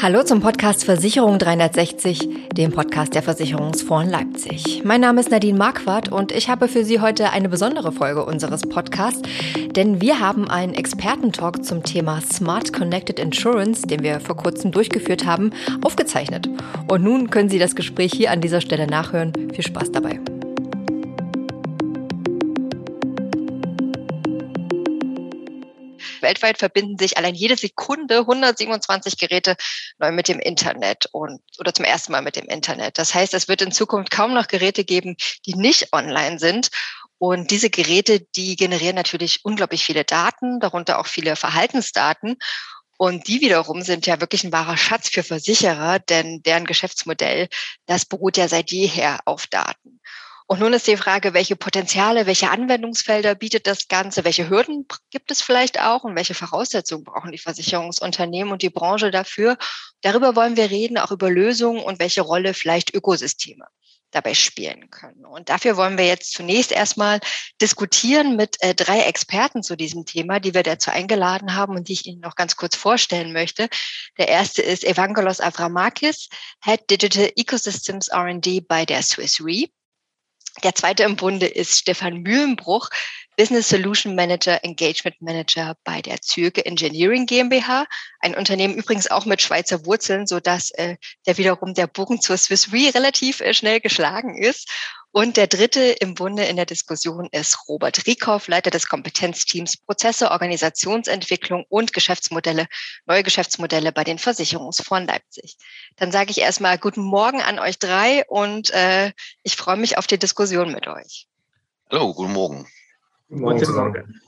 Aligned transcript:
Hallo 0.00 0.22
zum 0.22 0.38
Podcast 0.38 0.84
Versicherung 0.84 1.40
360, 1.40 2.28
dem 2.52 2.70
Podcast 2.70 3.16
der 3.16 3.22
Versicherungsfonds 3.24 4.12
Leipzig. 4.12 4.82
Mein 4.84 5.00
Name 5.00 5.18
ist 5.20 5.32
Nadine 5.32 5.58
Marquardt 5.58 6.12
und 6.12 6.30
ich 6.30 6.48
habe 6.48 6.68
für 6.68 6.84
Sie 6.84 7.00
heute 7.00 7.30
eine 7.32 7.48
besondere 7.48 7.90
Folge 7.90 8.24
unseres 8.24 8.62
Podcasts, 8.62 9.22
denn 9.74 10.00
wir 10.00 10.20
haben 10.20 10.48
einen 10.48 10.74
Expertentalk 10.74 11.64
zum 11.64 11.82
Thema 11.82 12.20
Smart 12.20 12.72
Connected 12.72 13.18
Insurance, 13.18 13.88
den 13.88 14.04
wir 14.04 14.20
vor 14.20 14.36
kurzem 14.36 14.70
durchgeführt 14.70 15.26
haben, 15.26 15.50
aufgezeichnet. 15.82 16.48
Und 16.86 17.02
nun 17.02 17.30
können 17.30 17.48
Sie 17.48 17.58
das 17.58 17.74
Gespräch 17.74 18.12
hier 18.12 18.30
an 18.30 18.40
dieser 18.40 18.60
Stelle 18.60 18.86
nachhören. 18.86 19.32
Viel 19.52 19.64
Spaß 19.64 19.90
dabei. 19.90 20.20
Weltweit 26.28 26.58
verbinden 26.58 26.98
sich 26.98 27.16
allein 27.16 27.34
jede 27.34 27.56
Sekunde 27.56 28.18
127 28.18 29.16
Geräte 29.16 29.56
neu 29.98 30.12
mit 30.12 30.28
dem 30.28 30.38
Internet 30.38 31.06
und 31.12 31.40
oder 31.58 31.72
zum 31.72 31.86
ersten 31.86 32.12
Mal 32.12 32.20
mit 32.20 32.36
dem 32.36 32.46
Internet. 32.46 32.98
Das 32.98 33.14
heißt, 33.14 33.32
es 33.32 33.48
wird 33.48 33.62
in 33.62 33.72
Zukunft 33.72 34.10
kaum 34.10 34.34
noch 34.34 34.46
Geräte 34.46 34.84
geben, 34.84 35.16
die 35.46 35.54
nicht 35.54 35.92
online 35.94 36.38
sind. 36.38 36.68
Und 37.16 37.50
diese 37.50 37.70
Geräte, 37.70 38.20
die 38.36 38.56
generieren 38.56 38.94
natürlich 38.94 39.40
unglaublich 39.42 39.84
viele 39.84 40.04
Daten, 40.04 40.60
darunter 40.60 40.98
auch 40.98 41.06
viele 41.06 41.34
Verhaltensdaten. 41.34 42.36
Und 42.98 43.26
die 43.26 43.40
wiederum 43.40 43.82
sind 43.82 44.06
ja 44.06 44.20
wirklich 44.20 44.44
ein 44.44 44.52
wahrer 44.52 44.76
Schatz 44.76 45.08
für 45.08 45.22
Versicherer, 45.22 45.98
denn 45.98 46.42
deren 46.42 46.66
Geschäftsmodell, 46.66 47.48
das 47.86 48.04
beruht 48.04 48.36
ja 48.36 48.48
seit 48.48 48.70
jeher 48.70 49.20
auf 49.24 49.46
Daten. 49.46 50.00
Und 50.50 50.60
nun 50.60 50.72
ist 50.72 50.86
die 50.86 50.96
Frage, 50.96 51.34
welche 51.34 51.56
Potenziale, 51.56 52.24
welche 52.24 52.48
Anwendungsfelder 52.48 53.34
bietet 53.34 53.66
das 53.66 53.86
Ganze, 53.86 54.24
welche 54.24 54.48
Hürden 54.48 54.86
gibt 55.10 55.30
es 55.30 55.42
vielleicht 55.42 55.78
auch 55.78 56.04
und 56.04 56.16
welche 56.16 56.32
Voraussetzungen 56.32 57.04
brauchen 57.04 57.32
die 57.32 57.38
Versicherungsunternehmen 57.38 58.50
und 58.50 58.62
die 58.62 58.70
Branche 58.70 59.10
dafür. 59.10 59.58
Darüber 60.00 60.36
wollen 60.36 60.56
wir 60.56 60.70
reden, 60.70 60.96
auch 60.96 61.10
über 61.10 61.28
Lösungen 61.30 61.82
und 61.82 61.98
welche 61.98 62.22
Rolle 62.22 62.54
vielleicht 62.54 62.94
Ökosysteme 62.94 63.66
dabei 64.10 64.32
spielen 64.32 64.88
können. 64.88 65.26
Und 65.26 65.50
dafür 65.50 65.76
wollen 65.76 65.98
wir 65.98 66.06
jetzt 66.06 66.32
zunächst 66.32 66.72
erstmal 66.72 67.20
diskutieren 67.60 68.34
mit 68.34 68.56
äh, 68.62 68.74
drei 68.74 69.00
Experten 69.00 69.62
zu 69.62 69.76
diesem 69.76 70.06
Thema, 70.06 70.40
die 70.40 70.54
wir 70.54 70.62
dazu 70.62 70.90
eingeladen 70.90 71.56
haben 71.56 71.76
und 71.76 71.88
die 71.88 71.92
ich 71.92 72.06
Ihnen 72.06 72.20
noch 72.20 72.36
ganz 72.36 72.56
kurz 72.56 72.74
vorstellen 72.74 73.34
möchte. 73.34 73.68
Der 74.16 74.28
erste 74.28 74.62
ist 74.62 74.84
Evangelos 74.84 75.42
Avramakis, 75.42 76.30
Head 76.64 76.88
Digital 76.88 77.30
Ecosystems 77.36 78.08
R&D 78.08 78.62
bei 78.62 78.86
der 78.86 79.02
Swiss 79.02 79.42
Re. 79.44 79.68
Der 80.64 80.74
zweite 80.74 81.04
im 81.04 81.16
Bunde 81.16 81.46
ist 81.46 81.78
Stefan 81.78 82.22
Mühlenbruch, 82.22 82.88
Business 83.36 83.68
Solution 83.68 84.16
Manager, 84.16 84.64
Engagement 84.64 85.22
Manager 85.22 85.76
bei 85.84 86.02
der 86.02 86.20
Zürge 86.20 86.66
Engineering 86.66 87.26
GmbH, 87.26 87.86
ein 88.18 88.34
Unternehmen 88.34 88.74
übrigens 88.74 89.08
auch 89.08 89.26
mit 89.26 89.40
Schweizer 89.40 89.86
Wurzeln, 89.86 90.26
so 90.26 90.40
dass 90.40 90.70
äh, 90.72 90.96
der 91.26 91.38
wiederum 91.38 91.74
der 91.74 91.86
Bogen 91.86 92.20
zur 92.20 92.36
Swiss 92.36 92.72
Re 92.72 92.92
relativ 92.92 93.40
äh, 93.40 93.54
schnell 93.54 93.80
geschlagen 93.80 94.36
ist. 94.36 94.68
Und 95.18 95.36
der 95.36 95.48
dritte 95.48 95.80
im 95.80 96.14
Bunde 96.14 96.44
in 96.44 96.54
der 96.54 96.64
Diskussion 96.64 97.28
ist 97.32 97.66
Robert 97.66 98.06
Rieckhoff, 98.06 98.46
Leiter 98.46 98.70
des 98.70 98.86
Kompetenzteams 98.86 99.76
Prozesse, 99.78 100.30
Organisationsentwicklung 100.30 101.64
und 101.68 101.92
Geschäftsmodelle, 101.92 102.68
neue 103.04 103.24
Geschäftsmodelle 103.24 103.90
bei 103.90 104.04
den 104.04 104.18
Versicherungsfonds 104.18 105.10
Leipzig. 105.12 105.56
Dann 105.96 106.12
sage 106.12 106.30
ich 106.30 106.38
erstmal 106.38 106.78
guten 106.78 107.02
Morgen 107.02 107.42
an 107.42 107.58
euch 107.58 107.80
drei 107.80 108.24
und 108.28 108.70
äh, 108.70 109.10
ich 109.42 109.56
freue 109.56 109.76
mich 109.76 109.98
auf 109.98 110.06
die 110.06 110.20
Diskussion 110.20 110.70
mit 110.70 110.86
euch. 110.86 111.26
Hallo, 111.90 112.14
guten 112.14 112.32
Morgen. 112.32 112.68
Guten 113.28 113.40
Morgen 113.40 113.64
zusammen. 113.64 114.20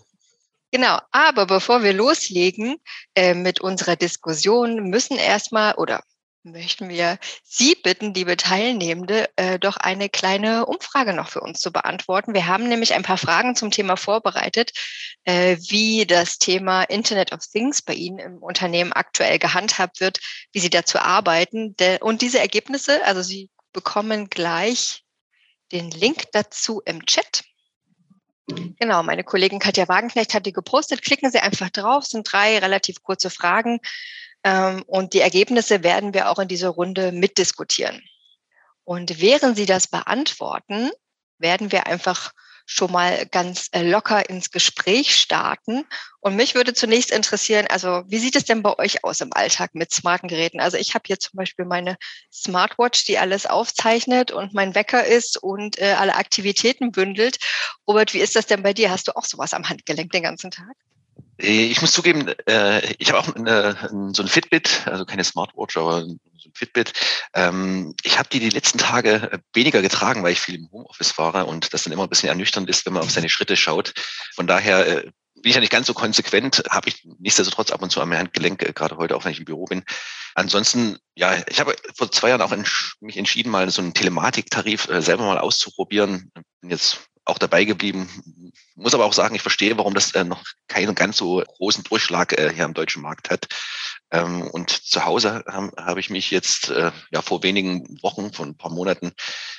Genau, 0.72 0.98
aber 1.12 1.46
bevor 1.46 1.84
wir 1.84 1.92
loslegen 1.92 2.78
äh, 3.14 3.34
mit 3.34 3.60
unserer 3.60 3.94
Diskussion, 3.94 4.90
müssen 4.90 5.18
erstmal 5.18 5.74
oder 5.74 6.00
möchten 6.42 6.88
wir 6.88 7.18
Sie 7.44 7.74
bitten, 7.74 8.14
liebe 8.14 8.36
Teilnehmende, 8.36 9.28
äh, 9.36 9.58
doch 9.58 9.76
eine 9.76 10.08
kleine 10.08 10.66
Umfrage 10.66 11.12
noch 11.12 11.28
für 11.28 11.40
uns 11.40 11.60
zu 11.60 11.70
beantworten. 11.70 12.34
Wir 12.34 12.46
haben 12.46 12.68
nämlich 12.68 12.94
ein 12.94 13.02
paar 13.02 13.18
Fragen 13.18 13.54
zum 13.54 13.70
Thema 13.70 13.96
vorbereitet, 13.96 14.72
äh, 15.24 15.56
wie 15.68 16.06
das 16.06 16.38
Thema 16.38 16.82
Internet 16.84 17.32
of 17.32 17.46
Things 17.46 17.82
bei 17.82 17.94
Ihnen 17.94 18.18
im 18.18 18.38
Unternehmen 18.38 18.92
aktuell 18.92 19.38
gehandhabt 19.38 20.00
wird, 20.00 20.20
wie 20.52 20.60
Sie 20.60 20.70
dazu 20.70 20.98
arbeiten. 20.98 21.74
Und 22.00 22.22
diese 22.22 22.40
Ergebnisse, 22.40 23.04
also 23.04 23.22
Sie 23.22 23.50
bekommen 23.72 24.28
gleich 24.28 25.04
den 25.72 25.90
Link 25.90 26.24
dazu 26.32 26.80
im 26.84 27.04
Chat. 27.06 27.44
Genau, 28.80 29.02
meine 29.04 29.22
Kollegin 29.22 29.60
Katja 29.60 29.86
Wagenknecht 29.86 30.34
hat 30.34 30.46
die 30.46 30.52
gepostet. 30.52 31.02
Klicken 31.02 31.30
Sie 31.30 31.38
einfach 31.38 31.70
drauf, 31.70 32.04
es 32.04 32.10
sind 32.10 32.30
drei 32.30 32.58
relativ 32.58 33.02
kurze 33.02 33.30
Fragen. 33.30 33.78
Ähm, 34.44 34.82
und 34.86 35.12
die 35.12 35.20
Ergebnisse 35.20 35.82
werden 35.82 36.14
wir 36.14 36.30
auch 36.30 36.38
in 36.38 36.48
dieser 36.48 36.70
Runde 36.70 37.12
mitdiskutieren. 37.12 38.02
Und 38.84 39.20
während 39.20 39.56
Sie 39.56 39.66
das 39.66 39.86
beantworten, 39.86 40.90
werden 41.38 41.72
wir 41.72 41.86
einfach 41.86 42.32
schon 42.66 42.92
mal 42.92 43.26
ganz 43.26 43.68
äh, 43.72 43.82
locker 43.82 44.30
ins 44.30 44.50
Gespräch 44.52 45.16
starten. 45.16 45.84
Und 46.20 46.36
mich 46.36 46.54
würde 46.54 46.72
zunächst 46.72 47.10
interessieren, 47.10 47.66
also 47.68 48.04
wie 48.06 48.18
sieht 48.18 48.36
es 48.36 48.44
denn 48.44 48.62
bei 48.62 48.78
euch 48.78 49.02
aus 49.02 49.20
im 49.20 49.32
Alltag 49.32 49.74
mit 49.74 49.92
smarten 49.92 50.28
Geräten? 50.28 50.60
Also 50.60 50.76
ich 50.76 50.94
habe 50.94 51.02
hier 51.06 51.18
zum 51.18 51.36
Beispiel 51.36 51.64
meine 51.64 51.96
Smartwatch, 52.32 53.04
die 53.04 53.18
alles 53.18 53.46
aufzeichnet 53.46 54.30
und 54.30 54.54
mein 54.54 54.76
Wecker 54.76 55.04
ist 55.04 55.42
und 55.42 55.78
äh, 55.78 55.96
alle 55.98 56.14
Aktivitäten 56.14 56.92
bündelt. 56.92 57.38
Robert, 57.88 58.14
wie 58.14 58.20
ist 58.20 58.36
das 58.36 58.46
denn 58.46 58.62
bei 58.62 58.72
dir? 58.72 58.90
Hast 58.90 59.08
du 59.08 59.16
auch 59.16 59.24
sowas 59.24 59.52
am 59.52 59.68
Handgelenk 59.68 60.12
den 60.12 60.22
ganzen 60.22 60.52
Tag? 60.52 60.76
Äh, 61.40 61.66
ich 61.66 61.80
muss 61.80 61.92
zugeben, 61.92 62.28
äh, 62.46 62.94
ich 62.98 63.12
habe 63.12 63.20
auch 63.20 63.34
eine, 63.34 63.76
so 64.12 64.22
ein 64.22 64.28
Fitbit, 64.28 64.86
also 64.86 65.04
keine 65.04 65.24
Smartwatch, 65.24 65.76
aber 65.76 66.02
so 66.02 66.08
ein 66.08 66.20
Fitbit. 66.54 66.92
Ähm, 67.34 67.94
ich 68.02 68.18
habe 68.18 68.28
die 68.28 68.40
die 68.40 68.50
letzten 68.50 68.78
Tage 68.78 69.40
weniger 69.52 69.82
getragen, 69.82 70.22
weil 70.22 70.32
ich 70.32 70.40
viel 70.40 70.56
im 70.56 70.70
Homeoffice 70.70 71.12
fahre 71.12 71.46
und 71.46 71.72
das 71.72 71.84
dann 71.84 71.92
immer 71.92 72.04
ein 72.04 72.08
bisschen 72.08 72.28
ernüchternd 72.28 72.68
ist, 72.68 72.86
wenn 72.86 72.92
man 72.92 73.02
auf 73.02 73.10
seine 73.10 73.28
Schritte 73.28 73.56
schaut. 73.56 73.94
Von 74.34 74.46
daher 74.46 74.86
äh, 74.86 75.10
bin 75.34 75.50
ich 75.50 75.54
ja 75.54 75.60
nicht 75.60 75.72
ganz 75.72 75.86
so 75.86 75.94
konsequent, 75.94 76.62
habe 76.68 76.88
ich 76.90 77.06
nichtsdestotrotz 77.18 77.70
ab 77.70 77.82
und 77.82 77.90
zu 77.90 78.00
am 78.00 78.12
Handgelenk, 78.12 78.58
gerade 78.74 78.96
heute 78.98 79.16
auch, 79.16 79.24
wenn 79.24 79.32
ich 79.32 79.38
im 79.38 79.46
Büro 79.46 79.64
bin. 79.64 79.84
Ansonsten, 80.34 80.98
ja, 81.14 81.34
ich 81.48 81.60
habe 81.60 81.74
vor 81.96 82.12
zwei 82.12 82.28
Jahren 82.28 82.42
auch 82.42 82.54
mich 83.00 83.16
entschieden, 83.16 83.50
mal 83.50 83.70
so 83.70 83.80
einen 83.80 83.94
Telematiktarif 83.94 84.88
selber 84.98 85.24
mal 85.24 85.38
auszuprobieren. 85.38 86.30
Bin 86.60 86.70
jetzt 86.70 87.09
auch 87.30 87.38
dabei 87.38 87.64
geblieben. 87.64 88.52
Muss 88.74 88.94
aber 88.94 89.04
auch 89.04 89.12
sagen, 89.12 89.34
ich 89.34 89.42
verstehe, 89.42 89.76
warum 89.76 89.94
das 89.94 90.14
äh, 90.14 90.24
noch 90.24 90.42
keinen 90.68 90.94
ganz 90.94 91.16
so 91.16 91.42
großen 91.56 91.84
Durchschlag 91.84 92.32
äh, 92.32 92.52
hier 92.54 92.64
am 92.64 92.74
deutschen 92.74 93.02
Markt 93.02 93.30
hat. 93.30 93.46
Ähm, 94.10 94.42
und 94.42 94.70
zu 94.70 95.04
Hause 95.04 95.44
habe 95.46 95.72
hab 95.76 95.98
ich 95.98 96.10
mich 96.10 96.30
jetzt 96.30 96.70
äh, 96.70 96.90
ja 97.12 97.22
vor 97.22 97.42
wenigen 97.42 98.02
Wochen, 98.02 98.32
vor 98.32 98.46
ein 98.46 98.56
paar 98.56 98.70
Monaten, 98.70 99.12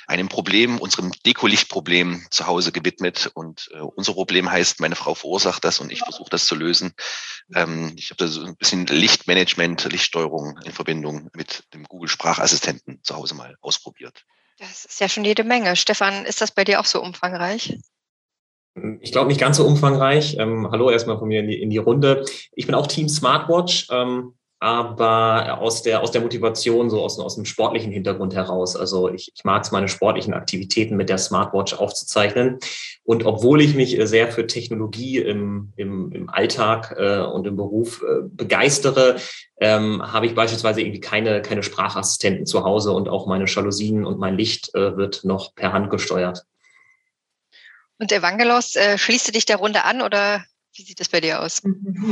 einem 0.06 0.28
Problem, 0.28 0.78
unserem 0.78 1.12
Dekolichtproblem 1.24 2.26
zu 2.30 2.46
Hause 2.46 2.72
gewidmet. 2.72 3.30
Und 3.34 3.70
äh, 3.72 3.78
unser 3.78 4.12
Problem 4.12 4.50
heißt, 4.50 4.80
meine 4.80 4.96
Frau 4.96 5.14
verursacht 5.14 5.64
das 5.64 5.80
und 5.80 5.90
ich 5.90 6.00
versuche 6.00 6.30
das 6.30 6.44
zu 6.44 6.54
lösen. 6.54 6.92
Ähm, 7.54 7.92
ich 7.96 8.10
habe 8.10 8.18
da 8.18 8.28
so 8.28 8.44
ein 8.44 8.56
bisschen 8.56 8.86
Lichtmanagement, 8.86 9.84
Lichtsteuerung 9.90 10.58
in 10.64 10.72
Verbindung 10.72 11.30
mit 11.34 11.64
dem 11.72 11.84
Google 11.84 12.08
Sprachassistenten 12.08 13.02
zu 13.02 13.16
Hause 13.16 13.34
mal 13.34 13.56
ausprobiert. 13.60 14.24
Das 14.62 14.84
ist 14.84 15.00
ja 15.00 15.08
schon 15.08 15.24
jede 15.24 15.42
Menge. 15.42 15.74
Stefan, 15.74 16.24
ist 16.24 16.40
das 16.40 16.52
bei 16.52 16.62
dir 16.62 16.78
auch 16.78 16.84
so 16.84 17.02
umfangreich? 17.02 17.78
Ich 19.00 19.10
glaube 19.10 19.26
nicht 19.26 19.40
ganz 19.40 19.56
so 19.56 19.66
umfangreich. 19.66 20.36
Ähm, 20.38 20.70
hallo 20.70 20.88
erstmal 20.88 21.18
von 21.18 21.26
mir 21.26 21.40
in 21.40 21.48
die, 21.48 21.60
in 21.60 21.68
die 21.68 21.78
Runde. 21.78 22.24
Ich 22.52 22.66
bin 22.66 22.76
auch 22.76 22.86
Team 22.86 23.08
Smartwatch. 23.08 23.88
Ähm, 23.90 24.34
aber 24.62 25.58
aus 25.58 25.82
der, 25.82 26.02
aus 26.02 26.12
der 26.12 26.20
Motivation, 26.20 26.88
so 26.88 27.02
aus, 27.02 27.18
aus 27.18 27.34
dem 27.34 27.44
sportlichen 27.44 27.90
Hintergrund 27.90 28.32
heraus. 28.32 28.76
Also 28.76 29.08
ich, 29.08 29.32
ich 29.34 29.42
mag 29.42 29.64
es, 29.64 29.72
meine 29.72 29.88
sportlichen 29.88 30.34
Aktivitäten 30.34 30.94
mit 30.94 31.08
der 31.08 31.18
Smartwatch 31.18 31.74
aufzuzeichnen. 31.74 32.60
Und 33.02 33.26
obwohl 33.26 33.60
ich 33.60 33.74
mich 33.74 33.98
sehr 34.04 34.30
für 34.30 34.46
Technologie 34.46 35.18
im, 35.18 35.72
im, 35.74 36.12
im 36.12 36.30
Alltag 36.30 36.94
äh, 36.96 37.18
und 37.22 37.44
im 37.44 37.56
Beruf 37.56 38.02
äh, 38.02 38.22
begeistere, 38.22 39.16
ähm, 39.60 40.00
habe 40.00 40.26
ich 40.26 40.36
beispielsweise 40.36 40.80
irgendwie 40.80 41.00
keine, 41.00 41.42
keine 41.42 41.64
Sprachassistenten 41.64 42.46
zu 42.46 42.62
Hause 42.62 42.92
und 42.92 43.08
auch 43.08 43.26
meine 43.26 43.46
Jalousien 43.46 44.04
und 44.06 44.20
mein 44.20 44.36
Licht 44.36 44.72
äh, 44.76 44.96
wird 44.96 45.24
noch 45.24 45.56
per 45.56 45.72
Hand 45.72 45.90
gesteuert. 45.90 46.44
Und 47.98 48.12
Evangelos, 48.12 48.76
äh, 48.76 48.96
schließt 48.96 49.26
du 49.26 49.32
dich 49.32 49.44
der 49.44 49.56
Runde 49.56 49.82
an 49.82 50.02
oder 50.02 50.44
wie 50.74 50.82
sieht 50.82 51.00
das 51.00 51.08
bei 51.10 51.20
dir 51.20 51.42
aus? 51.42 51.60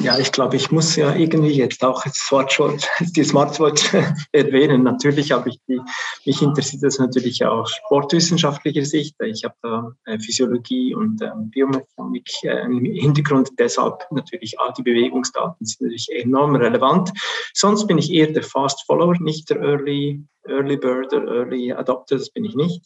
Ja, 0.02 0.18
ich 0.18 0.32
glaube, 0.32 0.56
ich 0.56 0.70
muss 0.70 0.94
ja 0.96 1.14
irgendwie 1.14 1.52
jetzt 1.52 1.82
auch 1.82 2.04
die 3.00 3.24
Smartwatch 3.24 3.94
erwähnen. 4.32 4.82
Natürlich 4.82 5.32
habe 5.32 5.48
ich 5.48 5.58
die, 5.66 5.80
mich 6.26 6.42
interessiert 6.42 6.82
das 6.82 6.98
natürlich 6.98 7.44
aus 7.44 7.72
sportwissenschaftlicher 7.72 8.84
Sicht. 8.84 9.16
Ich 9.24 9.44
habe 9.44 9.54
da 9.62 9.92
äh, 10.04 10.18
Physiologie 10.18 10.94
und 10.94 11.22
ähm, 11.22 11.50
Biomechanik 11.50 12.28
äh, 12.42 12.64
im 12.66 12.84
Hintergrund. 12.84 13.50
Deshalb 13.58 14.06
natürlich 14.10 14.58
auch 14.60 14.74
die 14.74 14.82
Bewegungsdaten 14.82 15.64
sind 15.64 15.86
natürlich 15.86 16.08
enorm 16.12 16.54
relevant. 16.56 17.10
Sonst 17.54 17.86
bin 17.86 17.96
ich 17.96 18.12
eher 18.12 18.30
der 18.30 18.42
Fast 18.42 18.84
Follower, 18.84 19.14
nicht 19.20 19.48
der 19.48 19.60
Early, 19.60 20.22
Early 20.46 20.76
Bird 20.76 21.12
oder 21.12 21.32
Early 21.32 21.72
Adopter. 21.72 22.16
Das 22.16 22.30
bin 22.30 22.44
ich 22.44 22.54
nicht. 22.54 22.82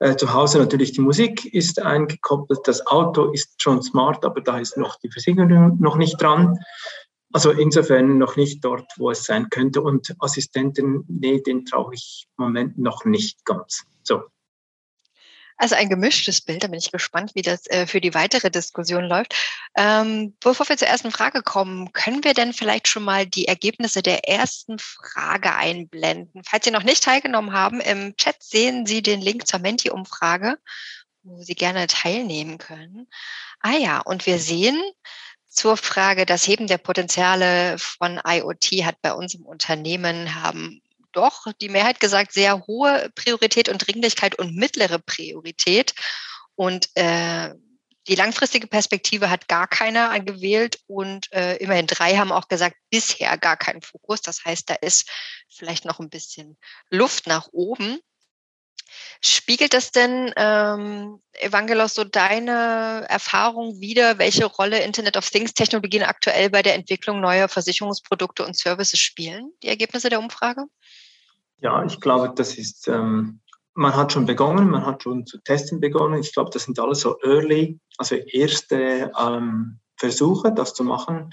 Äh, 0.00 0.16
zu 0.16 0.32
Hause 0.32 0.58
natürlich 0.58 0.92
die 0.92 1.00
Musik 1.00 1.44
ist 1.44 1.82
eingekoppelt, 1.82 2.60
das 2.64 2.86
Auto 2.86 3.32
ist 3.32 3.60
schon 3.60 3.82
smart, 3.82 4.24
aber 4.24 4.40
da 4.40 4.58
ist 4.58 4.76
noch 4.76 4.96
die 5.00 5.10
Versicherung 5.10 5.76
noch 5.80 5.96
nicht 5.96 6.20
dran. 6.22 6.58
also 7.32 7.50
insofern 7.50 8.16
noch 8.16 8.36
nicht 8.36 8.64
dort, 8.64 8.90
wo 8.96 9.10
es 9.10 9.24
sein 9.24 9.50
könnte. 9.50 9.82
Und 9.82 10.14
Assistenten, 10.20 11.04
nee, 11.08 11.40
den 11.40 11.64
traue 11.66 11.94
ich 11.94 12.26
im 12.38 12.44
Moment 12.44 12.78
noch 12.78 13.04
nicht 13.04 13.44
ganz. 13.44 13.84
So. 14.02 14.22
Also 15.58 15.74
ein 15.74 15.88
gemischtes 15.88 16.40
Bild, 16.40 16.62
da 16.62 16.68
bin 16.68 16.78
ich 16.78 16.92
gespannt, 16.92 17.32
wie 17.34 17.42
das 17.42 17.66
äh, 17.66 17.86
für 17.86 18.00
die 18.00 18.14
weitere 18.14 18.48
Diskussion 18.48 19.04
läuft. 19.04 19.34
Ähm, 19.76 20.36
bevor 20.40 20.68
wir 20.68 20.76
zur 20.76 20.86
ersten 20.86 21.10
Frage 21.10 21.42
kommen, 21.42 21.92
können 21.92 22.22
wir 22.22 22.32
denn 22.32 22.52
vielleicht 22.52 22.86
schon 22.86 23.02
mal 23.02 23.26
die 23.26 23.48
Ergebnisse 23.48 24.00
der 24.00 24.28
ersten 24.28 24.78
Frage 24.78 25.54
einblenden? 25.54 26.42
Falls 26.46 26.64
Sie 26.64 26.70
noch 26.70 26.84
nicht 26.84 27.02
teilgenommen 27.02 27.52
haben, 27.52 27.80
im 27.80 28.16
Chat 28.16 28.40
sehen 28.40 28.86
Sie 28.86 29.02
den 29.02 29.20
Link 29.20 29.48
zur 29.48 29.58
Menti-Umfrage, 29.58 30.58
wo 31.24 31.42
Sie 31.42 31.56
gerne 31.56 31.88
teilnehmen 31.88 32.58
können. 32.58 33.08
Ah 33.60 33.76
ja, 33.76 33.98
und 33.98 34.26
wir 34.26 34.38
sehen, 34.38 34.80
zur 35.48 35.76
Frage, 35.76 36.24
das 36.24 36.46
Heben 36.46 36.68
der 36.68 36.78
Potenziale 36.78 37.76
von 37.78 38.20
IoT 38.24 38.84
hat 38.84 39.02
bei 39.02 39.12
uns 39.12 39.34
im 39.34 39.44
Unternehmen 39.44 40.36
haben 40.36 40.82
doch 41.12 41.46
die 41.60 41.68
Mehrheit 41.68 42.00
gesagt, 42.00 42.32
sehr 42.32 42.66
hohe 42.66 43.10
Priorität 43.14 43.68
und 43.68 43.78
Dringlichkeit 43.78 44.38
und 44.38 44.54
mittlere 44.54 44.98
Priorität. 44.98 45.94
Und 46.54 46.88
äh, 46.94 47.54
die 48.08 48.14
langfristige 48.14 48.66
Perspektive 48.66 49.30
hat 49.30 49.48
gar 49.48 49.68
keiner 49.68 50.10
angewählt 50.10 50.80
und 50.86 51.30
äh, 51.32 51.56
immerhin 51.56 51.86
drei 51.86 52.16
haben 52.16 52.32
auch 52.32 52.48
gesagt, 52.48 52.76
bisher 52.90 53.36
gar 53.36 53.56
keinen 53.56 53.82
Fokus. 53.82 54.22
Das 54.22 54.44
heißt, 54.44 54.70
da 54.70 54.74
ist 54.74 55.10
vielleicht 55.48 55.84
noch 55.84 56.00
ein 56.00 56.08
bisschen 56.08 56.56
Luft 56.90 57.26
nach 57.26 57.48
oben. 57.52 58.00
Spiegelt 59.20 59.74
das 59.74 59.90
denn, 59.90 60.32
ähm, 60.36 61.20
Evangelos, 61.32 61.94
so 61.94 62.04
deine 62.04 63.04
Erfahrung 63.08 63.80
wieder, 63.80 64.18
welche 64.18 64.44
Rolle 64.44 64.82
Internet 64.82 65.16
of 65.16 65.28
Things 65.28 65.54
Technologien 65.54 66.02
aktuell 66.02 66.50
bei 66.50 66.62
der 66.62 66.74
Entwicklung 66.74 67.20
neuer 67.20 67.48
Versicherungsprodukte 67.48 68.44
und 68.44 68.56
Services 68.56 69.00
spielen, 69.00 69.52
die 69.62 69.68
Ergebnisse 69.68 70.08
der 70.08 70.20
Umfrage? 70.20 70.64
Ja, 71.60 71.84
ich 71.84 72.00
glaube, 72.00 72.32
das 72.36 72.56
ist, 72.56 72.86
ähm, 72.86 73.40
man 73.74 73.96
hat 73.96 74.12
schon 74.12 74.26
begonnen, 74.26 74.70
man 74.70 74.86
hat 74.86 75.02
schon 75.02 75.26
zu 75.26 75.38
testen 75.38 75.80
begonnen. 75.80 76.20
Ich 76.20 76.32
glaube, 76.32 76.50
das 76.52 76.64
sind 76.64 76.78
alles 76.78 77.00
so 77.00 77.20
early, 77.22 77.80
also 77.96 78.14
erste 78.14 79.10
ähm, 79.18 79.80
Versuche, 79.98 80.52
das 80.52 80.74
zu 80.74 80.84
machen. 80.84 81.30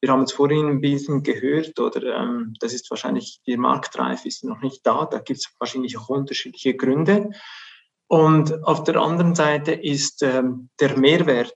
Wir 0.00 0.10
haben 0.10 0.22
es 0.22 0.32
vorhin 0.32 0.68
ein 0.68 0.80
bisschen 0.80 1.22
gehört, 1.22 1.78
oder 1.80 2.16
ähm, 2.16 2.54
das 2.60 2.72
ist 2.72 2.90
wahrscheinlich, 2.90 3.40
die 3.46 3.56
Marktreif 3.56 4.24
ist 4.24 4.44
noch 4.44 4.60
nicht 4.60 4.86
da, 4.86 5.06
da 5.06 5.18
gibt 5.18 5.40
es 5.40 5.52
wahrscheinlich 5.58 5.96
auch 5.98 6.08
unterschiedliche 6.08 6.74
Gründe. 6.74 7.30
Und 8.08 8.64
auf 8.64 8.84
der 8.84 8.96
anderen 8.96 9.34
Seite 9.34 9.72
ist 9.72 10.22
ähm, 10.22 10.70
der 10.80 10.98
Mehrwert 10.98 11.54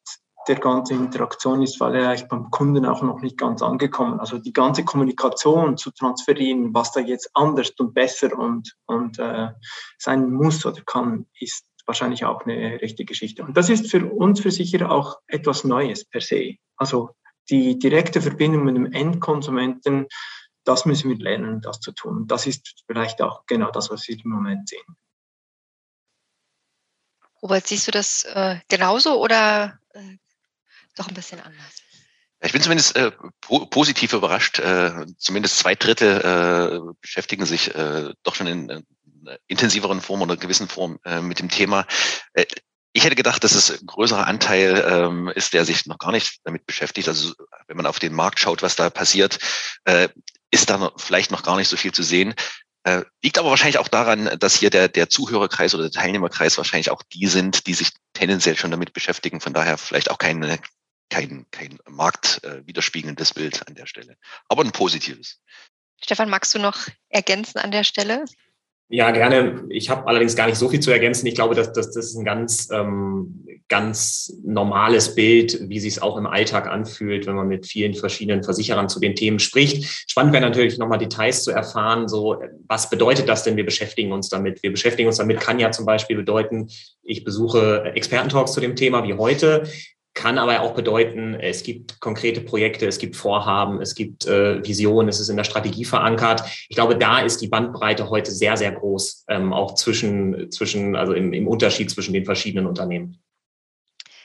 der 0.48 0.56
ganzen 0.56 0.98
Interaktion 0.98 1.62
ist 1.62 1.78
vielleicht 1.78 2.28
beim 2.28 2.50
Kunden 2.50 2.84
auch 2.84 3.02
noch 3.02 3.20
nicht 3.20 3.38
ganz 3.38 3.62
angekommen. 3.62 4.18
Also 4.18 4.38
die 4.38 4.52
ganze 4.52 4.84
Kommunikation 4.84 5.76
zu 5.76 5.90
transferieren, 5.92 6.74
was 6.74 6.92
da 6.92 7.00
jetzt 7.00 7.30
anders 7.34 7.70
und 7.78 7.94
besser 7.94 8.36
und, 8.36 8.76
und 8.86 9.18
äh, 9.18 9.50
sein 9.98 10.32
muss 10.32 10.66
oder 10.66 10.82
kann, 10.82 11.26
ist 11.38 11.64
wahrscheinlich 11.86 12.24
auch 12.24 12.44
eine 12.44 12.80
rechte 12.80 13.04
Geschichte. 13.04 13.42
Und 13.42 13.56
das 13.56 13.68
ist 13.68 13.90
für 13.90 14.06
uns 14.06 14.40
für 14.40 14.50
sicher 14.50 14.90
auch 14.90 15.18
etwas 15.26 15.64
Neues 15.64 16.04
per 16.04 16.20
se. 16.20 16.56
Also 16.76 17.10
die 17.50 17.78
direkte 17.78 18.20
Verbindung 18.20 18.64
mit 18.64 18.76
dem 18.76 18.92
Endkonsumenten, 18.92 20.06
das 20.64 20.86
müssen 20.86 21.10
wir 21.10 21.16
lernen, 21.16 21.60
das 21.60 21.80
zu 21.80 21.92
tun. 21.92 22.26
Das 22.28 22.46
ist 22.46 22.84
vielleicht 22.86 23.20
auch 23.20 23.46
genau 23.46 23.70
das, 23.70 23.90
was 23.90 24.06
wir 24.06 24.16
im 24.16 24.30
Moment 24.30 24.68
sehen. 24.68 24.96
Robert, 27.42 27.66
siehst 27.66 27.88
du 27.88 27.90
das 27.90 28.22
äh, 28.24 28.60
genauso 28.68 29.20
oder 29.20 29.80
äh, 29.94 30.16
doch 30.96 31.08
ein 31.08 31.14
bisschen 31.14 31.40
anders. 31.40 31.82
Ich 32.44 32.52
bin 32.52 32.62
zumindest 32.62 32.96
äh, 32.96 33.12
po 33.40 33.66
positiv 33.66 34.12
überrascht. 34.12 34.58
Äh, 34.58 35.06
zumindest 35.16 35.58
zwei 35.58 35.74
Drittel 35.74 36.20
äh, 36.20 36.94
beschäftigen 37.00 37.46
sich 37.46 37.74
äh, 37.74 38.12
doch 38.22 38.34
schon 38.34 38.46
in, 38.48 38.68
in 38.68 38.86
intensiveren 39.46 40.00
Form 40.00 40.22
oder 40.22 40.36
gewissen 40.36 40.68
Form 40.68 40.98
äh, 41.04 41.20
mit 41.20 41.38
dem 41.38 41.48
Thema. 41.48 41.86
Äh, 42.34 42.46
ich 42.94 43.04
hätte 43.04 43.16
gedacht, 43.16 43.42
dass 43.42 43.54
es 43.54 43.70
ein 43.70 43.86
größerer 43.86 44.26
Anteil 44.26 44.84
ähm, 44.86 45.28
ist, 45.28 45.54
der 45.54 45.64
sich 45.64 45.86
noch 45.86 45.98
gar 45.98 46.12
nicht 46.12 46.40
damit 46.44 46.66
beschäftigt. 46.66 47.08
Also 47.08 47.32
wenn 47.66 47.76
man 47.76 47.86
auf 47.86 47.98
den 47.98 48.12
Markt 48.12 48.38
schaut, 48.38 48.62
was 48.62 48.76
da 48.76 48.90
passiert, 48.90 49.38
äh, 49.84 50.08
ist 50.50 50.68
da 50.68 50.76
noch, 50.76 51.00
vielleicht 51.00 51.30
noch 51.30 51.42
gar 51.42 51.56
nicht 51.56 51.68
so 51.68 51.76
viel 51.78 51.92
zu 51.92 52.02
sehen. 52.02 52.34
Äh, 52.84 53.02
liegt 53.22 53.38
aber 53.38 53.48
wahrscheinlich 53.48 53.78
auch 53.78 53.88
daran, 53.88 54.36
dass 54.38 54.56
hier 54.56 54.68
der, 54.68 54.88
der 54.88 55.08
Zuhörerkreis 55.08 55.74
oder 55.74 55.84
der 55.84 55.92
Teilnehmerkreis 55.92 56.58
wahrscheinlich 56.58 56.90
auch 56.90 57.02
die 57.14 57.28
sind, 57.28 57.66
die 57.66 57.74
sich 57.74 57.92
tendenziell 58.12 58.58
schon 58.58 58.72
damit 58.72 58.92
beschäftigen. 58.92 59.40
Von 59.40 59.54
daher 59.54 59.78
vielleicht 59.78 60.10
auch 60.10 60.18
keine 60.18 60.58
kein, 61.12 61.46
kein 61.50 61.78
marktwiderspiegelndes 61.86 63.32
äh, 63.32 63.34
Bild 63.34 63.68
an 63.68 63.74
der 63.74 63.86
Stelle, 63.86 64.16
aber 64.48 64.64
ein 64.64 64.72
positives. 64.72 65.40
Stefan, 66.02 66.30
magst 66.30 66.54
du 66.54 66.58
noch 66.58 66.88
ergänzen 67.10 67.58
an 67.58 67.70
der 67.70 67.84
Stelle? 67.84 68.24
Ja, 68.94 69.10
gerne. 69.10 69.64
Ich 69.70 69.88
habe 69.88 70.06
allerdings 70.06 70.36
gar 70.36 70.46
nicht 70.46 70.58
so 70.58 70.68
viel 70.68 70.80
zu 70.80 70.90
ergänzen. 70.90 71.26
Ich 71.26 71.34
glaube, 71.34 71.54
dass, 71.54 71.72
dass 71.72 71.92
das 71.92 72.08
ist 72.08 72.14
ein 72.14 72.26
ganz, 72.26 72.68
ähm, 72.70 73.46
ganz 73.68 74.38
normales 74.44 75.14
Bild, 75.14 75.70
wie 75.70 75.80
sich 75.80 75.94
es 75.94 76.02
auch 76.02 76.18
im 76.18 76.26
Alltag 76.26 76.66
anfühlt, 76.66 77.26
wenn 77.26 77.34
man 77.34 77.48
mit 77.48 77.66
vielen 77.66 77.94
verschiedenen 77.94 78.44
Versicherern 78.44 78.90
zu 78.90 79.00
den 79.00 79.14
Themen 79.14 79.38
spricht. 79.38 80.04
Spannend 80.10 80.34
wäre 80.34 80.42
natürlich 80.42 80.76
nochmal 80.76 80.98
Details 80.98 81.42
zu 81.42 81.52
erfahren. 81.52 82.06
So, 82.06 82.36
was 82.68 82.90
bedeutet 82.90 83.30
das 83.30 83.44
denn? 83.44 83.56
Wir 83.56 83.64
beschäftigen 83.64 84.12
uns 84.12 84.28
damit. 84.28 84.62
Wir 84.62 84.70
beschäftigen 84.70 85.08
uns 85.08 85.16
damit 85.16 85.40
kann 85.40 85.58
ja 85.58 85.70
zum 85.70 85.86
Beispiel 85.86 86.16
bedeuten, 86.16 86.68
ich 87.02 87.24
besuche 87.24 87.92
Expertentalks 87.94 88.52
zu 88.52 88.60
dem 88.60 88.76
Thema 88.76 89.04
wie 89.04 89.14
heute 89.14 89.62
kann 90.14 90.38
aber 90.38 90.60
auch 90.60 90.74
bedeuten, 90.74 91.34
es 91.34 91.62
gibt 91.62 92.00
konkrete 92.00 92.40
Projekte, 92.40 92.86
es 92.86 92.98
gibt 92.98 93.16
Vorhaben, 93.16 93.80
es 93.80 93.94
gibt 93.94 94.26
äh, 94.26 94.62
Visionen, 94.64 95.08
es 95.08 95.20
ist 95.20 95.28
in 95.28 95.36
der 95.36 95.44
Strategie 95.44 95.84
verankert. 95.84 96.42
Ich 96.68 96.76
glaube, 96.76 96.96
da 96.96 97.20
ist 97.20 97.40
die 97.40 97.48
Bandbreite 97.48 98.10
heute 98.10 98.30
sehr, 98.30 98.56
sehr 98.56 98.72
groß, 98.72 99.24
ähm, 99.28 99.52
auch 99.52 99.74
zwischen, 99.74 100.50
zwischen, 100.50 100.96
also 100.96 101.14
im, 101.14 101.32
im 101.32 101.48
Unterschied 101.48 101.90
zwischen 101.90 102.12
den 102.12 102.24
verschiedenen 102.24 102.66
Unternehmen. 102.66 103.22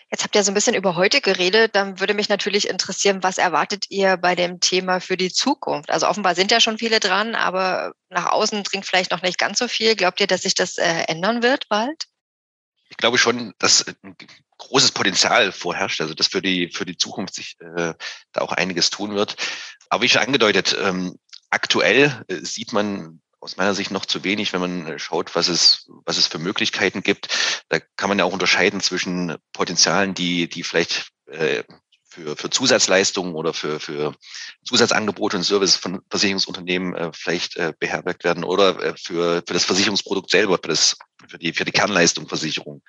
Jetzt 0.10 0.24
habt 0.24 0.36
ihr 0.36 0.44
so 0.44 0.52
ein 0.52 0.56
bisschen 0.56 0.76
über 0.76 0.96
heute 0.96 1.20
geredet. 1.20 1.76
Dann 1.76 2.00
würde 2.00 2.14
mich 2.14 2.30
natürlich 2.30 2.70
interessieren, 2.70 3.24
was 3.24 3.38
erwartet 3.38 3.88
ihr 3.90 4.16
bei 4.16 4.36
dem 4.36 4.62
Thema 4.62 5.02
für 5.02 5.18
die 5.18 5.32
Zukunft? 5.32 5.92
Also 5.92 6.08
offenbar 6.08 6.34
sind 6.34 6.50
ja 6.50 6.62
schon 6.62 6.78
viele 6.78 7.02
dran, 7.02 7.36
aber 7.36 7.94
nach 8.10 8.32
außen 8.32 8.64
dringt 8.64 8.86
vielleicht 8.86 9.12
noch 9.12 9.22
nicht 9.22 9.38
ganz 9.38 9.60
so 9.60 9.68
viel. 9.68 9.96
Glaubt 9.96 10.22
ihr, 10.22 10.28
dass 10.28 10.44
sich 10.44 10.56
das 10.56 10.78
äh, 10.78 11.04
ändern 11.08 11.44
wird 11.44 11.68
bald? 11.68 12.06
Ich 12.90 12.96
glaube 12.96 13.18
schon, 13.18 13.54
dass 13.60 13.86
ein 14.02 14.16
großes 14.58 14.92
Potenzial 14.92 15.52
vorherrscht, 15.52 16.02
also 16.02 16.14
dass 16.14 16.28
für 16.28 16.42
die, 16.42 16.70
für 16.70 16.86
die 16.86 16.98
Zukunft 16.98 17.36
sich 17.36 17.58
äh, 17.60 17.94
da 18.32 18.42
auch 18.42 18.52
einiges 18.52 18.90
tun 18.90 19.16
wird. 19.16 19.36
Aber 19.90 20.04
wie 20.04 20.10
schon 20.10 20.22
angedeutet, 20.22 20.76
ähm, 20.80 21.18
aktuell 21.50 22.24
äh, 22.28 22.36
sieht 22.38 22.74
man 22.74 23.22
aus 23.40 23.58
meiner 23.58 23.76
Sicht 23.76 23.92
noch 23.92 24.06
zu 24.06 24.24
wenig, 24.24 24.52
wenn 24.52 24.62
man 24.62 25.00
schaut, 25.00 25.36
was 25.36 25.48
es, 25.48 25.90
was 26.06 26.18
es 26.18 26.28
für 26.28 26.40
Möglichkeiten 26.40 27.04
gibt. 27.04 27.64
Da 27.70 27.80
kann 27.96 28.10
man 28.10 28.18
ja 28.18 28.26
auch 28.26 28.34
unterscheiden 28.34 28.82
zwischen 28.82 29.36
Potenzialen, 29.54 30.16
die, 30.16 30.50
die 30.50 30.64
vielleicht 30.64 31.12
äh, 31.28 31.64
für, 32.18 32.36
für 32.36 32.50
Zusatzleistungen 32.50 33.36
oder 33.36 33.54
für, 33.54 33.80
für 33.80 34.16
Zusatzangebote 34.66 35.38
und 35.38 35.44
Services 35.44 35.76
von 35.76 36.02
Versicherungsunternehmen 36.10 36.96
äh, 36.96 37.12
vielleicht 37.14 37.58
äh, 37.58 37.74
beherbergt 37.80 38.24
werden 38.24 38.44
oder 38.44 38.82
äh, 38.82 38.94
für, 38.98 39.44
für 39.46 39.54
das 39.54 39.66
Versicherungsprodukt 39.66 40.32
selber, 40.32 40.58
für, 40.62 40.70
das, 40.70 40.98
für, 41.30 41.38
die, 41.38 41.54
für 41.54 41.66
die 41.66 41.72
Kernleistung 41.72 42.28
Versicherung. 42.28 42.82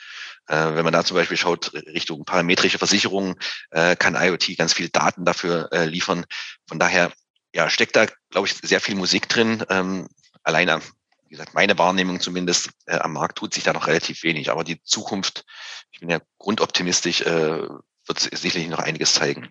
Äh, 0.47 0.75
wenn 0.75 0.85
man 0.85 0.93
da 0.93 1.05
zum 1.05 1.17
Beispiel 1.17 1.37
schaut, 1.37 1.73
Richtung 1.75 2.25
parametrische 2.25 2.79
Versicherungen, 2.79 3.37
äh, 3.71 3.97
kann 3.97 4.17
IoT 4.17 4.57
ganz 4.57 4.73
viel 4.73 4.89
Daten 4.89 5.25
dafür 5.25 5.69
äh, 5.73 5.85
liefern. 5.85 6.25
Von 6.67 6.79
daher 6.79 7.13
ja, 7.55 7.69
steckt 7.69 7.97
da, 7.97 8.07
glaube 8.31 8.49
ich, 8.49 8.55
sehr 8.55 8.81
viel 8.81 8.95
Musik 8.95 9.29
drin. 9.29 9.65
Ähm, 9.69 10.09
alleine, 10.43 10.81
wie 11.25 11.31
gesagt, 11.31 11.55
meine 11.55 11.77
Wahrnehmung 11.77 12.21
zumindest 12.21 12.71
äh, 12.87 12.97
am 12.97 13.13
Markt 13.13 13.39
tut 13.39 13.53
sich 13.53 13.65
da 13.65 13.75
noch 13.75 13.87
relativ 13.87 14.23
wenig. 14.23 14.51
Aber 14.51 14.65
die 14.65 14.83
Zukunft, 14.83 15.45
ich 15.93 16.01
bin 16.01 16.09
ja 16.09 16.21
grundoptimistisch, 16.39 17.21
äh, 17.23 17.67
wird 18.09 18.21
sicherlich 18.21 18.69
noch 18.69 18.79
einiges 18.79 19.15
zeigen. 19.15 19.49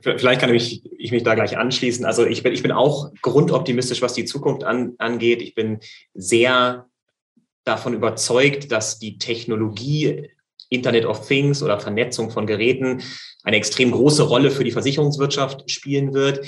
Vielleicht 0.00 0.40
kann 0.40 0.52
ich, 0.52 0.82
ich 0.98 1.12
mich 1.12 1.22
da 1.22 1.34
gleich 1.34 1.56
anschließen. 1.56 2.04
Also 2.04 2.26
ich 2.26 2.42
bin, 2.42 2.52
ich 2.52 2.62
bin 2.62 2.72
auch 2.72 3.12
grundoptimistisch, 3.22 4.02
was 4.02 4.14
die 4.14 4.24
Zukunft 4.24 4.64
an, 4.64 4.94
angeht. 4.98 5.40
Ich 5.42 5.54
bin 5.54 5.78
sehr 6.12 6.86
davon 7.64 7.94
überzeugt, 7.94 8.72
dass 8.72 8.98
die 8.98 9.18
Technologie 9.18 10.28
Internet 10.70 11.04
of 11.04 11.26
Things 11.26 11.62
oder 11.62 11.78
Vernetzung 11.78 12.30
von 12.30 12.46
Geräten 12.46 13.02
eine 13.44 13.56
extrem 13.56 13.92
große 13.92 14.22
Rolle 14.22 14.50
für 14.50 14.64
die 14.64 14.70
Versicherungswirtschaft 14.72 15.70
spielen 15.70 16.14
wird. 16.14 16.44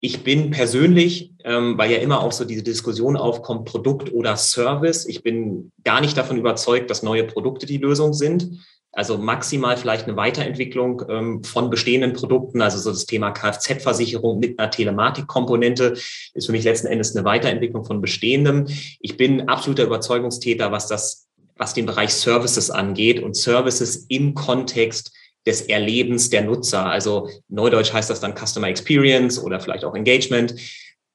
Ich 0.00 0.22
bin 0.22 0.50
persönlich, 0.50 1.32
ähm, 1.44 1.76
weil 1.76 1.90
ja 1.90 1.98
immer 1.98 2.20
auch 2.20 2.32
so 2.32 2.44
diese 2.44 2.62
Diskussion 2.62 3.16
aufkommt, 3.16 3.64
Produkt 3.64 4.12
oder 4.12 4.36
Service, 4.36 5.06
ich 5.06 5.22
bin 5.22 5.72
gar 5.84 6.00
nicht 6.00 6.16
davon 6.16 6.36
überzeugt, 6.36 6.90
dass 6.90 7.02
neue 7.02 7.24
Produkte 7.24 7.66
die 7.66 7.78
Lösung 7.78 8.12
sind. 8.12 8.60
Also 8.96 9.18
maximal 9.18 9.76
vielleicht 9.76 10.06
eine 10.06 10.16
Weiterentwicklung 10.16 11.02
ähm, 11.10 11.44
von 11.44 11.68
bestehenden 11.68 12.14
Produkten, 12.14 12.62
also 12.62 12.78
so 12.78 12.90
das 12.90 13.04
Thema 13.04 13.30
Kfz-Versicherung 13.30 14.38
mit 14.38 14.58
einer 14.58 14.70
Telematikkomponente 14.70 15.92
ist 16.32 16.46
für 16.46 16.52
mich 16.52 16.64
letzten 16.64 16.86
Endes 16.86 17.14
eine 17.14 17.26
Weiterentwicklung 17.26 17.84
von 17.84 18.00
bestehendem. 18.00 18.66
Ich 19.00 19.18
bin 19.18 19.50
absoluter 19.50 19.84
Überzeugungstäter, 19.84 20.72
was 20.72 20.88
das, 20.88 21.28
was 21.58 21.74
den 21.74 21.84
Bereich 21.84 22.14
Services 22.14 22.70
angeht 22.70 23.22
und 23.22 23.36
Services 23.36 24.06
im 24.08 24.32
Kontext 24.32 25.12
des 25.44 25.60
Erlebens 25.60 26.30
der 26.30 26.42
Nutzer. 26.42 26.86
Also 26.86 27.28
neudeutsch 27.48 27.92
heißt 27.92 28.08
das 28.08 28.20
dann 28.20 28.34
Customer 28.34 28.68
Experience 28.68 29.38
oder 29.38 29.60
vielleicht 29.60 29.84
auch 29.84 29.94
Engagement. 29.94 30.54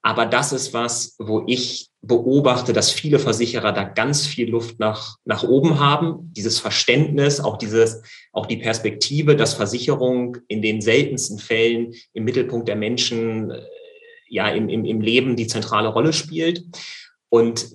Aber 0.02 0.24
das 0.24 0.52
ist 0.52 0.72
was, 0.72 1.16
wo 1.18 1.42
ich 1.48 1.88
beobachte, 2.02 2.72
dass 2.72 2.90
viele 2.90 3.20
Versicherer 3.20 3.72
da 3.72 3.84
ganz 3.84 4.26
viel 4.26 4.50
Luft 4.50 4.80
nach, 4.80 5.16
nach 5.24 5.44
oben 5.44 5.78
haben. 5.78 6.32
Dieses 6.32 6.58
Verständnis, 6.58 7.38
auch 7.38 7.58
dieses, 7.58 8.02
auch 8.32 8.46
die 8.46 8.56
Perspektive, 8.56 9.36
dass 9.36 9.54
Versicherung 9.54 10.36
in 10.48 10.62
den 10.62 10.80
seltensten 10.80 11.38
Fällen 11.38 11.94
im 12.12 12.24
Mittelpunkt 12.24 12.66
der 12.66 12.76
Menschen, 12.76 13.52
äh, 13.52 13.62
ja, 14.28 14.48
im, 14.48 14.68
im, 14.68 14.84
im 14.84 15.00
Leben 15.00 15.36
die 15.36 15.46
zentrale 15.46 15.88
Rolle 15.88 16.12
spielt. 16.12 16.64
Und 17.28 17.70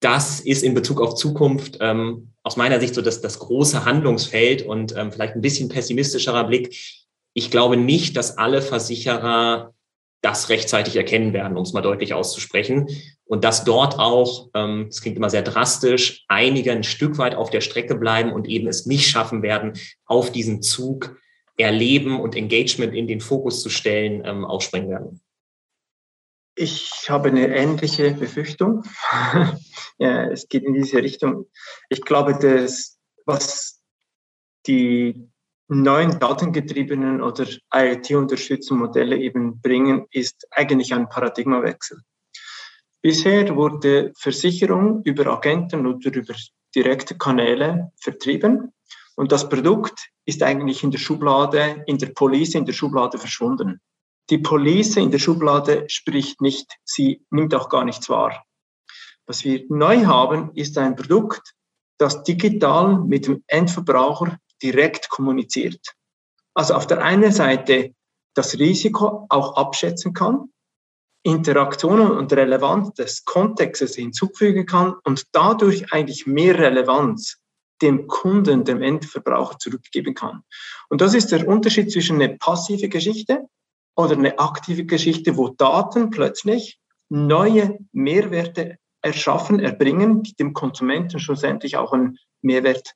das 0.00 0.40
ist 0.40 0.64
in 0.64 0.74
Bezug 0.74 1.00
auf 1.00 1.14
Zukunft 1.14 1.78
ähm, 1.80 2.32
aus 2.42 2.56
meiner 2.56 2.80
Sicht 2.80 2.94
so 2.94 3.02
das, 3.02 3.20
das 3.20 3.38
große 3.38 3.84
Handlungsfeld 3.84 4.62
und 4.62 4.96
ähm, 4.96 5.12
vielleicht 5.12 5.34
ein 5.34 5.40
bisschen 5.40 5.68
pessimistischerer 5.68 6.44
Blick. 6.44 6.76
Ich 7.32 7.50
glaube 7.50 7.76
nicht, 7.76 8.16
dass 8.16 8.38
alle 8.38 8.60
Versicherer 8.60 9.72
das 10.20 10.48
rechtzeitig 10.48 10.96
erkennen 10.96 11.32
werden, 11.32 11.56
um 11.56 11.62
es 11.62 11.72
mal 11.72 11.80
deutlich 11.80 12.14
auszusprechen. 12.14 12.88
Und 13.28 13.44
dass 13.44 13.64
dort 13.64 13.98
auch, 13.98 14.48
ähm, 14.54 14.86
das 14.88 15.02
klingt 15.02 15.16
immer 15.16 15.30
sehr 15.30 15.42
drastisch, 15.42 16.24
einige 16.28 16.72
ein 16.72 16.82
Stück 16.82 17.18
weit 17.18 17.34
auf 17.34 17.50
der 17.50 17.60
Strecke 17.60 17.94
bleiben 17.94 18.32
und 18.32 18.48
eben 18.48 18.66
es 18.66 18.86
nicht 18.86 19.06
schaffen 19.08 19.42
werden, 19.42 19.74
auf 20.06 20.32
diesen 20.32 20.62
Zug 20.62 21.16
Erleben 21.58 22.20
und 22.20 22.36
Engagement 22.36 22.94
in 22.94 23.06
den 23.06 23.20
Fokus 23.20 23.62
zu 23.62 23.68
stellen, 23.68 24.22
ähm, 24.24 24.44
aufspringen 24.44 24.90
werden. 24.90 25.20
Ich 26.54 27.08
habe 27.08 27.28
eine 27.28 27.54
ähnliche 27.54 28.12
Befürchtung. 28.12 28.84
ja, 29.98 30.24
es 30.30 30.48
geht 30.48 30.64
in 30.64 30.74
diese 30.74 30.98
Richtung. 30.98 31.46
Ich 31.88 32.02
glaube, 32.02 32.38
dass 32.38 32.98
was 33.26 33.82
die 34.66 35.28
neuen 35.68 36.18
datengetriebenen 36.18 37.20
oder 37.22 37.46
IoT-unterstützten 37.72 38.78
Modelle 38.78 39.18
eben 39.18 39.60
bringen, 39.60 40.06
ist 40.10 40.48
eigentlich 40.50 40.94
ein 40.94 41.08
Paradigmawechsel. 41.08 42.00
Bisher 43.00 43.54
wurde 43.54 44.12
Versicherung 44.16 45.02
über 45.04 45.26
Agenten 45.26 45.86
oder 45.86 46.12
über 46.12 46.34
direkte 46.74 47.16
Kanäle 47.16 47.92
vertrieben 48.00 48.72
und 49.16 49.32
das 49.32 49.48
Produkt 49.48 50.10
ist 50.26 50.42
eigentlich 50.42 50.82
in 50.82 50.90
der 50.90 50.98
Schublade, 50.98 51.82
in 51.86 51.98
der 51.98 52.08
Police, 52.08 52.54
in 52.54 52.64
der 52.64 52.72
Schublade 52.72 53.18
verschwunden. 53.18 53.80
Die 54.30 54.38
Police 54.38 54.96
in 54.96 55.10
der 55.10 55.18
Schublade 55.18 55.84
spricht 55.88 56.40
nicht, 56.40 56.70
sie 56.84 57.24
nimmt 57.30 57.54
auch 57.54 57.68
gar 57.68 57.84
nichts 57.84 58.08
wahr. 58.08 58.44
Was 59.26 59.44
wir 59.44 59.64
neu 59.68 60.04
haben, 60.04 60.52
ist 60.54 60.76
ein 60.78 60.96
Produkt, 60.96 61.54
das 61.98 62.22
digital 62.22 63.00
mit 63.00 63.26
dem 63.26 63.42
Endverbraucher 63.46 64.38
direkt 64.62 65.08
kommuniziert. 65.08 65.94
Also 66.54 66.74
auf 66.74 66.86
der 66.86 67.02
einen 67.02 67.32
Seite 67.32 67.94
das 68.34 68.58
Risiko 68.58 69.26
auch 69.30 69.56
abschätzen 69.56 70.12
kann, 70.12 70.52
Interaktionen 71.28 72.10
und 72.10 72.32
Relevanz 72.32 72.94
des 72.94 73.24
Kontextes 73.24 73.96
hinzufügen 73.96 74.64
kann 74.64 74.94
und 75.04 75.24
dadurch 75.32 75.92
eigentlich 75.92 76.26
mehr 76.26 76.58
Relevanz 76.58 77.36
dem 77.82 78.06
Kunden, 78.06 78.64
dem 78.64 78.82
Endverbraucher 78.82 79.58
zurückgeben 79.58 80.14
kann. 80.14 80.42
Und 80.88 81.00
das 81.00 81.14
ist 81.14 81.30
der 81.30 81.46
Unterschied 81.46 81.92
zwischen 81.92 82.20
einer 82.20 82.36
passive 82.38 82.88
Geschichte 82.88 83.42
oder 83.94 84.14
eine 84.16 84.38
aktive 84.38 84.86
Geschichte, 84.86 85.36
wo 85.36 85.48
Daten 85.48 86.10
plötzlich 86.10 86.80
neue 87.10 87.78
Mehrwerte 87.92 88.78
erschaffen, 89.02 89.60
erbringen, 89.60 90.22
die 90.22 90.34
dem 90.34 90.54
Konsumenten 90.54 91.20
schlussendlich 91.20 91.76
auch 91.76 91.92
einen 91.92 92.16
Mehrwert 92.40 92.94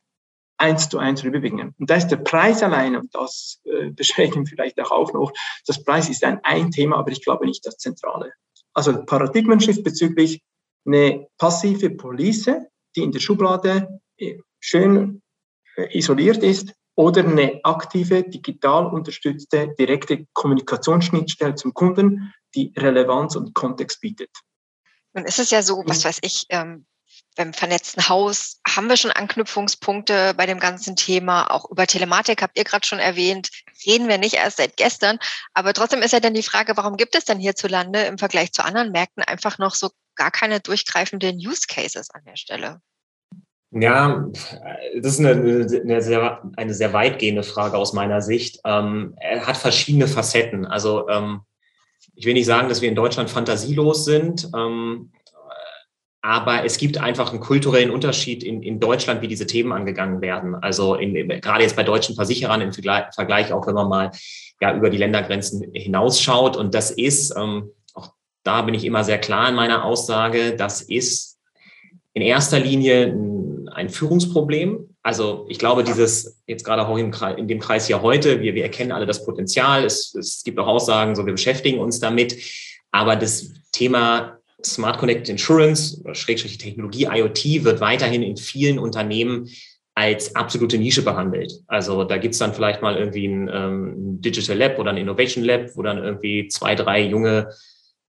eins 0.63 0.89
zu 0.89 0.99
eins 0.99 1.25
rüberbringen. 1.25 1.75
Und 1.79 1.91
da 1.91 1.97
ist 1.97 2.09
der 2.09 2.17
Preis 2.17 2.63
allein, 2.63 2.97
und 2.97 3.15
das 3.15 3.61
äh, 3.65 3.91
beschreiben 4.01 4.47
vielleicht 4.47 4.81
auch, 4.81 5.13
noch, 5.13 5.33
das 5.67 5.83
Preis 5.83 6.09
ist 6.09 6.25
ein, 6.25 6.41
ein 6.45 6.71
Thema, 6.71 6.97
aber 6.97 7.11
ich 7.11 7.23
glaube 7.23 7.47
nicht 7.47 7.67
das 7.67 7.77
Zentrale. 7.77 8.33
Also 8.73 9.05
Paradigmenschiff 9.05 9.83
bezüglich 9.83 10.43
eine 10.87 11.27
passive 11.39 11.91
Police, 11.91 12.51
die 12.97 13.03
in 13.03 13.13
der 13.13 13.21
Schublade 13.21 14.01
äh, 14.17 14.39
schön 14.61 15.21
äh, 15.77 15.99
isoliert 15.99 16.43
ist, 16.43 16.73
oder 16.95 17.25
eine 17.25 17.61
aktive, 17.65 18.23
digital 18.23 18.87
unterstützte, 18.87 19.75
direkte 19.79 20.27
Kommunikationsschnittstelle 20.35 21.55
zum 21.55 21.73
Kunden, 21.73 22.33
die 22.55 22.73
Relevanz 22.77 23.35
und 23.35 23.55
Kontext 23.55 24.01
bietet. 24.01 24.31
Nun 25.15 25.25
ist 25.25 25.39
es 25.39 25.51
ja 25.51 25.63
so, 25.63 25.83
was 25.87 26.05
weiß 26.05 26.19
ich, 26.23 26.45
ähm, 26.51 26.87
beim 27.37 27.53
vernetzten 27.53 28.09
Haus 28.09 28.61
haben 28.67 28.89
wir 28.89 28.97
schon 28.97 29.11
Anknüpfungspunkte 29.11 30.35
bei 30.37 30.47
dem 30.47 30.59
ganzen 30.59 30.97
Thema. 30.97 31.51
Auch 31.51 31.71
über 31.71 31.87
Telematik 31.87 32.43
habt 32.43 32.59
ihr 32.59 32.65
gerade 32.65 32.87
schon 32.87 32.99
erwähnt. 32.99 33.51
Reden 33.87 34.09
wir 34.09 34.19
nicht 34.19 34.35
erst 34.35 34.59
seit 34.59 34.77
gestern. 34.77 35.19
Aber 35.55 35.73
trotzdem 35.73 36.03
ist 36.03 36.13
ja 36.13 36.21
dann 36.21 36.35
die 36.35 36.43
Frage, 36.43 36.77
warum 36.77 36.97
gibt 36.97 37.15
es 37.15 37.25
denn 37.25 37.39
hierzulande 37.39 38.03
im 38.03 38.19
Vergleich 38.19 38.53
zu 38.53 38.65
anderen 38.65 38.93
Märkten 38.93 39.23
einfach 39.23 39.59
noch 39.59 39.75
so 39.75 39.91
gar 40.15 40.31
keine 40.31 40.61
durchgreifenden 40.61 41.37
Use 41.37 41.63
Cases 41.69 42.11
an 42.11 42.23
der 42.27 42.37
Stelle? 42.37 42.81
Ja, 43.71 44.27
das 45.01 45.15
ist 45.15 45.21
eine, 45.21 45.31
eine, 45.31 46.03
sehr, 46.03 46.43
eine 46.57 46.75
sehr 46.75 46.93
weitgehende 46.93 47.43
Frage 47.43 47.79
aus 47.79 47.95
meiner 47.95 48.21
Sicht. 48.21 48.61
Ähm, 48.67 49.15
er 49.19 49.47
hat 49.47 49.57
verschiedene 49.57 50.07
Facetten. 50.07 50.67
Also 50.67 51.09
ähm, 51.09 51.41
ich 52.15 52.27
will 52.27 52.35
nicht 52.35 52.45
sagen, 52.45 52.69
dass 52.69 52.83
wir 52.83 52.91
in 52.91 52.95
Deutschland 52.95 53.31
fantasielos 53.31 54.05
sind. 54.05 54.51
Ähm, 54.55 55.11
aber 56.23 56.65
es 56.65 56.79
gibt 56.79 56.99
einfach 56.99 57.31
einen 57.31 57.41
kulturellen 57.41 57.91
Unterschied 57.91 58.45
in, 58.45 58.63
in 58.63 58.79
Deutschland, 58.79 59.23
wie 59.23 59.29
diese 59.29 59.47
Themen 59.47 59.73
angegangen 59.73 60.21
werden. 60.21 60.55
Also 60.55 60.95
in, 60.95 61.15
gerade 61.41 61.65
jetzt 61.65 61.75
bei 61.75 61.83
deutschen 61.83 62.15
Versicherern 62.15 62.61
im 62.61 62.73
Vergleich, 62.73 63.53
auch 63.53 63.67
wenn 63.67 63.75
man 63.75 63.89
mal 63.89 64.11
ja, 64.61 64.75
über 64.75 64.89
die 64.89 64.99
Ländergrenzen 64.99 65.73
hinausschaut. 65.75 66.57
Und 66.57 66.75
das 66.75 66.93
ist, 66.93 67.35
ähm, 67.37 67.71
auch 67.95 68.13
da 68.45 68.63
bin 68.63 68.75
ich 68.75 68.85
immer 68.85 69.03
sehr 69.03 69.19
klar 69.19 69.49
in 69.49 69.57
meiner 69.57 69.85
Aussage, 69.85 70.55
das 70.57 70.81
ist 70.81 71.39
in 72.15 72.23
erster 72.23 72.61
Linie 72.61 73.13
ein, 73.73 73.89
Führungsproblem. 73.89 74.95
Also 75.03 75.47
ich 75.49 75.59
glaube, 75.59 75.83
dieses 75.83 76.41
jetzt 76.47 76.65
gerade 76.65 76.87
auch 76.87 76.97
in 76.97 77.49
dem 77.49 77.59
Kreis 77.59 77.89
hier 77.89 78.01
heute, 78.01 78.41
wir, 78.41 78.55
wir 78.55 78.63
erkennen 78.63 78.93
alle 78.93 79.07
das 79.07 79.25
Potenzial. 79.25 79.85
Es, 79.85 80.15
es 80.15 80.45
gibt 80.45 80.61
auch 80.61 80.69
Aussagen, 80.69 81.17
so 81.17 81.27
wir 81.27 81.33
beschäftigen 81.33 81.81
uns 81.81 81.99
damit. 81.99 82.37
Aber 82.93 83.17
das 83.17 83.51
Thema 83.73 84.39
Smart 84.65 84.99
Connected 84.99 85.29
Insurance 85.29 86.01
oder 86.03 86.15
Schrägstrich 86.15 86.59
Technologie 86.59 87.09
IoT 87.11 87.65
wird 87.65 87.81
weiterhin 87.81 88.23
in 88.23 88.37
vielen 88.37 88.79
Unternehmen 88.79 89.49
als 89.95 90.35
absolute 90.37 90.79
Nische 90.79 91.03
behandelt. 91.03 91.53
Also 91.67 92.05
da 92.05 92.17
gibt's 92.17 92.39
dann 92.39 92.55
vielleicht 92.55 92.81
mal 92.81 92.97
irgendwie 92.97 93.27
ein 93.27 93.51
ähm, 93.53 94.21
Digital 94.23 94.57
Lab 94.57 94.79
oder 94.79 94.91
ein 94.91 94.97
Innovation 94.97 95.45
Lab, 95.45 95.77
wo 95.77 95.83
dann 95.83 95.99
irgendwie 95.99 96.49
zwei, 96.49 96.75
drei 96.75 97.03
junge 97.03 97.51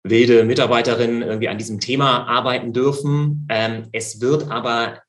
wilde 0.03 0.43
Mitarbeiterinnen 0.43 1.22
irgendwie 1.22 1.50
an 1.50 1.58
diesem 1.58 1.79
Thema 1.79 2.27
arbeiten 2.27 2.74
dürfen. 2.74 3.48
Ähm, 3.50 3.88
es 3.91 4.22
wird 4.22 4.50
aber 4.50 5.00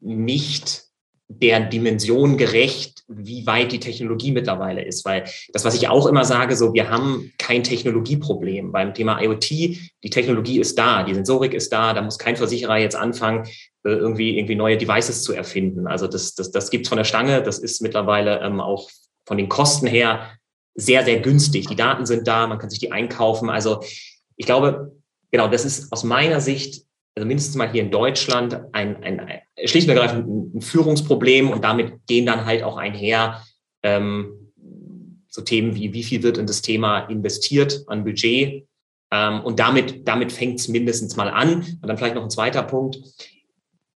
nicht 0.00 0.84
der 1.28 1.60
Dimension 1.60 2.36
gerecht, 2.36 3.04
wie 3.08 3.46
weit 3.46 3.72
die 3.72 3.80
Technologie 3.80 4.32
mittlerweile 4.32 4.84
ist. 4.84 5.04
Weil 5.04 5.24
das, 5.52 5.64
was 5.64 5.74
ich 5.74 5.88
auch 5.88 6.06
immer 6.06 6.24
sage, 6.24 6.56
so 6.56 6.74
wir 6.74 6.90
haben 6.90 7.32
kein 7.38 7.64
Technologieproblem. 7.64 8.72
Beim 8.72 8.94
Thema 8.94 9.20
IoT, 9.22 9.50
die 9.50 10.10
Technologie 10.10 10.60
ist 10.60 10.78
da, 10.78 11.02
die 11.02 11.14
Sensorik 11.14 11.54
ist 11.54 11.72
da, 11.72 11.94
da 11.94 12.02
muss 12.02 12.18
kein 12.18 12.36
Versicherer 12.36 12.78
jetzt 12.78 12.96
anfangen, 12.96 13.46
äh, 13.84 13.90
irgendwie, 13.90 14.36
irgendwie 14.36 14.56
neue 14.56 14.76
Devices 14.76 15.22
zu 15.22 15.32
erfinden. 15.32 15.86
Also 15.86 16.06
das, 16.06 16.34
das, 16.34 16.50
das 16.50 16.70
gibt's 16.70 16.88
von 16.88 16.98
der 16.98 17.04
Stange, 17.04 17.42
das 17.42 17.58
ist 17.58 17.80
mittlerweile 17.82 18.40
ähm, 18.40 18.60
auch 18.60 18.90
von 19.26 19.38
den 19.38 19.48
Kosten 19.48 19.86
her 19.86 20.30
sehr, 20.74 21.04
sehr 21.04 21.20
günstig. 21.20 21.66
Die 21.66 21.76
Daten 21.76 22.06
sind 22.06 22.26
da, 22.26 22.46
man 22.46 22.58
kann 22.58 22.70
sich 22.70 22.78
die 22.78 22.92
einkaufen. 22.92 23.50
Also 23.50 23.82
ich 24.36 24.46
glaube, 24.46 24.96
genau, 25.30 25.48
das 25.48 25.64
ist 25.64 25.92
aus 25.92 26.04
meiner 26.04 26.40
Sicht 26.40 26.84
also 27.14 27.26
mindestens 27.26 27.56
mal 27.56 27.70
hier 27.70 27.82
in 27.82 27.90
Deutschland, 27.90 28.58
ein, 28.72 29.02
ein, 29.02 29.40
schlicht 29.64 29.88
und 29.88 29.96
ergreifend 29.96 30.54
ein 30.54 30.60
Führungsproblem 30.60 31.50
und 31.50 31.62
damit 31.62 32.06
gehen 32.06 32.26
dann 32.26 32.46
halt 32.46 32.62
auch 32.62 32.76
einher 32.76 33.42
ähm, 33.82 34.52
so 35.28 35.42
Themen 35.42 35.74
wie, 35.74 35.92
wie 35.92 36.02
viel 36.02 36.22
wird 36.22 36.38
in 36.38 36.46
das 36.46 36.62
Thema 36.62 37.00
investiert 37.00 37.84
an 37.86 38.04
Budget. 38.04 38.66
Ähm, 39.10 39.40
und 39.42 39.58
damit, 39.58 40.06
damit 40.06 40.32
fängt 40.32 40.60
es 40.60 40.68
mindestens 40.68 41.16
mal 41.16 41.28
an. 41.28 41.62
Und 41.82 41.86
dann 41.86 41.96
vielleicht 41.96 42.14
noch 42.14 42.22
ein 42.22 42.30
zweiter 42.30 42.62
Punkt. 42.62 42.98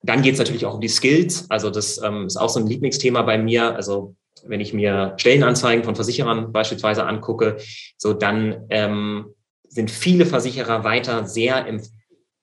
Dann 0.02 0.22
geht 0.22 0.34
es 0.34 0.40
natürlich 0.40 0.66
auch 0.66 0.76
um 0.76 0.82
die 0.82 0.88
Skills. 0.88 1.50
Also 1.50 1.70
das 1.70 2.02
ähm, 2.02 2.28
ist 2.28 2.38
auch 2.38 2.50
so 2.50 2.60
ein 2.60 2.68
Lieblingsthema 2.68 3.22
bei 3.22 3.38
mir. 3.38 3.76
Also 3.76 4.16
wenn 4.46 4.62
ich 4.62 4.74
mir 4.74 5.14
Stellenanzeigen 5.18 5.84
von 5.84 5.96
Versicherern 5.96 6.52
beispielsweise 6.52 7.06
angucke, 7.06 7.58
so 7.98 8.14
dann 8.14 8.66
ähm, 8.70 9.34
sind 9.68 9.92
viele 9.92 10.26
Versicherer 10.26 10.84
weiter 10.84 11.26
sehr 11.26 11.66
im 11.66 11.82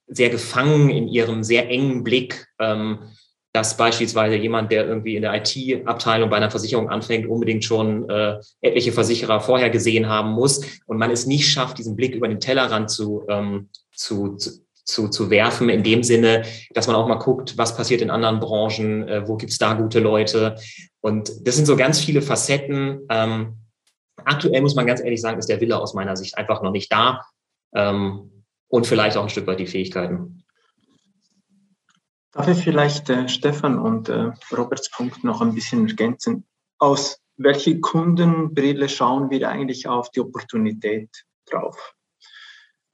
sehr 0.06 0.30
gefangen 0.30 0.90
in 0.90 1.08
ihrem 1.08 1.42
sehr 1.42 1.68
engen 1.68 2.04
Blick, 2.04 2.46
ähm, 2.58 2.98
dass 3.52 3.76
beispielsweise 3.76 4.36
jemand, 4.36 4.72
der 4.72 4.86
irgendwie 4.86 5.16
in 5.16 5.22
der 5.22 5.34
IT-Abteilung 5.34 6.30
bei 6.30 6.38
einer 6.38 6.50
Versicherung 6.50 6.88
anfängt, 6.88 7.26
unbedingt 7.26 7.64
schon 7.64 8.08
äh, 8.08 8.38
etliche 8.62 8.92
Versicherer 8.92 9.40
vorher 9.40 9.68
gesehen 9.68 10.08
haben 10.08 10.30
muss 10.32 10.62
und 10.86 10.96
man 10.96 11.10
es 11.10 11.26
nicht 11.26 11.48
schafft, 11.48 11.78
diesen 11.78 11.94
Blick 11.94 12.14
über 12.14 12.28
den 12.28 12.40
Tellerrand 12.40 12.90
zu, 12.90 13.24
ähm, 13.28 13.68
zu, 13.94 14.38
zu, 14.84 15.08
zu 15.08 15.30
werfen, 15.30 15.68
in 15.68 15.82
dem 15.82 16.02
Sinne, 16.02 16.44
dass 16.70 16.86
man 16.86 16.96
auch 16.96 17.06
mal 17.06 17.16
guckt, 17.16 17.58
was 17.58 17.76
passiert 17.76 18.00
in 18.00 18.10
anderen 18.10 18.40
Branchen, 18.40 19.06
äh, 19.06 19.28
wo 19.28 19.36
gibt's 19.36 19.58
da 19.58 19.74
gute 19.74 20.00
Leute. 20.00 20.56
Und 21.02 21.46
das 21.46 21.56
sind 21.56 21.66
so 21.66 21.76
ganz 21.76 22.00
viele 22.00 22.22
Facetten. 22.22 23.00
Ähm, 23.10 23.58
aktuell 24.24 24.62
muss 24.62 24.74
man 24.74 24.86
ganz 24.86 25.02
ehrlich 25.02 25.20
sagen, 25.20 25.38
ist 25.38 25.48
der 25.50 25.60
Wille 25.60 25.78
aus 25.78 25.92
meiner 25.92 26.16
Sicht 26.16 26.38
einfach 26.38 26.62
noch 26.62 26.72
nicht 26.72 26.90
da. 26.90 27.20
Ähm, 27.74 28.31
und 28.72 28.86
vielleicht 28.86 29.18
auch 29.18 29.24
ein 29.24 29.28
Stück 29.28 29.46
weit 29.46 29.60
die 29.60 29.66
Fähigkeiten. 29.66 30.44
Darf 32.32 32.48
ich 32.48 32.64
vielleicht 32.64 33.10
äh, 33.10 33.28
Stefan 33.28 33.78
und 33.78 34.08
äh, 34.08 34.32
Roberts 34.50 34.90
Punkt 34.90 35.22
noch 35.24 35.42
ein 35.42 35.54
bisschen 35.54 35.86
ergänzen? 35.86 36.46
Aus 36.78 37.20
welche 37.36 37.80
Kundenbrille 37.80 38.88
schauen 38.88 39.28
wir 39.28 39.46
eigentlich 39.46 39.86
auf 39.86 40.10
die 40.10 40.20
Opportunität 40.20 41.10
drauf? 41.44 41.94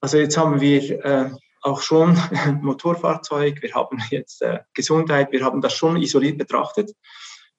Also 0.00 0.18
jetzt 0.18 0.37
haben 0.37 0.61
wir 0.61 1.04
äh, 1.04 1.30
auch 1.62 1.80
schon 1.80 2.18
Motorfahrzeug, 2.61 3.62
wir 3.62 3.73
haben 3.75 4.02
jetzt 4.11 4.42
äh, 4.42 4.58
Gesundheit, 4.75 5.30
wir 5.30 5.44
haben 5.44 5.61
das 5.61 5.75
schon 5.75 5.97
isoliert 6.02 6.38
betrachtet. 6.38 6.90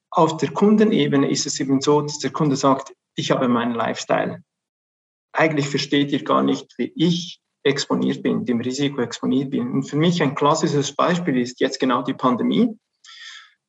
Auf 0.09 0.35
der 0.35 0.51
Kundenebene 0.51 1.31
ist 1.31 1.45
es 1.45 1.57
eben 1.61 1.79
so, 1.79 2.01
dass 2.01 2.19
der 2.19 2.31
Kunde 2.31 2.57
sagt, 2.57 2.93
ich 3.15 3.31
habe 3.31 3.47
meinen 3.47 3.75
Lifestyle. 3.75 4.43
Eigentlich 5.31 5.69
versteht 5.69 6.11
ihr 6.11 6.23
gar 6.25 6.43
nicht, 6.43 6.77
wie 6.77 6.91
ich 6.97 7.39
exponiert 7.69 8.23
bin, 8.23 8.45
dem 8.45 8.59
Risiko 8.59 9.01
exponiert 9.01 9.51
bin. 9.51 9.71
Und 9.71 9.83
für 9.83 9.95
mich 9.95 10.21
ein 10.21 10.35
klassisches 10.35 10.93
Beispiel 10.95 11.39
ist 11.39 11.59
jetzt 11.59 11.79
genau 11.79 12.01
die 12.01 12.13
Pandemie. 12.13 12.77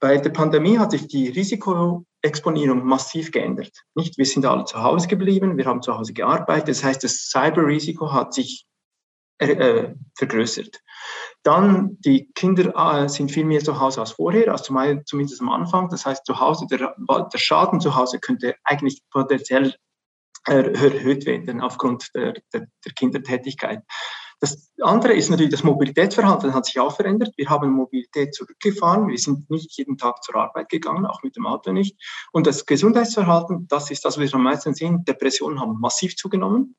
Bei 0.00 0.16
der 0.16 0.30
Pandemie 0.30 0.78
hat 0.78 0.92
sich 0.92 1.06
die 1.06 1.28
Risikoexponierung 1.28 2.84
massiv 2.84 3.30
geändert. 3.30 3.72
Nicht, 3.94 4.16
wir 4.16 4.24
sind 4.24 4.46
alle 4.46 4.64
zu 4.64 4.82
Hause 4.82 5.08
geblieben, 5.08 5.58
wir 5.58 5.66
haben 5.66 5.82
zu 5.82 5.96
Hause 5.96 6.14
gearbeitet. 6.14 6.68
Das 6.70 6.82
heißt, 6.82 7.04
das 7.04 7.28
Cyberrisiko 7.28 8.10
hat 8.10 8.32
sich 8.32 8.66
äh, 9.38 9.94
vergrößert. 10.16 10.80
Dann 11.42 11.98
die 12.00 12.30
Kinder 12.34 12.74
äh, 12.76 13.08
sind 13.08 13.30
viel 13.30 13.44
mehr 13.44 13.60
zu 13.60 13.78
Hause 13.78 14.00
als 14.00 14.12
vorher, 14.12 14.50
also 14.50 14.74
zumindest 15.04 15.40
am 15.40 15.50
Anfang. 15.50 15.88
Das 15.90 16.06
heißt, 16.06 16.24
zu 16.24 16.40
Hause 16.40 16.66
der, 16.70 16.94
der 16.98 17.38
Schaden 17.38 17.80
zu 17.80 17.94
Hause 17.94 18.18
könnte 18.18 18.54
eigentlich 18.64 19.02
potenziell 19.10 19.74
erhöht 20.50 21.26
werden 21.26 21.60
aufgrund 21.60 22.10
der, 22.14 22.34
der, 22.52 22.66
der 22.84 22.92
Kindertätigkeit. 22.92 23.82
Das 24.40 24.72
andere 24.80 25.12
ist 25.12 25.28
natürlich, 25.28 25.52
das 25.52 25.64
Mobilitätsverhalten 25.64 26.54
hat 26.54 26.64
sich 26.64 26.80
auch 26.80 26.96
verändert. 26.96 27.34
Wir 27.36 27.50
haben 27.50 27.70
Mobilität 27.70 28.34
zurückgefahren. 28.34 29.08
Wir 29.08 29.18
sind 29.18 29.50
nicht 29.50 29.76
jeden 29.76 29.98
Tag 29.98 30.22
zur 30.24 30.36
Arbeit 30.36 30.70
gegangen, 30.70 31.04
auch 31.04 31.22
mit 31.22 31.36
dem 31.36 31.46
Auto 31.46 31.72
nicht. 31.72 31.96
Und 32.32 32.46
das 32.46 32.64
Gesundheitsverhalten, 32.64 33.68
das 33.68 33.90
ist 33.90 34.04
das, 34.04 34.18
was 34.18 34.32
wir 34.32 34.34
am 34.34 34.44
meisten 34.44 34.74
sehen. 34.74 35.04
Depressionen 35.04 35.60
haben 35.60 35.78
massiv 35.78 36.16
zugenommen 36.16 36.74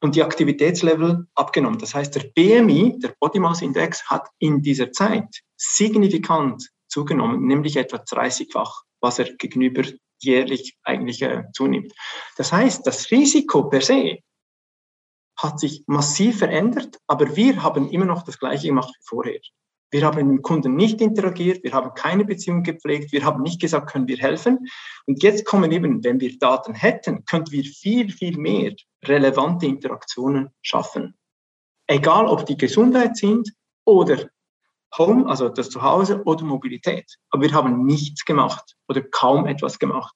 und 0.00 0.16
die 0.16 0.22
Aktivitätslevel 0.22 1.26
abgenommen. 1.34 1.78
Das 1.78 1.94
heißt, 1.94 2.14
der 2.14 2.24
BMI, 2.34 2.98
der 2.98 3.14
Body 3.20 3.40
Mass 3.40 3.60
Index, 3.60 4.08
hat 4.08 4.28
in 4.38 4.62
dieser 4.62 4.90
Zeit 4.90 5.42
signifikant 5.56 6.70
zugenommen, 6.88 7.46
nämlich 7.46 7.76
etwa 7.76 7.98
30-fach, 7.98 8.84
was 9.02 9.18
er 9.18 9.34
gegenüber 9.34 9.82
jährlich 10.22 10.76
eigentlich 10.82 11.22
äh, 11.22 11.44
zunimmt. 11.52 11.92
Das 12.36 12.52
heißt, 12.52 12.86
das 12.86 13.10
Risiko 13.10 13.64
per 13.68 13.80
se 13.80 14.18
hat 15.36 15.58
sich 15.60 15.84
massiv 15.86 16.38
verändert, 16.38 16.98
aber 17.06 17.36
wir 17.36 17.62
haben 17.62 17.90
immer 17.90 18.04
noch 18.04 18.22
das 18.22 18.38
Gleiche 18.38 18.68
gemacht 18.68 18.94
wie 18.94 19.04
vorher. 19.04 19.40
Wir 19.90 20.06
haben 20.06 20.16
mit 20.16 20.38
dem 20.38 20.42
Kunden 20.42 20.74
nicht 20.74 21.02
interagiert, 21.02 21.62
wir 21.64 21.72
haben 21.72 21.92
keine 21.94 22.24
Beziehung 22.24 22.62
gepflegt, 22.62 23.12
wir 23.12 23.24
haben 23.24 23.42
nicht 23.42 23.60
gesagt, 23.60 23.90
können 23.90 24.08
wir 24.08 24.16
helfen. 24.16 24.66
Und 25.06 25.22
jetzt 25.22 25.44
kommen 25.44 25.70
eben, 25.70 26.02
wenn 26.02 26.18
wir 26.18 26.38
Daten 26.38 26.74
hätten, 26.74 27.26
könnten 27.26 27.52
wir 27.52 27.64
viel, 27.64 28.10
viel 28.10 28.38
mehr 28.38 28.74
relevante 29.04 29.66
Interaktionen 29.66 30.48
schaffen. 30.62 31.14
Egal, 31.86 32.26
ob 32.26 32.46
die 32.46 32.56
Gesundheit 32.56 33.18
sind 33.18 33.52
oder 33.84 34.30
Home, 34.98 35.26
also 35.26 35.48
das 35.48 35.70
Zuhause 35.70 36.22
oder 36.24 36.44
Mobilität. 36.44 37.16
Aber 37.30 37.42
wir 37.42 37.52
haben 37.52 37.84
nichts 37.84 38.24
gemacht 38.24 38.76
oder 38.88 39.02
kaum 39.02 39.46
etwas 39.46 39.78
gemacht. 39.78 40.14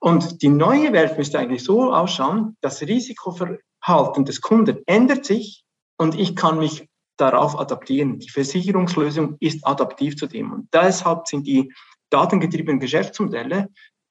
Und 0.00 0.42
die 0.42 0.48
neue 0.48 0.92
Welt 0.92 1.16
müsste 1.16 1.38
eigentlich 1.38 1.64
so 1.64 1.92
ausschauen, 1.92 2.56
das 2.60 2.82
Risikoverhalten 2.82 4.24
des 4.26 4.40
Kunden 4.42 4.78
ändert 4.86 5.24
sich 5.24 5.64
und 5.96 6.18
ich 6.18 6.36
kann 6.36 6.58
mich 6.58 6.88
darauf 7.16 7.58
adaptieren. 7.58 8.18
Die 8.18 8.28
Versicherungslösung 8.28 9.36
ist 9.40 9.66
adaptiv 9.66 10.16
zu 10.16 10.26
dem. 10.26 10.52
Und 10.52 10.68
deshalb 10.74 11.26
sind 11.26 11.46
die 11.46 11.72
datengetriebenen 12.10 12.80
Geschäftsmodelle 12.80 13.70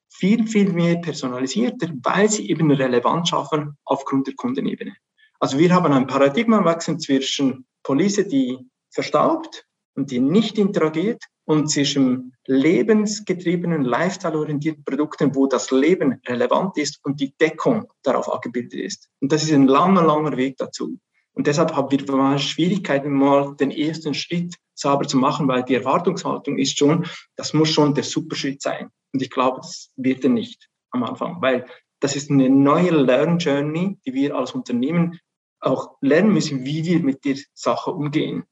viel, 0.09 0.47
viel 0.47 0.71
mehr 0.71 0.97
personalisierter, 0.97 1.89
weil 2.03 2.29
sie 2.29 2.49
eben 2.49 2.71
Relevanz 2.71 3.29
schaffen 3.29 3.77
aufgrund 3.83 4.27
der 4.27 4.35
Kundenebene. 4.35 4.95
Also 5.39 5.57
wir 5.57 5.73
haben 5.73 5.91
ein 5.91 6.07
Paradigmenwechsel 6.07 6.97
zwischen 6.97 7.65
Police, 7.83 8.27
die 8.27 8.57
verstaubt 8.91 9.65
und 9.95 10.11
die 10.11 10.19
nicht 10.19 10.57
interagiert 10.57 11.23
und 11.45 11.69
zwischen 11.69 12.33
lebensgetriebenen, 12.45 13.83
lifestyle-orientierten 13.83 14.83
Produkten, 14.83 15.35
wo 15.35 15.47
das 15.47 15.71
Leben 15.71 16.19
relevant 16.27 16.77
ist 16.77 16.99
und 17.03 17.19
die 17.19 17.33
Deckung 17.37 17.91
darauf 18.01 18.31
abgebildet 18.31 18.79
ist. 18.79 19.09
Und 19.19 19.31
das 19.31 19.43
ist 19.43 19.51
ein 19.51 19.67
langer, 19.67 20.03
langer 20.03 20.37
Weg 20.37 20.57
dazu. 20.57 20.97
Und 21.33 21.47
deshalb 21.47 21.75
haben 21.75 21.89
wir 21.91 22.15
mal 22.15 22.39
Schwierigkeiten, 22.39 23.11
mal 23.11 23.55
den 23.55 23.71
ersten 23.71 24.13
Schritt 24.13 24.55
sauber 24.75 25.07
zu 25.07 25.17
machen, 25.17 25.47
weil 25.47 25.63
die 25.63 25.75
Erwartungshaltung 25.75 26.57
ist 26.57 26.77
schon, 26.77 27.05
das 27.35 27.53
muss 27.53 27.69
schon 27.69 27.93
der 27.93 28.03
Superschritt 28.03 28.61
sein. 28.61 28.89
Und 29.13 29.21
ich 29.21 29.29
glaube, 29.29 29.57
das 29.57 29.91
wird 29.95 30.23
er 30.23 30.29
nicht 30.29 30.69
am 30.91 31.03
Anfang, 31.03 31.41
weil 31.41 31.65
das 31.99 32.15
ist 32.15 32.29
eine 32.29 32.49
neue 32.49 32.91
Learn 32.91 33.39
Journey, 33.39 33.97
die 34.05 34.13
wir 34.13 34.35
als 34.35 34.51
Unternehmen 34.51 35.19
auch 35.59 35.95
lernen 36.01 36.33
müssen, 36.33 36.65
wie 36.65 36.83
wir 36.83 36.99
mit 36.99 37.23
der 37.25 37.37
Sache 37.53 37.91
umgehen. 37.91 38.43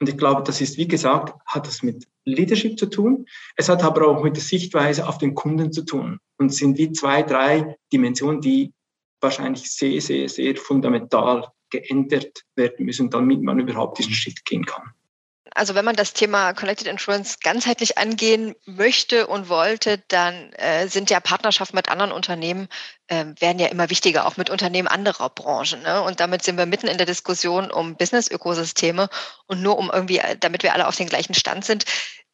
Und 0.00 0.08
ich 0.08 0.16
glaube, 0.16 0.42
das 0.42 0.60
ist, 0.60 0.78
wie 0.78 0.88
gesagt, 0.88 1.34
hat 1.44 1.66
das 1.66 1.82
mit 1.82 2.08
Leadership 2.24 2.78
zu 2.78 2.86
tun. 2.86 3.26
Es 3.56 3.68
hat 3.68 3.84
aber 3.84 4.08
auch 4.08 4.22
mit 4.22 4.34
der 4.34 4.42
Sichtweise 4.42 5.06
auf 5.06 5.18
den 5.18 5.34
Kunden 5.34 5.72
zu 5.72 5.82
tun. 5.84 6.18
Und 6.38 6.54
sind 6.54 6.78
wie 6.78 6.92
zwei, 6.92 7.22
drei 7.22 7.76
Dimensionen, 7.92 8.40
die 8.40 8.72
wahrscheinlich 9.20 9.70
sehr, 9.70 10.00
sehr, 10.00 10.28
sehr 10.30 10.56
fundamental 10.56 11.48
geändert 11.68 12.44
werden 12.56 12.86
müssen, 12.86 13.10
damit 13.10 13.42
man 13.42 13.60
überhaupt 13.60 13.98
diesen 13.98 14.14
Schritt 14.14 14.44
gehen 14.46 14.64
kann. 14.64 14.94
Also 15.54 15.74
wenn 15.74 15.84
man 15.84 15.96
das 15.96 16.12
Thema 16.12 16.52
Connected 16.52 16.86
Insurance 16.86 17.38
ganzheitlich 17.42 17.98
angehen 17.98 18.54
möchte 18.66 19.26
und 19.26 19.48
wollte, 19.48 20.02
dann 20.08 20.52
äh, 20.54 20.88
sind 20.88 21.10
ja 21.10 21.20
Partnerschaften 21.20 21.76
mit 21.76 21.88
anderen 21.88 22.12
Unternehmen 22.12 22.68
äh, 23.10 23.26
werden 23.40 23.58
ja 23.58 23.66
immer 23.66 23.90
wichtiger, 23.90 24.26
auch 24.26 24.36
mit 24.36 24.50
Unternehmen 24.50 24.88
anderer 24.88 25.28
Branchen. 25.28 25.82
Ne? 25.82 26.00
Und 26.02 26.20
damit 26.20 26.42
sind 26.42 26.56
wir 26.56 26.66
mitten 26.66 26.86
in 26.86 26.96
der 26.96 27.06
Diskussion 27.06 27.70
um 27.70 27.96
Business-Ökosysteme 27.96 29.08
und 29.46 29.62
nur 29.62 29.76
um 29.78 29.90
irgendwie, 29.92 30.18
äh, 30.18 30.36
damit 30.38 30.62
wir 30.62 30.72
alle 30.72 30.86
auf 30.86 30.96
den 30.96 31.08
gleichen 31.08 31.34
Stand 31.34 31.64
sind. 31.64 31.84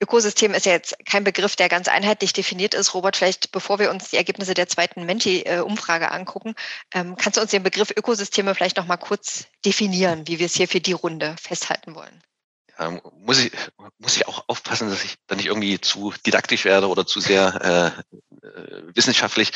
Ökosystem 0.02 0.52
ist 0.52 0.66
ja 0.66 0.72
jetzt 0.72 0.94
kein 1.06 1.24
Begriff, 1.24 1.56
der 1.56 1.70
ganz 1.70 1.88
einheitlich 1.88 2.34
definiert 2.34 2.74
ist. 2.74 2.92
Robert, 2.92 3.16
vielleicht 3.16 3.50
bevor 3.50 3.78
wir 3.78 3.90
uns 3.90 4.10
die 4.10 4.18
Ergebnisse 4.18 4.52
der 4.52 4.68
zweiten 4.68 5.06
Menti-Umfrage 5.06 6.10
angucken, 6.12 6.54
ähm, 6.92 7.16
kannst 7.16 7.38
du 7.38 7.40
uns 7.40 7.50
den 7.50 7.62
Begriff 7.62 7.90
Ökosysteme 7.96 8.54
vielleicht 8.54 8.76
noch 8.76 8.86
mal 8.86 8.98
kurz 8.98 9.46
definieren, 9.64 10.28
wie 10.28 10.38
wir 10.38 10.46
es 10.46 10.54
hier 10.54 10.68
für 10.68 10.80
die 10.80 10.92
Runde 10.92 11.34
festhalten 11.40 11.94
wollen? 11.94 12.22
Ähm, 12.78 13.00
muss 13.18 13.38
ich 13.38 13.52
muss 13.98 14.16
ich 14.16 14.28
auch 14.28 14.44
aufpassen, 14.48 14.90
dass 14.90 15.04
ich 15.04 15.16
da 15.26 15.36
nicht 15.36 15.46
irgendwie 15.46 15.80
zu 15.80 16.12
didaktisch 16.24 16.64
werde 16.64 16.88
oder 16.88 17.06
zu 17.06 17.20
sehr 17.20 17.94
äh, 18.42 18.46
äh, 18.46 18.82
wissenschaftlich, 18.94 19.52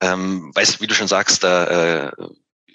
ähm, 0.00 0.50
weil 0.54 0.66
wie 0.78 0.86
du 0.86 0.94
schon 0.94 1.08
sagst, 1.08 1.44
da 1.44 2.06
äh, 2.06 2.12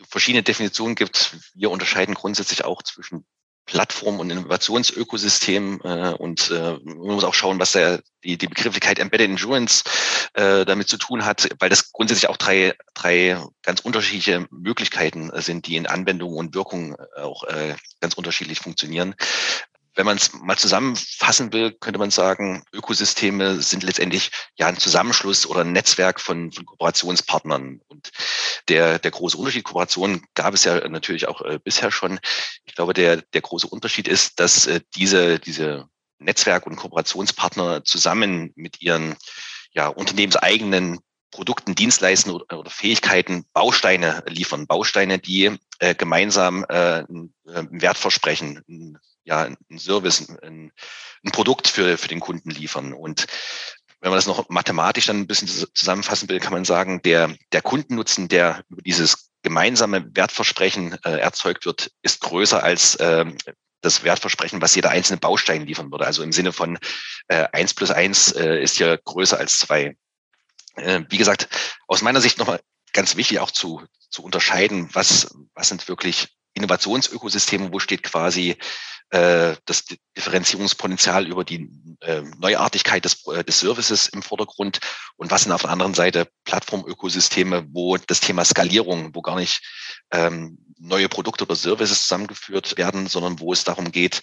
verschiedene 0.09 0.43
Definitionen 0.43 0.95
gibt. 0.95 1.37
Wir 1.53 1.71
unterscheiden 1.71 2.15
grundsätzlich 2.15 2.65
auch 2.65 2.83
zwischen 2.83 3.25
Plattform- 3.65 4.19
und 4.19 4.29
Innovationsökosystem 4.29 5.81
äh, 5.83 6.09
und 6.11 6.51
äh, 6.51 6.77
man 6.83 7.15
muss 7.15 7.23
auch 7.23 7.33
schauen, 7.33 7.59
was 7.59 7.71
der, 7.71 8.01
die, 8.23 8.37
die 8.37 8.47
Begrifflichkeit 8.47 8.99
Embedded 8.99 9.27
Insurance 9.27 9.83
äh, 10.33 10.65
damit 10.65 10.87
zu 10.87 10.97
tun 10.97 11.25
hat, 11.25 11.49
weil 11.59 11.69
das 11.69 11.91
grundsätzlich 11.91 12.29
auch 12.29 12.37
drei, 12.37 12.75
drei 12.93 13.43
ganz 13.63 13.79
unterschiedliche 13.79 14.45
Möglichkeiten 14.51 15.31
sind, 15.41 15.65
die 15.65 15.77
in 15.77 15.87
Anwendung 15.87 16.35
und 16.35 16.53
Wirkung 16.53 16.95
auch 17.15 17.43
äh, 17.45 17.75
ganz 18.01 18.13
unterschiedlich 18.13 18.59
funktionieren 18.59 19.15
wenn 19.95 20.05
man 20.05 20.17
es 20.17 20.33
mal 20.33 20.57
zusammenfassen 20.57 21.53
will, 21.53 21.71
könnte 21.71 21.99
man 21.99 22.11
sagen, 22.11 22.63
Ökosysteme 22.73 23.61
sind 23.61 23.83
letztendlich 23.83 24.31
ja 24.55 24.67
ein 24.67 24.77
Zusammenschluss 24.77 25.45
oder 25.45 25.61
ein 25.61 25.71
Netzwerk 25.71 26.19
von, 26.19 26.51
von 26.51 26.65
Kooperationspartnern. 26.65 27.81
Und 27.87 28.11
der, 28.67 28.99
der 28.99 29.11
große 29.11 29.37
Unterschied, 29.37 29.63
Kooperation 29.63 30.23
gab 30.33 30.53
es 30.53 30.65
ja 30.65 30.87
natürlich 30.87 31.27
auch 31.27 31.41
äh, 31.41 31.59
bisher 31.63 31.91
schon. 31.91 32.19
Ich 32.65 32.75
glaube, 32.75 32.93
der, 32.93 33.21
der 33.21 33.41
große 33.41 33.67
Unterschied 33.67 34.07
ist, 34.07 34.39
dass 34.39 34.67
äh, 34.67 34.81
diese, 34.95 35.39
diese 35.39 35.87
Netzwerk- 36.19 36.67
und 36.67 36.75
Kooperationspartner 36.75 37.83
zusammen 37.83 38.51
mit 38.55 38.81
ihren 38.81 39.15
ja, 39.71 39.87
unternehmenseigenen 39.87 40.99
Produkten, 41.31 41.75
Dienstleisten 41.75 42.31
oder, 42.31 42.59
oder 42.59 42.69
Fähigkeiten 42.69 43.45
Bausteine 43.53 44.23
liefern. 44.27 44.67
Bausteine, 44.67 45.19
die 45.19 45.57
äh, 45.79 45.95
gemeinsam 45.95 46.65
äh, 46.69 47.03
einen 47.03 47.33
Wert 47.45 47.97
versprechen, 47.97 48.61
ja, 49.25 49.43
ein 49.43 49.79
Service, 49.79 50.29
ein, 50.41 50.71
ein 51.23 51.31
Produkt 51.31 51.67
für, 51.67 51.97
für 51.97 52.07
den 52.07 52.19
Kunden 52.19 52.49
liefern. 52.49 52.93
Und 52.93 53.27
wenn 53.99 54.11
man 54.11 54.17
das 54.17 54.27
noch 54.27 54.49
mathematisch 54.49 55.07
dann 55.07 55.21
ein 55.21 55.27
bisschen 55.27 55.47
zusammenfassen 55.73 56.29
will, 56.29 56.39
kann 56.39 56.53
man 56.53 56.65
sagen, 56.65 57.01
der, 57.01 57.35
der 57.51 57.61
Kundennutzen, 57.61 58.27
der 58.27 58.63
über 58.69 58.81
dieses 58.81 59.31
gemeinsame 59.41 60.15
Wertversprechen 60.15 60.97
äh, 61.03 61.17
erzeugt 61.17 61.65
wird, 61.65 61.91
ist 62.01 62.21
größer 62.21 62.63
als 62.63 62.95
äh, 62.95 63.25
das 63.81 64.03
Wertversprechen, 64.03 64.61
was 64.61 64.75
jeder 64.75 64.89
einzelne 64.89 65.19
Baustein 65.19 65.65
liefern 65.65 65.91
würde. 65.91 66.05
Also 66.05 66.23
im 66.23 66.31
Sinne 66.31 66.51
von 66.51 66.77
äh, 67.27 67.47
1 67.51 67.73
plus 67.75 67.91
1 67.91 68.33
äh, 68.33 68.61
ist 68.61 68.79
ja 68.79 68.95
größer 68.95 69.37
als 69.37 69.59
2. 69.59 69.95
Äh, 70.75 71.01
wie 71.09 71.17
gesagt, 71.17 71.47
aus 71.87 72.01
meiner 72.01 72.21
Sicht 72.21 72.37
nochmal 72.37 72.59
ganz 72.93 73.15
wichtig 73.15 73.39
auch 73.39 73.51
zu, 73.51 73.83
zu 74.09 74.23
unterscheiden, 74.23 74.89
was, 74.93 75.35
was 75.53 75.67
sind 75.69 75.87
wirklich 75.87 76.34
Innovationsökosysteme, 76.55 77.71
wo 77.71 77.79
steht 77.79 78.03
quasi 78.03 78.57
äh, 79.11 79.55
das 79.65 79.85
Differenzierungspotenzial 80.17 81.27
über 81.27 81.43
die 81.43 81.69
äh, 82.01 82.21
Neuartigkeit 82.39 83.05
des, 83.05 83.25
äh, 83.27 83.43
des 83.43 83.59
Services 83.59 84.07
im 84.07 84.23
Vordergrund 84.23 84.79
und 85.15 85.29
was 85.29 85.43
sind 85.43 85.51
auf 85.51 85.61
der 85.61 85.69
anderen 85.69 85.93
Seite 85.93 86.27
Plattformökosysteme, 86.43 87.67
wo 87.71 87.97
das 87.97 88.19
Thema 88.19 88.43
Skalierung, 88.43 89.13
wo 89.13 89.21
gar 89.21 89.35
nicht 89.35 89.61
ähm, 90.11 90.57
neue 90.79 91.07
Produkte 91.07 91.43
oder 91.43 91.55
Services 91.55 92.01
zusammengeführt 92.01 92.77
werden, 92.77 93.07
sondern 93.07 93.39
wo 93.39 93.53
es 93.53 93.63
darum 93.63 93.91
geht, 93.91 94.21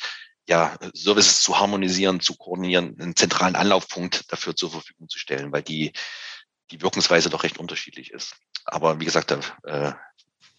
ja, 0.49 0.77
Services 0.95 1.43
zu 1.43 1.59
harmonisieren, 1.59 2.21
zu 2.21 2.35
koordinieren, 2.35 2.97
einen 3.01 3.15
zentralen 3.15 3.55
Anlaufpunkt 3.55 4.33
dafür 4.33 4.57
zur 4.57 4.73
Verfügung 4.73 5.09
zu 5.09 5.19
stellen, 5.19 5.53
weil 5.53 5.63
die, 5.63 5.93
die 6.73 6.83
Wirkungsweise 6.83 7.31
doch 7.31 7.45
recht 7.45 7.59
unterschiedlich 7.59 8.11
ist. 8.11 8.35
Aber 8.65 8.99
wie 9.01 9.05
gesagt, 9.05 9.31
da 9.31 9.41
äh, 9.65 9.93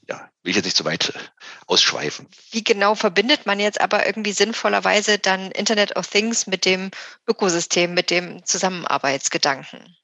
ja, 0.07 0.29
will 0.43 0.51
ich 0.51 0.55
jetzt 0.55 0.65
nicht 0.65 0.77
zu 0.77 0.85
weit 0.85 1.09
äh, 1.09 1.19
ausschweifen. 1.67 2.27
Wie 2.51 2.63
genau 2.63 2.95
verbindet 2.95 3.45
man 3.45 3.59
jetzt 3.59 3.79
aber 3.79 4.05
irgendwie 4.05 4.33
sinnvollerweise 4.33 5.19
dann 5.19 5.51
Internet 5.51 5.95
of 5.95 6.07
Things 6.07 6.47
mit 6.47 6.65
dem 6.65 6.91
Ökosystem, 7.27 7.93
mit 7.93 8.09
dem 8.09 8.45
Zusammenarbeitsgedanken? 8.45 9.95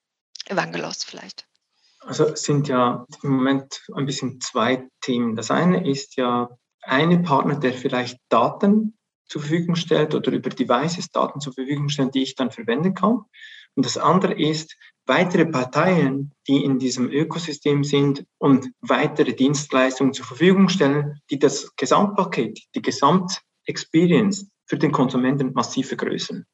Evangelos 0.45 1.03
vielleicht. 1.03 1.45
Also 1.99 2.25
es 2.25 2.43
sind 2.43 2.67
ja 2.67 3.05
im 3.23 3.29
Moment 3.31 3.81
ein 3.93 4.05
bisschen 4.05 4.39
zwei 4.41 4.88
Themen. 5.01 5.35
Das 5.35 5.51
eine 5.51 5.89
ist 5.89 6.15
ja 6.15 6.49
eine 6.81 7.19
Partner, 7.19 7.59
der 7.59 7.73
vielleicht 7.73 8.19
Daten 8.29 8.97
zur 9.25 9.41
Verfügung 9.41 9.75
stellt 9.75 10.15
oder 10.15 10.31
über 10.31 10.49
Devices 10.49 11.12
Daten 11.12 11.39
zur 11.39 11.53
Verfügung 11.53 11.89
stellt, 11.89 12.15
die 12.15 12.23
ich 12.23 12.35
dann 12.35 12.51
verwenden 12.51 12.93
kann. 12.93 13.25
Und 13.75 13.85
das 13.85 13.97
andere 13.97 14.33
ist 14.33 14.75
weitere 15.10 15.45
Parteien, 15.45 16.32
die 16.48 16.63
in 16.63 16.80
diesem 16.80 17.10
Ökosystem 17.10 17.84
sind 17.84 18.24
und 18.38 18.72
weitere 18.80 19.34
Dienstleistungen 19.34 20.13
zur 20.13 20.26
Verfügung 20.26 20.69
stellen, 20.69 21.19
die 21.30 21.39
das 21.39 21.76
Gesamtpaket, 21.76 22.60
die 22.76 22.82
Gesamtexperience 22.82 24.48
für 24.65 24.78
den 24.78 24.91
Konsumenten 24.91 25.52
massiv 25.54 25.88
vergrößern. 25.89 26.45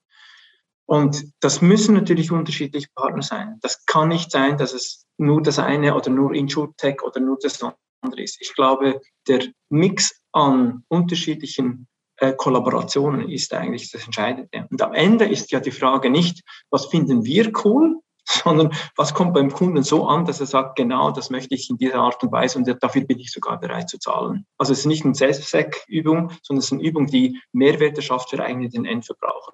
Und 0.88 1.26
das 1.42 1.62
müssen 1.62 1.96
natürlich 1.96 2.32
unterschiedliche 2.32 2.88
Partner 2.96 3.24
sein. 3.24 3.58
Das 3.62 3.86
kann 3.86 4.08
nicht 4.08 4.32
sein, 4.32 4.58
dass 4.58 4.74
es 4.74 5.06
nur 5.18 5.42
das 5.42 5.60
eine 5.60 5.96
oder 5.96 6.10
nur 6.10 6.34
InsurTech 6.34 7.04
oder 7.04 7.20
nur 7.20 7.38
das 7.42 7.62
andere 8.02 8.22
ist. 8.22 8.38
Ich 8.40 8.54
glaube, 8.54 9.02
der 9.28 9.44
Mix 9.70 10.22
an 10.32 10.84
unterschiedlichen 10.88 11.88
äh, 12.18 12.34
Kollaborationen 12.34 13.30
ist 13.30 13.54
eigentlich 13.54 13.92
das 13.92 14.06
Entscheidende. 14.06 14.68
Und 14.70 14.82
am 14.82 14.94
Ende 14.94 15.26
ist 15.26 15.52
ja 15.52 15.60
die 15.60 15.72
Frage 15.72 16.10
nicht, 16.10 16.42
was 16.70 16.86
finden 16.86 17.26
wir 17.26 17.52
cool, 17.66 18.00
sondern 18.44 18.74
was 18.96 19.14
kommt 19.14 19.34
beim 19.34 19.52
Kunden 19.52 19.84
so 19.84 20.08
an, 20.08 20.26
dass 20.26 20.40
er 20.40 20.48
sagt, 20.48 20.76
genau, 20.78 21.12
das 21.12 21.30
möchte 21.30 21.56
ich 21.56 21.70
in 21.70 21.78
dieser 21.78 22.00
Art 22.00 22.22
und 22.24 22.32
Weise 22.32 22.58
und 22.58 22.68
dafür 22.82 23.04
bin 23.04 23.20
ich 23.20 23.32
sogar 23.32 23.60
bereit 23.60 23.90
zu 23.90 24.00
zahlen. 24.00 24.46
Also 24.58 24.74
es 24.74 24.80
ist 24.80 24.86
nicht 24.86 25.06
eine 25.06 25.16
Selbstzweckübung, 25.16 26.32
sondern 26.42 26.60
es 26.60 26.66
ist 26.66 26.74
eine 26.74 26.84
Übung, 26.84 27.08
die 27.08 27.40
Mehrwerte 27.52 28.02
schafft 28.02 28.32
für 28.32 28.44
eigentlich 28.44 28.72
den 28.72 28.86
Endverbraucher. 28.86 29.54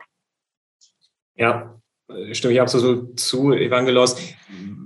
Ja, 1.35 1.81
stimme 2.31 2.53
ich 2.53 2.61
absolut 2.61 3.19
zu, 3.19 3.53
Evangelos. 3.53 4.15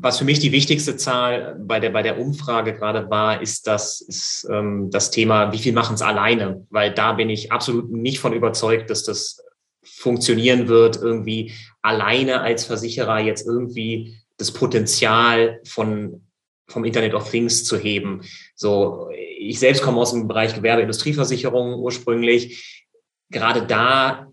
Was 0.01 0.19
für 0.19 0.25
mich 0.25 0.39
die 0.39 0.51
wichtigste 0.51 0.97
Zahl 0.97 1.57
bei 1.59 1.79
der, 1.79 1.89
bei 1.89 2.03
der 2.03 2.19
Umfrage 2.19 2.73
gerade 2.73 3.09
war, 3.09 3.41
ist 3.41 3.67
das, 3.67 4.01
ist, 4.01 4.47
ähm, 4.51 4.89
das 4.91 5.11
Thema, 5.11 5.51
wie 5.51 5.57
viel 5.57 5.73
machen 5.73 5.95
es 5.95 6.01
alleine? 6.01 6.65
Weil 6.69 6.93
da 6.93 7.13
bin 7.13 7.29
ich 7.29 7.51
absolut 7.51 7.91
nicht 7.91 8.19
von 8.19 8.33
überzeugt, 8.33 8.89
dass 8.89 9.03
das 9.03 9.43
funktionieren 9.85 10.67
wird, 10.67 10.97
irgendwie 10.97 11.53
alleine 11.81 12.41
als 12.41 12.65
Versicherer 12.65 13.19
jetzt 13.19 13.45
irgendwie 13.45 14.17
das 14.37 14.51
Potenzial 14.51 15.61
von 15.65 16.21
vom 16.67 16.83
Internet 16.83 17.13
of 17.13 17.29
Things 17.29 17.63
zu 17.63 17.77
heben. 17.77 18.21
So, 18.55 19.09
ich 19.37 19.59
selbst 19.59 19.83
komme 19.83 19.99
aus 19.99 20.11
dem 20.11 20.27
Bereich 20.27 20.55
Gewerbe-Industrieversicherung 20.55 21.75
ursprünglich. 21.75 22.83
Gerade 23.29 23.65
da 23.65 24.31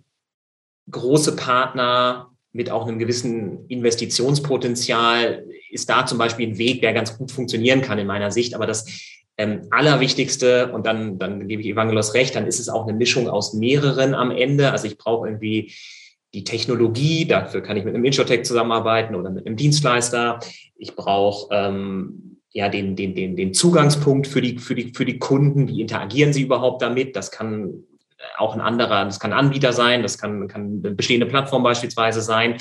große 0.90 1.36
Partner 1.36 2.30
mit 2.52 2.70
auch 2.70 2.86
einem 2.86 2.98
gewissen 2.98 3.66
Investitionspotenzial 3.68 5.46
ist 5.70 5.88
da 5.88 6.04
zum 6.04 6.18
Beispiel 6.18 6.48
ein 6.48 6.58
Weg, 6.58 6.82
der 6.82 6.92
ganz 6.92 7.16
gut 7.16 7.32
funktionieren 7.32 7.80
kann 7.80 7.98
in 7.98 8.06
meiner 8.06 8.30
Sicht. 8.30 8.54
Aber 8.54 8.66
das 8.66 8.86
ähm, 9.42 9.66
Allerwichtigste, 9.70 10.72
und 10.72 10.86
dann, 10.86 11.18
dann 11.18 11.48
gebe 11.48 11.62
ich 11.62 11.68
Evangelos 11.68 12.14
recht, 12.14 12.34
dann 12.36 12.46
ist 12.46 12.60
es 12.60 12.68
auch 12.68 12.86
eine 12.86 12.96
Mischung 12.96 13.28
aus 13.28 13.54
mehreren 13.54 14.14
am 14.14 14.30
Ende. 14.30 14.70
Also 14.70 14.86
ich 14.86 14.98
brauche 14.98 15.26
irgendwie 15.26 15.72
die 16.32 16.44
Technologie, 16.44 17.26
dafür 17.26 17.60
kann 17.60 17.76
ich 17.76 17.84
mit 17.84 17.94
einem 17.94 18.04
Insurtech 18.04 18.44
zusammenarbeiten 18.44 19.14
oder 19.14 19.30
mit 19.30 19.46
einem 19.46 19.56
Dienstleister. 19.56 20.38
Ich 20.76 20.94
brauche 20.94 21.54
ähm, 21.54 22.38
ja 22.52 22.68
den, 22.68 22.96
den, 22.96 23.14
den, 23.14 23.36
den 23.36 23.52
Zugangspunkt 23.52 24.26
für 24.26 24.40
die, 24.40 24.58
für, 24.58 24.74
die, 24.74 24.92
für 24.94 25.04
die 25.04 25.18
Kunden. 25.18 25.68
Wie 25.68 25.80
interagieren 25.80 26.32
sie 26.32 26.42
überhaupt 26.42 26.80
damit? 26.80 27.16
Das 27.16 27.30
kann 27.30 27.84
auch 28.38 28.54
ein 28.54 28.60
anderer, 28.60 29.04
das 29.04 29.18
kann 29.18 29.32
Anbieter 29.32 29.72
sein, 29.72 30.02
das 30.02 30.16
kann, 30.16 30.46
kann 30.46 30.80
eine 30.84 30.94
bestehende 30.94 31.26
Plattform 31.26 31.64
beispielsweise 31.64 32.22
sein. 32.22 32.56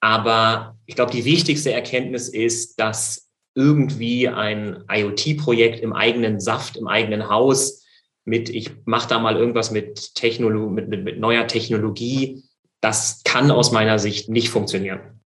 Aber 0.00 0.76
ich 0.86 0.96
glaube, 0.96 1.12
die 1.12 1.24
wichtigste 1.24 1.72
Erkenntnis 1.72 2.28
ist, 2.28 2.78
dass 2.80 3.27
irgendwie 3.58 4.28
ein 4.28 4.84
IoT-Projekt 4.88 5.80
im 5.80 5.92
eigenen 5.92 6.38
Saft, 6.38 6.76
im 6.76 6.86
eigenen 6.86 7.28
Haus 7.28 7.84
mit, 8.24 8.48
ich 8.48 8.70
mache 8.84 9.08
da 9.08 9.18
mal 9.18 9.36
irgendwas 9.36 9.72
mit, 9.72 10.14
Technologie, 10.14 10.72
mit, 10.72 10.88
mit, 10.88 11.02
mit 11.02 11.18
neuer 11.18 11.48
Technologie, 11.48 12.44
das 12.80 13.22
kann 13.24 13.50
aus 13.50 13.72
meiner 13.72 13.98
Sicht 13.98 14.28
nicht 14.28 14.50
funktionieren. 14.50 15.20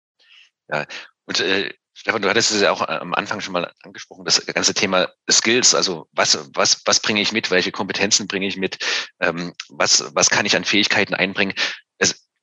Ja, 0.70 0.86
und 1.26 1.42
äh, 1.42 1.74
Stefan, 1.94 2.22
du 2.22 2.30
hattest 2.30 2.52
es 2.52 2.62
ja 2.62 2.72
auch 2.72 2.88
am 2.88 3.14
Anfang 3.14 3.42
schon 3.42 3.52
mal 3.52 3.70
angesprochen, 3.84 4.24
das 4.24 4.46
ganze 4.46 4.74
Thema 4.74 5.10
Skills, 5.30 5.76
also 5.76 6.08
was, 6.14 6.50
was, 6.54 6.82
was 6.86 7.02
bringe 7.02 7.22
ich 7.22 7.34
mit, 7.34 7.52
welche 7.52 7.74
Kompetenzen 7.74 8.28
bringe 8.28 8.48
ich 8.48 8.56
mit, 8.56 8.78
ähm, 9.20 9.54
was, 9.68 10.10
was 10.16 10.30
kann 10.30 10.46
ich 10.46 10.56
an 10.56 10.64
Fähigkeiten 10.64 11.14
einbringen. 11.14 11.54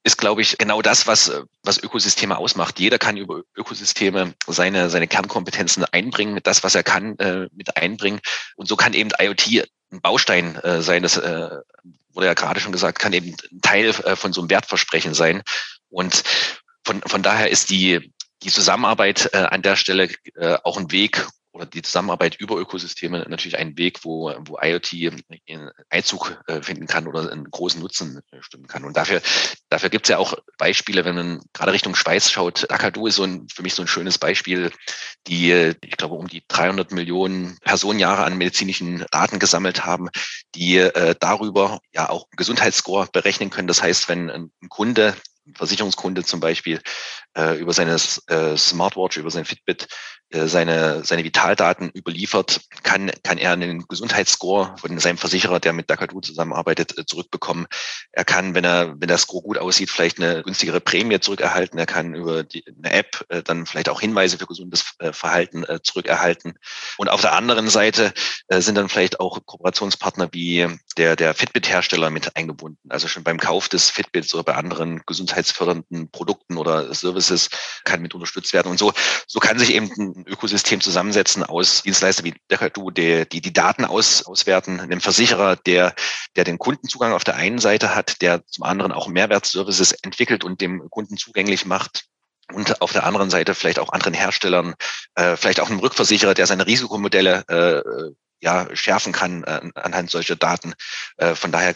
Ist, 0.04 0.16
glaube 0.18 0.42
ich, 0.42 0.56
genau 0.58 0.80
das, 0.80 1.06
was, 1.06 1.30
was 1.62 1.82
Ökosysteme 1.82 2.38
ausmacht. 2.38 2.78
Jeder 2.78 2.98
kann 2.98 3.16
über 3.16 3.42
Ökosysteme 3.56 4.34
seine, 4.46 4.90
seine 4.90 5.08
Kernkompetenzen 5.08 5.84
einbringen, 5.84 6.34
mit 6.34 6.46
das, 6.46 6.62
was 6.62 6.74
er 6.74 6.82
kann, 6.82 7.18
äh, 7.18 7.48
mit 7.52 7.76
einbringen. 7.76 8.20
Und 8.56 8.68
so 8.68 8.76
kann 8.76 8.94
eben 8.94 9.10
IoT 9.18 9.68
ein 9.90 10.00
Baustein 10.00 10.56
äh, 10.56 10.82
sein. 10.82 11.02
Das 11.02 11.16
äh, 11.16 11.50
wurde 12.12 12.26
ja 12.26 12.34
gerade 12.34 12.60
schon 12.60 12.72
gesagt, 12.72 12.98
kann 12.98 13.12
eben 13.12 13.34
ein 13.52 13.60
Teil 13.60 13.88
äh, 13.88 14.16
von 14.16 14.32
so 14.32 14.40
einem 14.40 14.50
Wertversprechen 14.50 15.14
sein. 15.14 15.42
Und 15.90 16.22
von, 16.84 17.02
von 17.02 17.22
daher 17.22 17.50
ist 17.50 17.70
die, 17.70 18.12
die 18.42 18.50
Zusammenarbeit 18.50 19.30
äh, 19.32 19.38
an 19.38 19.62
der 19.62 19.76
Stelle 19.76 20.10
äh, 20.36 20.58
auch 20.62 20.78
ein 20.78 20.90
Weg, 20.90 21.26
oder 21.58 21.66
die 21.66 21.82
Zusammenarbeit 21.82 22.36
über 22.36 22.56
Ökosysteme 22.56 23.26
natürlich 23.28 23.58
ein 23.58 23.76
Weg, 23.76 24.04
wo, 24.04 24.32
wo 24.46 24.58
IoT 24.62 24.94
Einzug 25.90 26.40
äh, 26.46 26.62
finden 26.62 26.86
kann 26.86 27.06
oder 27.06 27.30
einen 27.30 27.50
großen 27.50 27.80
Nutzen 27.80 28.20
äh, 28.30 28.40
stimmen 28.40 28.68
kann. 28.68 28.84
Und 28.84 28.96
dafür, 28.96 29.20
dafür 29.68 29.90
gibt 29.90 30.06
es 30.06 30.10
ja 30.10 30.18
auch 30.18 30.34
Beispiele, 30.56 31.04
wenn 31.04 31.16
man 31.16 31.42
gerade 31.52 31.72
Richtung 31.72 31.96
Schweiz 31.96 32.30
schaut. 32.30 32.70
Akadu 32.70 33.06
ist 33.08 33.16
so 33.16 33.24
ein, 33.24 33.48
für 33.52 33.62
mich 33.62 33.74
so 33.74 33.82
ein 33.82 33.88
schönes 33.88 34.18
Beispiel, 34.18 34.70
die, 35.26 35.74
ich 35.82 35.96
glaube, 35.96 36.14
um 36.14 36.28
die 36.28 36.44
300 36.46 36.92
Millionen 36.92 37.58
Personenjahre 37.62 38.24
an 38.24 38.38
medizinischen 38.38 39.04
Daten 39.10 39.38
gesammelt 39.38 39.84
haben, 39.84 40.08
die 40.54 40.76
äh, 40.76 41.14
darüber 41.18 41.80
ja 41.92 42.08
auch 42.08 42.28
Gesundheitsscore 42.36 43.08
berechnen 43.12 43.50
können. 43.50 43.68
Das 43.68 43.82
heißt, 43.82 44.08
wenn 44.08 44.30
ein 44.30 44.50
Kunde 44.68 45.14
Versicherungskunde 45.54 46.24
zum 46.24 46.40
Beispiel 46.40 46.80
äh, 47.36 47.58
über 47.58 47.72
seine 47.72 47.96
äh, 48.26 48.56
Smartwatch, 48.56 49.16
über 49.16 49.30
sein 49.30 49.44
Fitbit 49.44 49.84
äh, 49.84 49.86
seine, 50.30 51.04
seine 51.04 51.24
Vitaldaten 51.24 51.90
überliefert, 51.94 52.60
kann, 52.82 53.10
kann 53.22 53.38
er 53.38 53.52
einen 53.52 53.86
Gesundheitsscore 53.88 54.74
von 54.78 54.98
seinem 54.98 55.16
Versicherer, 55.16 55.58
der 55.58 55.72
mit 55.72 55.88
Dakadu 55.88 56.20
zusammenarbeitet, 56.20 56.98
äh, 56.98 57.06
zurückbekommen. 57.06 57.66
Er 58.12 58.24
kann, 58.24 58.54
wenn 58.54 58.64
er, 58.64 59.00
wenn 59.00 59.08
der 59.08 59.18
Score 59.18 59.42
gut 59.42 59.58
aussieht, 59.58 59.90
vielleicht 59.90 60.20
eine 60.20 60.42
günstigere 60.42 60.80
Prämie 60.80 61.20
zurückerhalten. 61.20 61.78
Er 61.78 61.86
kann 61.86 62.14
über 62.14 62.44
die, 62.44 62.64
eine 62.66 62.92
App 62.92 63.24
äh, 63.28 63.42
dann 63.42 63.64
vielleicht 63.64 63.88
auch 63.88 64.00
Hinweise 64.00 64.38
für 64.38 64.46
gesundes 64.46 64.84
äh, 64.98 65.12
Verhalten 65.12 65.64
äh, 65.64 65.80
zurückerhalten. 65.82 66.58
Und 66.98 67.08
auf 67.08 67.22
der 67.22 67.32
anderen 67.32 67.68
Seite 67.68 68.12
äh, 68.48 68.60
sind 68.60 68.74
dann 68.74 68.88
vielleicht 68.88 69.20
auch 69.20 69.38
Kooperationspartner 69.46 70.28
wie 70.32 70.68
der, 70.98 71.16
der 71.16 71.32
Fitbit-Hersteller 71.34 72.10
mit 72.10 72.36
eingebunden. 72.36 72.90
Also 72.90 73.08
schon 73.08 73.24
beim 73.24 73.38
Kauf 73.38 73.68
des 73.68 73.90
Fitbits 73.90 74.34
oder 74.34 74.44
bei 74.44 74.54
anderen 74.54 75.02
gesundheitsfördernden 75.06 76.10
Produkten 76.10 76.58
oder 76.58 76.92
Services 76.94 77.48
kann 77.84 78.02
mit 78.02 78.14
unterstützt 78.14 78.52
werden. 78.52 78.68
Und 78.68 78.78
so, 78.78 78.92
so 79.26 79.40
kann 79.40 79.58
sich 79.58 79.74
eben 79.74 80.17
ein 80.18 80.26
Ökosystem 80.26 80.80
zusammensetzen 80.80 81.42
aus 81.42 81.82
Dienstleister 81.82 82.24
wie 82.24 82.34
Decadu, 82.50 82.90
die, 82.90 83.28
die 83.28 83.40
die 83.40 83.52
Daten 83.52 83.84
aus, 83.84 84.26
auswerten, 84.26 84.80
einem 84.80 85.00
Versicherer, 85.00 85.56
der, 85.56 85.94
der 86.36 86.44
den 86.44 86.58
Kundenzugang 86.58 87.12
auf 87.12 87.24
der 87.24 87.36
einen 87.36 87.58
Seite 87.58 87.94
hat, 87.94 88.20
der 88.20 88.44
zum 88.46 88.64
anderen 88.64 88.92
auch 88.92 89.08
Mehrwertservices 89.08 89.92
entwickelt 89.92 90.44
und 90.44 90.60
dem 90.60 90.90
Kunden 90.90 91.16
zugänglich 91.16 91.64
macht 91.66 92.06
und 92.52 92.80
auf 92.82 92.92
der 92.92 93.04
anderen 93.04 93.30
Seite 93.30 93.54
vielleicht 93.54 93.78
auch 93.78 93.92
anderen 93.92 94.14
Herstellern, 94.14 94.74
äh, 95.14 95.36
vielleicht 95.36 95.60
auch 95.60 95.70
einem 95.70 95.80
Rückversicherer, 95.80 96.34
der 96.34 96.46
seine 96.46 96.66
Risikomodelle 96.66 97.44
äh, 97.48 98.12
ja, 98.40 98.68
schärfen 98.74 99.12
kann 99.12 99.44
äh, 99.44 99.70
anhand 99.74 100.10
solcher 100.10 100.36
Daten. 100.36 100.74
Äh, 101.16 101.34
von 101.34 101.52
daher 101.52 101.74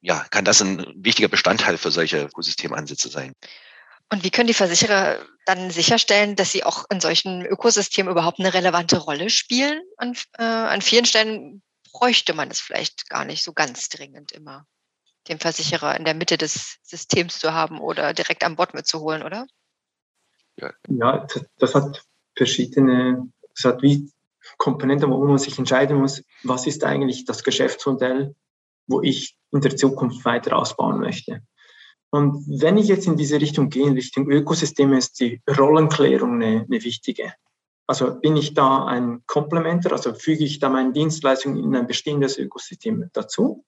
ja, 0.00 0.24
kann 0.30 0.44
das 0.44 0.60
ein 0.60 0.84
wichtiger 0.96 1.28
Bestandteil 1.28 1.78
für 1.78 1.90
solche 1.90 2.24
Ökosystemansätze 2.24 3.08
sein. 3.08 3.34
Und 4.12 4.24
wie 4.24 4.30
können 4.30 4.46
die 4.46 4.52
Versicherer 4.52 5.24
dann 5.46 5.70
sicherstellen, 5.70 6.36
dass 6.36 6.52
sie 6.52 6.64
auch 6.64 6.84
in 6.90 7.00
solchen 7.00 7.46
Ökosystemen 7.46 8.12
überhaupt 8.12 8.40
eine 8.40 8.52
relevante 8.52 8.98
Rolle 8.98 9.30
spielen? 9.30 9.80
An, 9.96 10.14
äh, 10.36 10.42
an 10.42 10.82
vielen 10.82 11.06
Stellen 11.06 11.62
bräuchte 11.90 12.34
man 12.34 12.50
es 12.50 12.60
vielleicht 12.60 13.08
gar 13.08 13.24
nicht 13.24 13.42
so 13.42 13.54
ganz 13.54 13.88
dringend 13.88 14.30
immer, 14.32 14.66
den 15.28 15.38
Versicherer 15.38 15.96
in 15.96 16.04
der 16.04 16.12
Mitte 16.12 16.36
des 16.36 16.76
Systems 16.82 17.38
zu 17.38 17.54
haben 17.54 17.80
oder 17.80 18.12
direkt 18.12 18.44
an 18.44 18.54
Bord 18.54 18.74
mitzuholen, 18.74 19.22
oder? 19.22 19.46
Ja, 20.56 20.74
ja 20.88 21.26
das 21.56 21.74
hat 21.74 22.04
verschiedene, 22.36 23.32
das 23.54 23.64
hat 23.64 23.80
wie 23.80 24.12
Komponenten, 24.58 25.10
wo 25.10 25.24
man 25.24 25.38
sich 25.38 25.58
entscheiden 25.58 25.96
muss, 25.96 26.22
was 26.42 26.66
ist 26.66 26.84
eigentlich 26.84 27.24
das 27.24 27.42
Geschäftsmodell, 27.44 28.34
wo 28.86 29.00
ich 29.00 29.38
in 29.52 29.62
der 29.62 29.74
Zukunft 29.74 30.22
weiter 30.26 30.58
ausbauen 30.58 31.00
möchte. 31.00 31.40
Und 32.14 32.44
wenn 32.46 32.76
ich 32.76 32.88
jetzt 32.88 33.06
in 33.06 33.16
diese 33.16 33.40
Richtung 33.40 33.70
gehe, 33.70 33.86
in 33.86 33.94
Richtung 33.94 34.30
Ökosysteme, 34.30 34.98
ist 34.98 35.18
die 35.18 35.40
Rollenklärung 35.48 36.34
eine, 36.34 36.66
eine 36.68 36.84
wichtige. 36.84 37.32
Also 37.86 38.20
bin 38.20 38.36
ich 38.36 38.52
da 38.52 38.84
ein 38.84 39.22
Komplementer, 39.26 39.92
also 39.92 40.12
füge 40.12 40.44
ich 40.44 40.58
da 40.58 40.68
meine 40.68 40.92
Dienstleistung 40.92 41.56
in 41.56 41.74
ein 41.74 41.86
bestehendes 41.86 42.36
Ökosystem 42.38 43.08
dazu? 43.14 43.64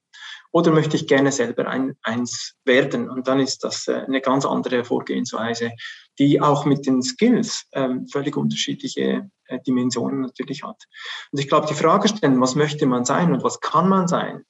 Oder 0.53 0.73
möchte 0.73 0.95
ich 0.97 1.07
gerne 1.07 1.33
selber 1.33 1.67
ein, 1.69 1.97
eins 2.03 2.55
werden? 2.67 3.09
Und 3.09 3.27
dann 3.29 3.41
ist 3.41 3.65
das 3.65 3.89
äh, 3.89 4.05
eine 4.07 4.21
ganz 4.21 4.45
andere 4.45 4.85
Vorgehensweise, 4.85 5.73
die 6.19 6.41
auch 6.41 6.67
mit 6.67 6.87
den 6.87 7.03
Skills 7.03 7.65
ähm, 7.73 8.07
völlig 8.09 8.37
unterschiedliche 8.37 9.31
äh, 9.47 9.59
Dimensionen 9.67 10.21
natürlich 10.21 10.63
hat. 10.63 10.85
Und 11.33 11.41
ich 11.41 11.49
glaube, 11.49 11.67
die 11.67 11.75
Frage 11.75 12.09
stellen, 12.09 12.41
was 12.43 12.55
möchte 12.55 12.85
man 12.85 13.07
sein 13.07 13.33
und 13.33 13.43
was 13.43 13.61
kann 13.61 13.89
man 13.89 14.07
sein, 14.07 14.45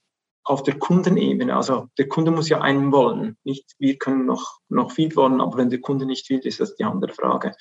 auf 0.44 0.62
der 0.62 0.78
Kundenebene. 0.78 1.56
Also 1.56 1.88
der 1.98 2.08
Kunde 2.08 2.30
muss 2.30 2.48
ja 2.48 2.60
einen 2.60 2.92
wollen. 2.92 3.36
Nicht 3.44 3.74
wir 3.78 3.96
können 3.96 4.26
noch, 4.26 4.60
noch 4.68 4.92
viel 4.92 5.14
wollen, 5.16 5.40
aber 5.40 5.58
wenn 5.58 5.70
der 5.70 5.80
Kunde 5.80 6.06
nicht 6.06 6.28
will, 6.30 6.40
ist 6.40 6.60
das 6.60 6.76
die 6.76 6.84
andere 6.84 7.12
Frage. 7.12 7.54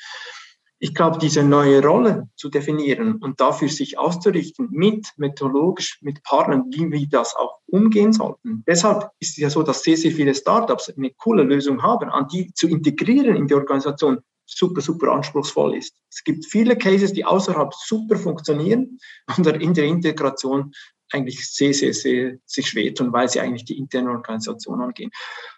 Ich 0.79 0.93
glaube, 0.93 1.17
diese 1.17 1.43
neue 1.43 1.81
Rolle 1.81 2.27
zu 2.35 2.49
definieren 2.49 3.15
und 3.15 3.39
dafür 3.39 3.69
sich 3.69 3.97
auszurichten 3.97 4.67
mit 4.69 5.07
methodologisch, 5.15 5.99
mit 6.01 6.21
Partnern, 6.23 6.65
wie 6.71 6.91
wir 6.91 7.07
das 7.07 7.37
auch 7.37 7.59
umgehen 7.67 8.11
sollten. 8.11 8.65
Deshalb 8.67 9.09
ist 9.19 9.31
es 9.31 9.37
ja 9.37 9.49
so, 9.49 9.63
dass 9.63 9.83
sehr, 9.83 9.95
sehr 9.95 10.11
viele 10.11 10.35
Startups 10.35 10.89
eine 10.89 11.11
coole 11.11 11.43
Lösung 11.43 11.81
haben, 11.81 12.09
an 12.09 12.27
die 12.27 12.53
zu 12.53 12.67
integrieren 12.67 13.37
in 13.37 13.47
die 13.47 13.53
Organisation 13.53 14.19
super, 14.45 14.81
super 14.81 15.13
anspruchsvoll 15.13 15.77
ist. 15.77 15.95
Es 16.11 16.21
gibt 16.23 16.45
viele 16.45 16.77
Cases, 16.77 17.13
die 17.13 17.23
außerhalb 17.23 17.73
super 17.73 18.17
funktionieren 18.17 18.99
und 19.37 19.47
in 19.47 19.73
der 19.73 19.85
Integration 19.85 20.73
eigentlich 21.13 21.47
sehr, 21.49 21.73
sehr, 21.73 21.93
sehr 21.93 22.37
sich 22.45 22.67
schwer 22.67 22.93
tun, 22.93 23.13
weil 23.13 23.29
sie 23.29 23.39
eigentlich 23.39 23.65
die 23.65 23.77
interne 23.77 24.11
Organisation 24.11 24.81
angehen. 24.81 25.11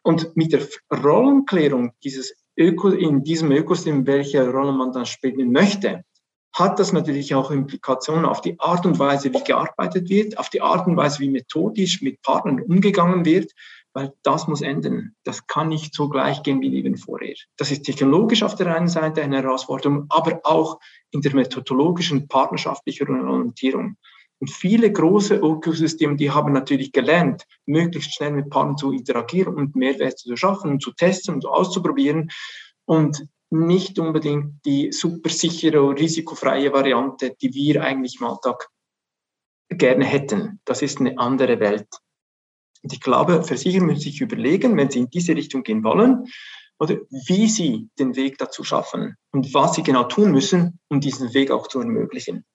Und 0.03 0.35
mit 0.35 0.53
der 0.53 0.67
Rollenklärung 0.91 1.93
dieses 2.03 2.35
Öko, 2.57 2.89
in 2.89 3.23
diesem 3.23 3.51
Ökosystem, 3.51 4.05
welche 4.07 4.49
Rolle 4.49 4.71
man 4.71 4.91
dann 4.91 5.05
spielen 5.05 5.51
möchte, 5.51 6.03
hat 6.53 6.79
das 6.79 6.93
natürlich 6.93 7.35
auch 7.35 7.51
Implikationen 7.51 8.25
auf 8.25 8.39
die 8.39 8.57
Art 8.59 8.85
und 8.85 8.97
Weise, 8.97 9.33
wie 9.33 9.43
gearbeitet 9.43 10.09
wird, 10.09 10.37
auf 10.37 10.49
die 10.49 10.61
Art 10.61 10.87
und 10.87 10.95
Weise, 10.95 11.19
wie 11.19 11.29
methodisch 11.29 12.01
mit 12.01 12.21
Partnern 12.21 12.61
umgegangen 12.61 13.25
wird, 13.25 13.51
weil 13.91 14.13
das 14.23 14.47
muss 14.47 14.61
enden. 14.61 15.15
Das 15.25 15.47
kann 15.47 15.67
nicht 15.67 15.93
so 15.93 16.07
gleich 16.07 16.43
gehen 16.43 16.61
wie 16.61 16.73
eben 16.75 16.97
vorher. 16.97 17.35
Das 17.57 17.71
ist 17.71 17.83
technologisch 17.83 18.43
auf 18.43 18.55
der 18.55 18.73
einen 18.73 18.87
Seite 18.87 19.21
eine 19.21 19.41
Herausforderung, 19.41 20.05
aber 20.09 20.39
auch 20.43 20.79
in 21.11 21.21
der 21.21 21.35
methodologischen, 21.35 22.27
partnerschaftlichen 22.29 23.27
Orientierung. 23.27 23.97
Und 24.45 24.51
viele 24.51 24.91
große 24.91 25.37
Ökosysteme, 25.37 26.17
die 26.17 26.29
haben 26.29 26.53
natürlich 26.53 26.91
gelernt, 26.91 27.47
möglichst 27.65 28.13
schnell 28.13 28.29
mit 28.29 28.51
Partnern 28.51 28.77
zu 28.77 28.91
interagieren 28.91 29.55
und 29.55 29.75
Mehrwerte 29.75 30.17
zu 30.17 30.37
schaffen 30.37 30.69
und 30.69 30.83
zu 30.83 30.91
testen 30.91 31.33
und 31.33 31.47
auszuprobieren 31.47 32.29
und 32.85 33.25
nicht 33.49 33.97
unbedingt 33.97 34.63
die 34.63 34.91
super 34.91 35.31
sichere, 35.31 35.97
risikofreie 35.97 36.71
Variante, 36.71 37.35
die 37.41 37.55
wir 37.55 37.81
eigentlich 37.81 38.19
im 38.19 38.27
Alltag 38.27 38.69
gerne 39.69 40.05
hätten. 40.05 40.59
Das 40.63 40.83
ist 40.83 40.99
eine 40.99 41.17
andere 41.17 41.59
Welt. 41.59 41.87
Und 42.83 42.93
ich 42.93 43.01
glaube, 43.01 43.41
Versicherer 43.41 43.83
müssen 43.83 44.01
sich 44.01 44.21
überlegen, 44.21 44.77
wenn 44.77 44.91
sie 44.91 44.99
in 44.99 45.09
diese 45.09 45.35
Richtung 45.35 45.63
gehen 45.63 45.83
wollen, 45.83 46.25
oder 46.77 46.97
wie 47.09 47.47
sie 47.47 47.89
den 47.97 48.15
Weg 48.15 48.37
dazu 48.37 48.63
schaffen 48.63 49.15
und 49.31 49.55
was 49.55 49.73
sie 49.73 49.81
genau 49.81 50.03
tun 50.03 50.31
müssen, 50.31 50.77
um 50.87 51.01
diesen 51.01 51.33
Weg 51.33 51.49
auch 51.49 51.67
zu 51.67 51.79
ermöglichen. 51.79 52.45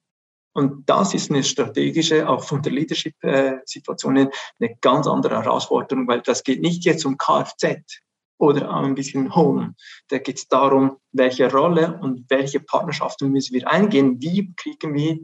Und 0.52 0.88
das 0.88 1.14
ist 1.14 1.30
eine 1.30 1.44
strategische, 1.44 2.28
auch 2.28 2.42
von 2.42 2.62
der 2.62 2.72
Leadership-Situation 2.72 4.30
eine 4.58 4.76
ganz 4.80 5.06
andere 5.06 5.42
Herausforderung, 5.42 6.08
weil 6.08 6.22
das 6.22 6.42
geht 6.42 6.60
nicht 6.60 6.84
jetzt 6.84 7.04
um 7.06 7.16
Kfz 7.16 8.00
oder 8.38 8.70
ein 8.70 8.94
bisschen 8.94 9.34
Home. 9.34 9.74
Da 10.08 10.18
geht 10.18 10.38
es 10.38 10.48
darum, 10.48 10.96
welche 11.12 11.50
Rolle 11.50 11.98
und 12.00 12.28
welche 12.30 12.58
Partnerschaften 12.58 13.30
müssen 13.30 13.54
wir 13.54 13.70
eingehen, 13.70 14.20
wie 14.20 14.52
kriegen 14.56 14.94
wir 14.94 15.18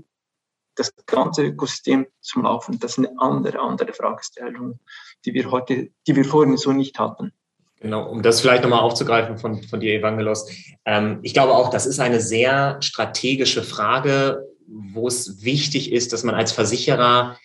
das 0.77 0.93
ganze 1.07 1.43
Ökosystem 1.43 2.07
zum 2.21 2.43
Laufen. 2.43 2.79
Das 2.79 2.93
ist 2.93 2.99
eine 2.99 3.19
andere, 3.19 3.59
andere 3.59 3.93
Fragestellung, 3.95 4.79
die 5.25 5.33
wir 5.35 5.51
heute, 5.51 5.89
die 6.07 6.15
wir 6.15 6.25
vorhin 6.25 6.57
so 6.57 6.73
nicht 6.73 6.99
hatten. 6.99 7.33
Genau, 7.81 8.09
um 8.09 8.23
das 8.23 8.41
vielleicht 8.41 8.62
nochmal 8.62 8.81
aufzugreifen 8.81 9.39
von, 9.39 9.62
von 9.62 9.81
dir, 9.81 9.95
Evangelos. 9.95 10.51
Ähm, 10.85 11.19
ich 11.23 11.35
glaube 11.35 11.55
auch, 11.55 11.71
das 11.71 11.87
ist 11.87 12.01
eine 12.01 12.21
sehr 12.21 12.77
strategische 12.81 13.62
Frage, 13.62 14.47
wo 14.69 15.09
es 15.09 15.45
wichtig 15.45 15.93
ist, 15.93 16.13
dass 16.13 16.25
man 16.25 16.35
als 16.35 16.53
Versicherer 16.53 17.39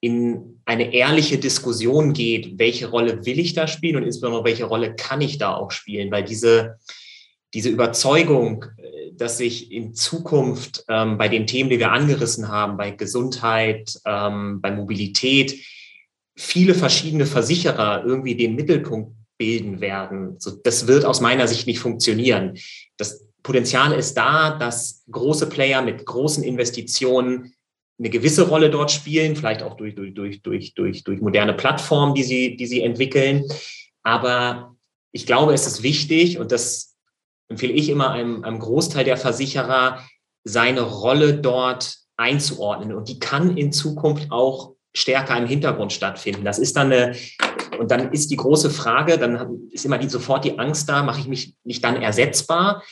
in 0.00 0.60
eine 0.64 0.94
ehrliche 0.94 1.38
Diskussion 1.38 2.12
geht, 2.12 2.58
welche 2.58 2.88
Rolle 2.88 3.24
will 3.26 3.38
ich 3.38 3.54
da 3.54 3.66
spielen 3.66 3.96
und 3.96 4.04
insbesondere 4.04 4.44
welche 4.44 4.64
Rolle 4.64 4.94
kann 4.94 5.20
ich 5.20 5.38
da 5.38 5.54
auch 5.54 5.70
spielen, 5.70 6.10
weil 6.10 6.24
diese, 6.24 6.78
diese 7.52 7.68
Überzeugung, 7.68 8.66
dass 9.14 9.38
sich 9.38 9.72
in 9.72 9.94
Zukunft 9.94 10.84
ähm, 10.88 11.18
bei 11.18 11.28
den 11.28 11.46
Themen, 11.46 11.70
die 11.70 11.78
wir 11.78 11.90
angerissen 11.90 12.48
haben, 12.48 12.76
bei 12.76 12.92
Gesundheit, 12.92 13.98
ähm, 14.06 14.60
bei 14.60 14.70
Mobilität, 14.70 15.56
viele 16.36 16.74
verschiedene 16.74 17.26
Versicherer 17.26 18.04
irgendwie 18.04 18.36
den 18.36 18.54
Mittelpunkt 18.54 19.12
bilden 19.38 19.80
werden. 19.80 20.36
So, 20.38 20.50
das 20.50 20.86
wird 20.86 21.04
aus 21.04 21.20
meiner 21.20 21.48
Sicht 21.48 21.66
nicht 21.66 21.80
funktionieren. 21.80 22.58
Das 22.96 23.27
Potenzial 23.42 23.92
ist 23.92 24.14
da, 24.14 24.58
dass 24.58 25.04
große 25.10 25.48
Player 25.48 25.82
mit 25.82 26.04
großen 26.04 26.42
Investitionen 26.42 27.54
eine 27.98 28.10
gewisse 28.10 28.48
Rolle 28.48 28.70
dort 28.70 28.90
spielen, 28.90 29.34
vielleicht 29.34 29.62
auch 29.62 29.76
durch, 29.76 29.94
durch, 29.94 30.14
durch, 30.14 30.42
durch, 30.42 30.74
durch, 30.74 31.04
durch 31.04 31.20
moderne 31.20 31.54
Plattformen, 31.54 32.14
die 32.14 32.22
sie, 32.22 32.56
die 32.56 32.66
sie 32.66 32.82
entwickeln. 32.82 33.44
Aber 34.02 34.76
ich 35.12 35.26
glaube, 35.26 35.52
es 35.52 35.66
ist 35.66 35.82
wichtig, 35.82 36.38
und 36.38 36.52
das 36.52 36.96
empfehle 37.48 37.72
ich 37.72 37.88
immer 37.88 38.10
einem, 38.10 38.44
einem 38.44 38.58
Großteil 38.58 39.04
der 39.04 39.16
Versicherer, 39.16 40.06
seine 40.44 40.82
Rolle 40.82 41.34
dort 41.34 41.96
einzuordnen. 42.16 42.94
Und 42.94 43.08
die 43.08 43.18
kann 43.18 43.56
in 43.56 43.72
Zukunft 43.72 44.30
auch 44.30 44.74
stärker 44.94 45.36
im 45.36 45.46
Hintergrund 45.46 45.92
stattfinden. 45.92 46.44
Das 46.44 46.58
ist 46.58 46.76
dann 46.76 46.92
eine, 46.92 47.16
und 47.78 47.90
dann 47.90 48.12
ist 48.12 48.30
die 48.30 48.36
große 48.36 48.70
Frage, 48.70 49.18
dann 49.18 49.68
ist 49.70 49.84
immer 49.84 49.98
die, 49.98 50.08
sofort 50.08 50.44
die 50.44 50.58
Angst 50.58 50.88
da, 50.88 51.02
mache 51.02 51.20
ich 51.20 51.28
mich 51.28 51.54
nicht 51.64 51.84
dann 51.84 52.00
ersetzbar? 52.00 52.82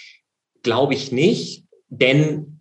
Glaube 0.66 0.94
ich 0.94 1.12
nicht, 1.12 1.64
denn 1.90 2.58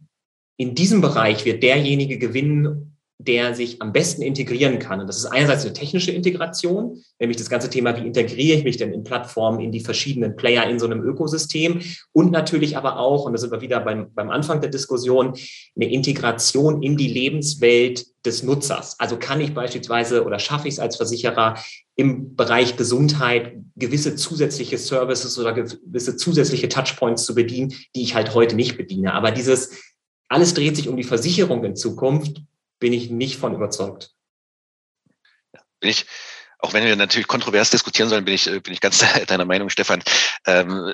in 0.58 0.76
diesem 0.76 1.02
Bereich 1.02 1.44
wird 1.44 1.64
derjenige 1.64 2.20
gewinnen, 2.20 2.95
der 3.18 3.56
sich 3.56 3.82
am 3.82 3.94
besten 3.94 4.22
integrieren 4.22 4.78
kann. 4.80 5.00
Und 5.00 5.08
das 5.08 5.18
ist 5.18 5.26
einerseits 5.26 5.64
eine 5.64 5.74
technische 5.74 6.12
Integration, 6.12 7.02
nämlich 7.20 7.38
das 7.38 7.50
ganze 7.50 7.70
Thema, 7.70 7.96
wie 7.96 8.06
integriere 8.06 8.58
ich 8.58 8.64
mich 8.66 8.78
denn 8.78 8.94
in 8.94 9.04
Plattformen, 9.04 9.62
in 9.62 9.72
die 9.72 9.80
verschiedenen 9.80 10.36
Player 10.36 10.68
in 10.70 10.80
so 10.80 10.86
einem 10.86 11.02
Ökosystem 11.02 11.82
und 12.12 12.32
natürlich 12.32 12.76
aber 12.76 13.00
auch, 13.00 13.26
und 13.26 13.32
da 13.32 13.38
sind 13.38 13.52
wir 13.52 13.62
wieder 13.62 13.80
beim, 13.80 14.14
beim 14.14 14.30
Anfang 14.30 14.60
der 14.60 14.70
Diskussion, 14.70 15.34
eine 15.76 15.90
Integration 15.90 16.84
in 16.84 16.98
die 16.98 17.08
Lebenswelt 17.08 18.06
des 18.26 18.44
Nutzers. 18.44 19.00
Also 19.00 19.18
kann 19.18 19.40
ich 19.40 19.54
beispielsweise 19.54 20.26
oder 20.26 20.40
schaffe 20.40 20.68
ich 20.68 20.74
es 20.74 20.80
als 20.80 20.98
Versicherer 20.98 21.56
im 21.96 22.36
Bereich 22.36 22.76
Gesundheit 22.76 23.54
gewisse 23.78 24.16
zusätzliche 24.16 24.78
Services 24.78 25.40
oder 25.40 25.54
gewisse 25.54 26.18
zusätzliche 26.18 26.68
Touchpoints 26.68 27.26
zu 27.26 27.34
bedienen, 27.34 27.74
die 27.96 28.02
ich 28.02 28.16
halt 28.16 28.34
heute 28.34 28.56
nicht 28.58 28.76
bediene. 28.76 29.14
Aber 29.14 29.32
dieses 29.32 29.72
alles 30.28 30.54
dreht 30.54 30.76
sich 30.76 30.90
um 30.90 30.98
die 30.98 31.04
Versicherung 31.04 31.64
in 31.64 31.76
Zukunft 31.76 32.42
bin 32.80 32.94
ich 32.94 33.10
nicht 33.10 33.38
von 33.38 33.54
überzeugt. 33.54 34.12
Bin 35.80 35.90
ich, 35.90 36.06
auch 36.60 36.74
wenn 36.74 36.86
wir 36.86 36.96
natürlich 36.96 37.28
kontrovers 37.28 37.70
diskutieren 37.70 38.10
sollen, 38.10 38.26
bin 38.26 38.34
ich, 38.34 38.46
bin 38.46 38.74
ich 38.74 38.82
ganz 38.82 39.04
deiner 39.28 39.46
Meinung, 39.46 39.70
Stefan. 39.70 40.04
Ähm, 40.46 40.94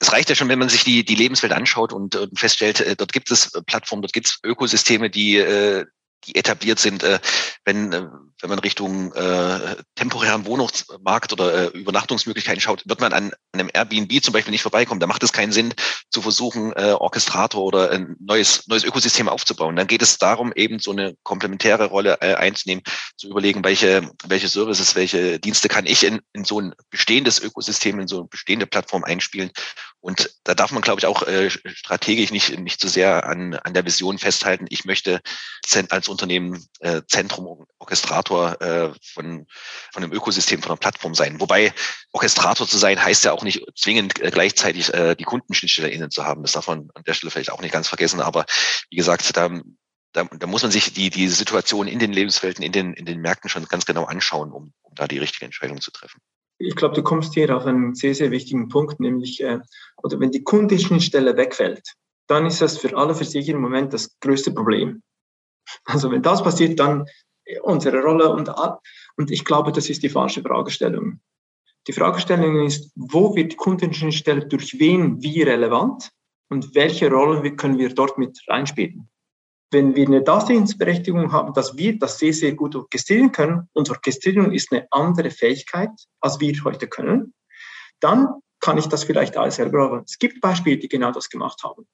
es 0.00 0.12
reicht 0.12 0.28
ja 0.28 0.34
schon, 0.34 0.48
wenn 0.48 0.58
man 0.58 0.68
sich 0.68 0.82
die, 0.82 1.04
die 1.04 1.14
Lebenswelt 1.14 1.52
anschaut 1.52 1.92
und, 1.92 2.16
und 2.16 2.38
feststellt, 2.38 2.80
äh, 2.80 2.96
dort 2.96 3.12
gibt 3.12 3.30
es 3.30 3.52
Plattformen, 3.66 4.02
dort 4.02 4.12
gibt 4.12 4.26
es 4.26 4.40
Ökosysteme, 4.42 5.10
die, 5.10 5.36
äh, 5.36 5.86
die 6.26 6.36
etabliert 6.36 6.78
sind. 6.78 7.02
Äh, 7.02 7.20
wenn, 7.64 7.92
wenn 7.92 8.50
man 8.50 8.58
Richtung 8.58 9.12
äh, 9.12 9.76
temporären 9.94 10.44
Wohnungsmarkt 10.46 11.32
oder 11.32 11.74
äh, 11.74 11.78
Übernachtungsmöglichkeiten 11.78 12.60
schaut, 12.60 12.82
wird 12.86 13.00
man 13.00 13.12
an 13.12 13.32
einem 13.52 13.70
Airbnb 13.72 14.22
zum 14.22 14.32
Beispiel 14.32 14.50
nicht 14.50 14.62
vorbeikommen. 14.62 15.00
Da 15.00 15.06
macht 15.06 15.22
es 15.22 15.32
keinen 15.32 15.52
Sinn, 15.52 15.74
zu 16.10 16.22
versuchen, 16.22 16.72
äh, 16.72 16.92
Orchestrator 16.98 17.62
oder 17.62 17.90
ein 17.90 18.16
neues, 18.20 18.66
neues 18.66 18.84
Ökosystem 18.84 19.28
aufzubauen. 19.28 19.76
Dann 19.76 19.86
geht 19.86 20.02
es 20.02 20.18
darum, 20.18 20.52
eben 20.54 20.78
so 20.78 20.92
eine 20.92 21.16
komplementäre 21.22 21.86
Rolle 21.86 22.18
äh, 22.20 22.34
einzunehmen, 22.34 22.82
zu 23.16 23.28
überlegen, 23.28 23.64
welche, 23.64 24.10
welche 24.26 24.48
Services, 24.48 24.96
welche 24.96 25.38
Dienste 25.38 25.68
kann 25.68 25.86
ich 25.86 26.04
in, 26.04 26.20
in 26.32 26.44
so 26.44 26.60
ein 26.60 26.74
bestehendes 26.90 27.40
Ökosystem, 27.40 28.00
in 28.00 28.08
so 28.08 28.20
eine 28.20 28.28
bestehende 28.28 28.66
Plattform 28.66 29.04
einspielen. 29.04 29.50
Und 30.00 30.34
da 30.42 30.54
darf 30.54 30.72
man, 30.72 30.82
glaube 30.82 30.98
ich, 30.98 31.06
auch 31.06 31.22
äh, 31.22 31.48
strategisch 31.48 32.32
nicht, 32.32 32.58
nicht 32.58 32.80
zu 32.80 32.88
sehr 32.88 33.24
an, 33.24 33.54
an 33.54 33.72
der 33.72 33.86
Vision 33.86 34.18
festhalten. 34.18 34.66
Ich 34.68 34.84
möchte 34.84 35.20
als 35.90 36.08
Unternehmen 36.12 36.64
äh, 36.80 37.02
Zentrum 37.08 37.66
Orchestrator 37.78 38.60
äh, 38.60 38.92
von, 39.02 39.46
von 39.92 40.02
einem 40.02 40.12
Ökosystem, 40.12 40.62
von 40.62 40.70
einer 40.70 40.78
Plattform 40.78 41.14
sein. 41.14 41.40
Wobei 41.40 41.72
Orchestrator 42.12 42.66
zu 42.66 42.78
sein, 42.78 43.02
heißt 43.02 43.24
ja 43.24 43.32
auch 43.32 43.42
nicht 43.42 43.64
zwingend 43.76 44.20
äh, 44.20 44.30
gleichzeitig 44.30 44.92
äh, 44.94 45.14
die 45.16 45.24
Kundenschnittstelle 45.24 45.90
innen 45.90 46.10
zu 46.10 46.24
haben. 46.24 46.42
Das 46.42 46.52
darf 46.52 46.68
man 46.68 46.90
an 46.94 47.02
der 47.04 47.14
Stelle 47.14 47.30
vielleicht 47.30 47.50
auch 47.50 47.60
nicht 47.60 47.72
ganz 47.72 47.88
vergessen. 47.88 48.20
Aber 48.20 48.46
wie 48.90 48.96
gesagt, 48.96 49.36
da, 49.36 49.50
da, 50.12 50.24
da 50.24 50.46
muss 50.46 50.62
man 50.62 50.70
sich 50.70 50.92
die, 50.92 51.10
die 51.10 51.28
Situation 51.28 51.88
in 51.88 51.98
den 51.98 52.12
Lebenswelten, 52.12 52.62
in 52.62 52.72
den, 52.72 52.94
in 52.94 53.04
den 53.04 53.20
Märkten 53.20 53.50
schon 53.50 53.64
ganz 53.64 53.84
genau 53.84 54.04
anschauen, 54.04 54.52
um, 54.52 54.72
um 54.82 54.94
da 54.94 55.08
die 55.08 55.18
richtige 55.18 55.44
Entscheidung 55.44 55.80
zu 55.80 55.90
treffen. 55.90 56.20
Ich 56.58 56.76
glaube, 56.76 56.94
du 56.94 57.02
kommst 57.02 57.34
hier 57.34 57.54
auf 57.56 57.66
einen 57.66 57.94
sehr, 57.94 58.14
sehr 58.14 58.30
wichtigen 58.30 58.68
Punkt, 58.68 59.00
nämlich, 59.00 59.42
äh, 59.42 59.58
oder 60.02 60.20
wenn 60.20 60.30
die 60.30 60.44
Kundenschnittstelle 60.44 61.36
wegfällt, 61.36 61.94
dann 62.28 62.46
ist 62.46 62.60
das 62.60 62.78
für 62.78 62.96
alle 62.96 63.14
Versicherer 63.14 63.56
im 63.56 63.62
Moment 63.62 63.92
das 63.92 64.18
größte 64.20 64.52
Problem. 64.52 65.02
Also 65.84 66.10
wenn 66.10 66.22
das 66.22 66.42
passiert, 66.42 66.78
dann 66.78 67.06
unsere 67.62 68.02
Rolle 68.02 68.30
und, 68.30 68.50
und 69.16 69.30
ich 69.30 69.44
glaube, 69.44 69.72
das 69.72 69.90
ist 69.90 70.02
die 70.02 70.08
falsche 70.08 70.42
Fragestellung. 70.42 71.20
Die 71.88 71.92
Fragestellung 71.92 72.64
ist, 72.64 72.92
wo 72.94 73.34
wird 73.34 73.52
die 73.52 73.56
Kundenschnittstelle 73.56 74.46
durch 74.46 74.78
wen 74.78 75.20
wie 75.22 75.42
relevant 75.42 76.10
und 76.48 76.74
welche 76.74 77.10
Rolle 77.10 77.56
können 77.56 77.78
wir 77.78 77.92
dort 77.92 78.18
mit 78.18 78.38
reinspielen. 78.46 79.08
Wenn 79.72 79.96
wir 79.96 80.06
eine 80.06 80.22
Daseinsberechtigung 80.22 81.32
haben, 81.32 81.54
dass 81.54 81.76
wir 81.76 81.98
das 81.98 82.18
sehr, 82.18 82.34
sehr 82.34 82.52
gut 82.52 82.76
orchestrieren 82.76 83.32
können, 83.32 83.68
und 83.72 83.90
Orchestrierung 83.90 84.52
ist 84.52 84.70
eine 84.70 84.86
andere 84.90 85.30
Fähigkeit, 85.30 85.90
als 86.20 86.38
wir 86.40 86.52
heute 86.62 86.86
können, 86.88 87.34
dann 87.98 88.28
kann 88.60 88.78
ich 88.78 88.86
das 88.86 89.04
vielleicht 89.04 89.36
alles 89.36 89.56
selber. 89.56 89.84
Aber 89.84 90.02
es 90.06 90.18
gibt 90.18 90.40
Beispiele, 90.40 90.76
die 90.76 90.88
genau 90.88 91.10
das 91.10 91.30
gemacht 91.30 91.64
haben. 91.64 91.86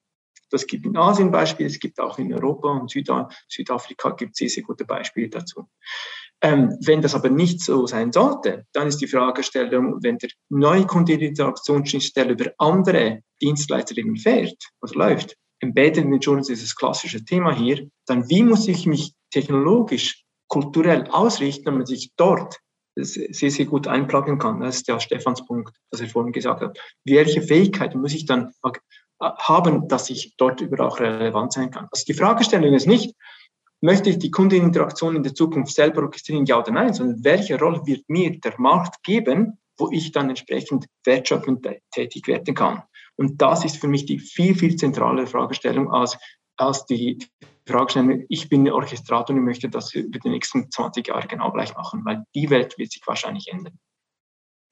Das 0.51 0.67
gibt 0.67 0.87
in 0.87 0.97
Asien 0.97 1.31
Beispiele, 1.31 1.69
es 1.69 1.79
gibt 1.79 2.01
auch 2.01 2.19
in 2.19 2.33
Europa 2.33 2.71
und 2.71 2.91
Süda 2.91 3.29
Südafrika 3.49 4.11
gibt 4.11 4.33
es 4.33 4.39
sehr, 4.39 4.49
sehr 4.49 4.63
gute 4.63 4.85
Beispiele 4.85 5.29
dazu. 5.29 5.69
Ähm, 6.41 6.77
wenn 6.85 7.03
das 7.03 7.15
aber 7.15 7.31
nicht 7.31 7.61
so 7.61 7.87
sein 7.87 8.13
sollte, 8.13 8.65
dann 8.73 8.87
ist 8.87 8.99
die 8.99 9.09
Fragestellung, 9.09 9.99
wenn 10.03 10.19
der 10.19 10.31
neue 10.49 10.87
Kundeninteraktionsschnittstelle 10.87 12.33
über 12.33 12.53
andere 12.59 13.23
Dienstleister 13.43 13.97
eben 13.99 14.17
fährt 14.17 14.57
oder 14.81 14.95
läuft, 14.95 15.37
Embedded 15.61 16.05
Insurance 16.05 16.53
ist 16.53 16.63
das 16.63 16.77
klassische 16.77 17.25
Thema 17.25 17.53
hier, 17.53 17.89
dann 18.07 18.29
wie 18.29 18.45
muss 18.45 18.69
ich 18.69 18.87
mich 18.87 19.15
technologisch, 19.31 20.25
kulturell 20.47 21.09
ausrichten, 21.11 21.65
damit 21.67 21.91
ich 21.91 22.13
dort 22.17 22.59
sehr, 22.95 23.51
sehr 23.51 23.67
gut 23.67 23.87
einplagen 23.87 24.39
kann. 24.39 24.61
Das 24.61 24.77
ist 24.77 24.89
ja 24.89 24.99
Stefans 24.99 25.45
Punkt, 25.45 25.77
was 25.91 26.01
er 26.01 26.09
vorhin 26.09 26.33
gesagt 26.33 26.63
hat. 26.63 26.79
Welche 27.05 27.43
Fähigkeiten 27.43 28.01
muss 28.01 28.15
ich 28.15 28.27
dann 28.27 28.53
haben, 29.21 29.89
dass 29.89 30.11
ich 30.11 30.35
dort 30.37 30.61
überall 30.61 30.89
auch 30.89 31.01
relevant 31.01 31.53
sein 31.53 31.71
kann. 31.71 31.89
Also 31.91 32.05
die 32.07 32.15
Fragestellung 32.15 32.75
ist 32.75 32.87
nicht, 32.87 33.15
möchte 33.81 34.11
ich 34.11 34.19
die 34.19 34.31
Kundeninteraktion 34.31 35.17
in 35.17 35.23
der 35.23 35.35
Zukunft 35.35 35.75
selber 35.75 36.03
orchestrieren, 36.03 36.47
ja 36.47 36.59
oder 36.59 36.73
nein, 36.73 36.95
sondern 36.95 37.25
welche 37.25 37.59
Rolle 37.59 37.83
wird 37.85 38.09
mir 38.09 38.39
der 38.39 38.55
Markt 38.59 39.03
geben, 39.03 39.59
wo 39.77 39.91
ich 39.91 40.13
dann 40.13 40.29
entsprechend 40.29 40.87
wertschöpfend 41.05 41.67
tätig 41.93 42.27
werden 42.27 42.55
kann. 42.55 42.83
Und 43.17 43.41
das 43.41 43.65
ist 43.65 43.79
für 43.79 43.89
mich 43.89 44.07
die 44.07 44.19
viel, 44.19 44.55
viel 44.55 44.77
zentrale 44.77 45.27
Fragestellung 45.27 45.93
als, 45.93 46.19
als 46.57 46.87
die 46.87 47.19
Fragestellung, 47.67 48.25
ich 48.29 48.49
bin 48.49 48.69
Orchestrator 48.71 49.35
und 49.35 49.43
ich 49.43 49.47
möchte 49.47 49.69
das 49.69 49.95
über 49.95 50.19
die 50.19 50.31
nächsten 50.31 50.71
20 50.71 51.09
Jahre 51.09 51.29
genau 51.29 51.53
gleich 51.53 51.75
machen, 51.75 52.05
weil 52.05 52.25
die 52.35 52.51
Welt 52.51 52.79
wird 52.79 52.93
sich 52.93 53.03
wahrscheinlich 53.07 53.49
ändern 53.49 53.79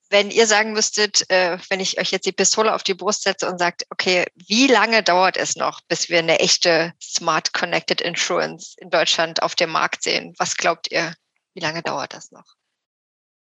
wenn 0.09 0.31
ihr 0.31 0.47
sagen 0.47 0.73
müsstet, 0.73 1.29
äh, 1.29 1.57
wenn 1.69 1.79
ich 1.79 1.99
euch 1.99 2.11
jetzt 2.11 2.25
die 2.25 2.31
Pistole 2.31 2.73
auf 2.73 2.83
die 2.83 2.93
Brust 2.93 3.23
setze 3.23 3.49
und 3.49 3.59
sagt, 3.59 3.85
okay, 3.89 4.25
wie 4.35 4.67
lange 4.67 5.03
dauert 5.03 5.37
es 5.37 5.55
noch, 5.55 5.81
bis 5.87 6.09
wir 6.09 6.19
eine 6.19 6.39
echte 6.39 6.93
Smart 7.01 7.53
Connected 7.53 8.01
Insurance 8.01 8.75
in 8.77 8.89
Deutschland 8.89 9.41
auf 9.41 9.55
dem 9.55 9.71
Markt 9.71 10.03
sehen? 10.03 10.33
Was 10.37 10.55
glaubt 10.55 10.91
ihr? 10.91 11.13
Wie 11.53 11.61
lange 11.61 11.81
dauert 11.81 12.13
das 12.13 12.31
noch? 12.31 12.55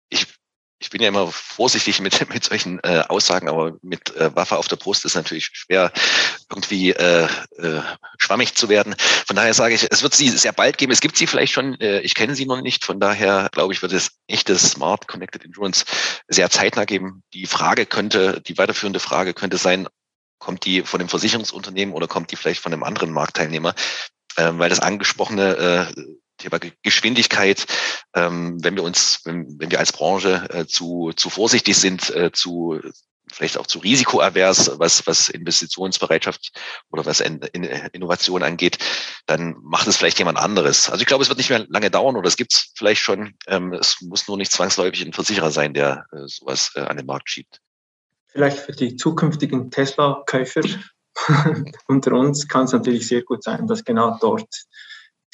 Ich 0.09 0.27
ich 0.81 0.89
bin 0.89 1.03
ja 1.03 1.09
immer 1.09 1.31
vorsichtig 1.31 2.01
mit, 2.01 2.29
mit 2.33 2.45
solchen 2.45 2.81
äh, 2.83 3.05
Aussagen, 3.09 3.49
aber 3.49 3.77
mit 3.83 4.17
äh, 4.17 4.35
Waffe 4.35 4.57
auf 4.57 4.67
der 4.67 4.77
Brust 4.77 5.05
ist 5.05 5.15
natürlich 5.15 5.51
schwer, 5.53 5.93
irgendwie 6.49 6.91
äh, 6.91 7.29
äh, 7.59 7.83
schwammig 8.19 8.55
zu 8.55 8.69
werden. 8.69 8.97
Von 8.99 9.37
daher 9.37 9.55
sage 9.55 9.75
ich, 9.75 9.87
es 9.89 10.03
wird 10.03 10.15
sie 10.15 10.29
sehr 10.31 10.53
bald 10.53 10.79
geben. 10.79 10.91
Es 10.91 11.01
gibt 11.01 11.17
sie 11.17 11.27
vielleicht 11.27 11.53
schon, 11.53 11.79
äh, 11.81 12.01
ich 12.01 12.15
kenne 12.15 12.35
sie 12.35 12.47
noch 12.47 12.61
nicht. 12.63 12.85
Von 12.85 12.99
daher 12.99 13.49
glaube 13.53 13.73
ich, 13.73 13.83
wird 13.83 13.93
es 13.93 14.13
echte 14.27 14.59
Smart 14.59 15.07
Connected 15.07 15.45
Insurance 15.45 15.85
sehr 16.29 16.51
zeitnah 16.51 16.87
geben. 16.87 17.23
Die 17.35 17.47
Frage 17.47 17.87
könnte, 17.87 18.41
die 18.41 18.57
weiterführende 18.59 19.01
Frage 19.01 19.35
könnte 19.35 19.59
sein, 19.59 19.87
kommt 20.39 20.65
die 20.65 20.83
von 20.83 20.99
dem 20.99 21.11
Versicherungsunternehmen 21.11 21.95
oder 21.95 22.09
kommt 22.09 22.33
die 22.33 22.37
vielleicht 22.37 22.63
von 22.63 22.73
einem 22.73 22.83
anderen 22.83 23.13
Marktteilnehmer? 23.13 23.75
Ähm, 24.39 24.59
weil 24.59 24.71
das 24.71 24.81
angesprochene 24.81 25.93
äh, 25.97 26.03
Thema 26.41 26.59
Geschwindigkeit, 26.83 27.67
ähm, 28.15 28.59
wenn 28.63 28.77
wir 28.77 28.83
uns, 28.83 29.21
wenn, 29.25 29.59
wenn 29.59 29.71
wir 29.71 29.79
als 29.79 29.93
Branche 29.93 30.49
äh, 30.51 30.67
zu, 30.67 31.13
zu 31.15 31.31
vorsichtig 31.31 31.77
sind, 31.77 32.11
äh, 32.11 32.33
zu 32.33 32.81
vielleicht 33.33 33.59
auch 33.59 33.67
zu 33.67 33.79
risikoavers, 33.79 34.79
was, 34.79 35.07
was 35.07 35.29
Investitionsbereitschaft 35.29 36.53
oder 36.91 37.07
was 37.07 37.21
in, 37.21 37.39
in 37.53 37.65
Innovation 37.65 38.43
angeht, 38.43 38.79
dann 39.27 39.57
macht 39.63 39.87
es 39.87 39.97
vielleicht 39.97 40.19
jemand 40.19 40.39
anderes. 40.39 40.91
Also 40.91 41.01
ich 41.01 41.07
glaube, 41.07 41.23
es 41.23 41.29
wird 41.29 41.39
nicht 41.39 41.51
mehr 41.51 41.67
lange 41.69 41.91
dauern 41.91 42.17
oder 42.17 42.29
es 42.29 42.37
gibt 42.37 42.53
es 42.53 42.73
vielleicht 42.75 43.03
schon. 43.03 43.35
Ähm, 43.47 43.73
es 43.73 44.01
muss 44.01 44.27
nur 44.29 44.37
nicht 44.37 44.53
zwangsläufig 44.53 45.05
ein 45.05 45.13
Versicherer 45.13 45.51
sein, 45.51 45.75
der 45.75 46.07
äh, 46.13 46.27
sowas 46.27 46.73
äh, 46.75 46.81
an 46.81 46.97
den 46.97 47.07
Markt 47.07 47.31
schiebt. 47.31 47.61
Vielleicht 48.27 48.59
für 48.59 48.73
die 48.73 48.97
zukünftigen 48.97 49.71
Tesla-Käufer 49.71 50.63
unter 51.89 52.13
uns 52.13 52.49
kann 52.49 52.65
es 52.65 52.73
natürlich 52.73 53.09
sehr 53.09 53.23
gut 53.23 53.43
sein, 53.43 53.67
dass 53.67 53.85
genau 53.85 54.17
dort 54.21 54.49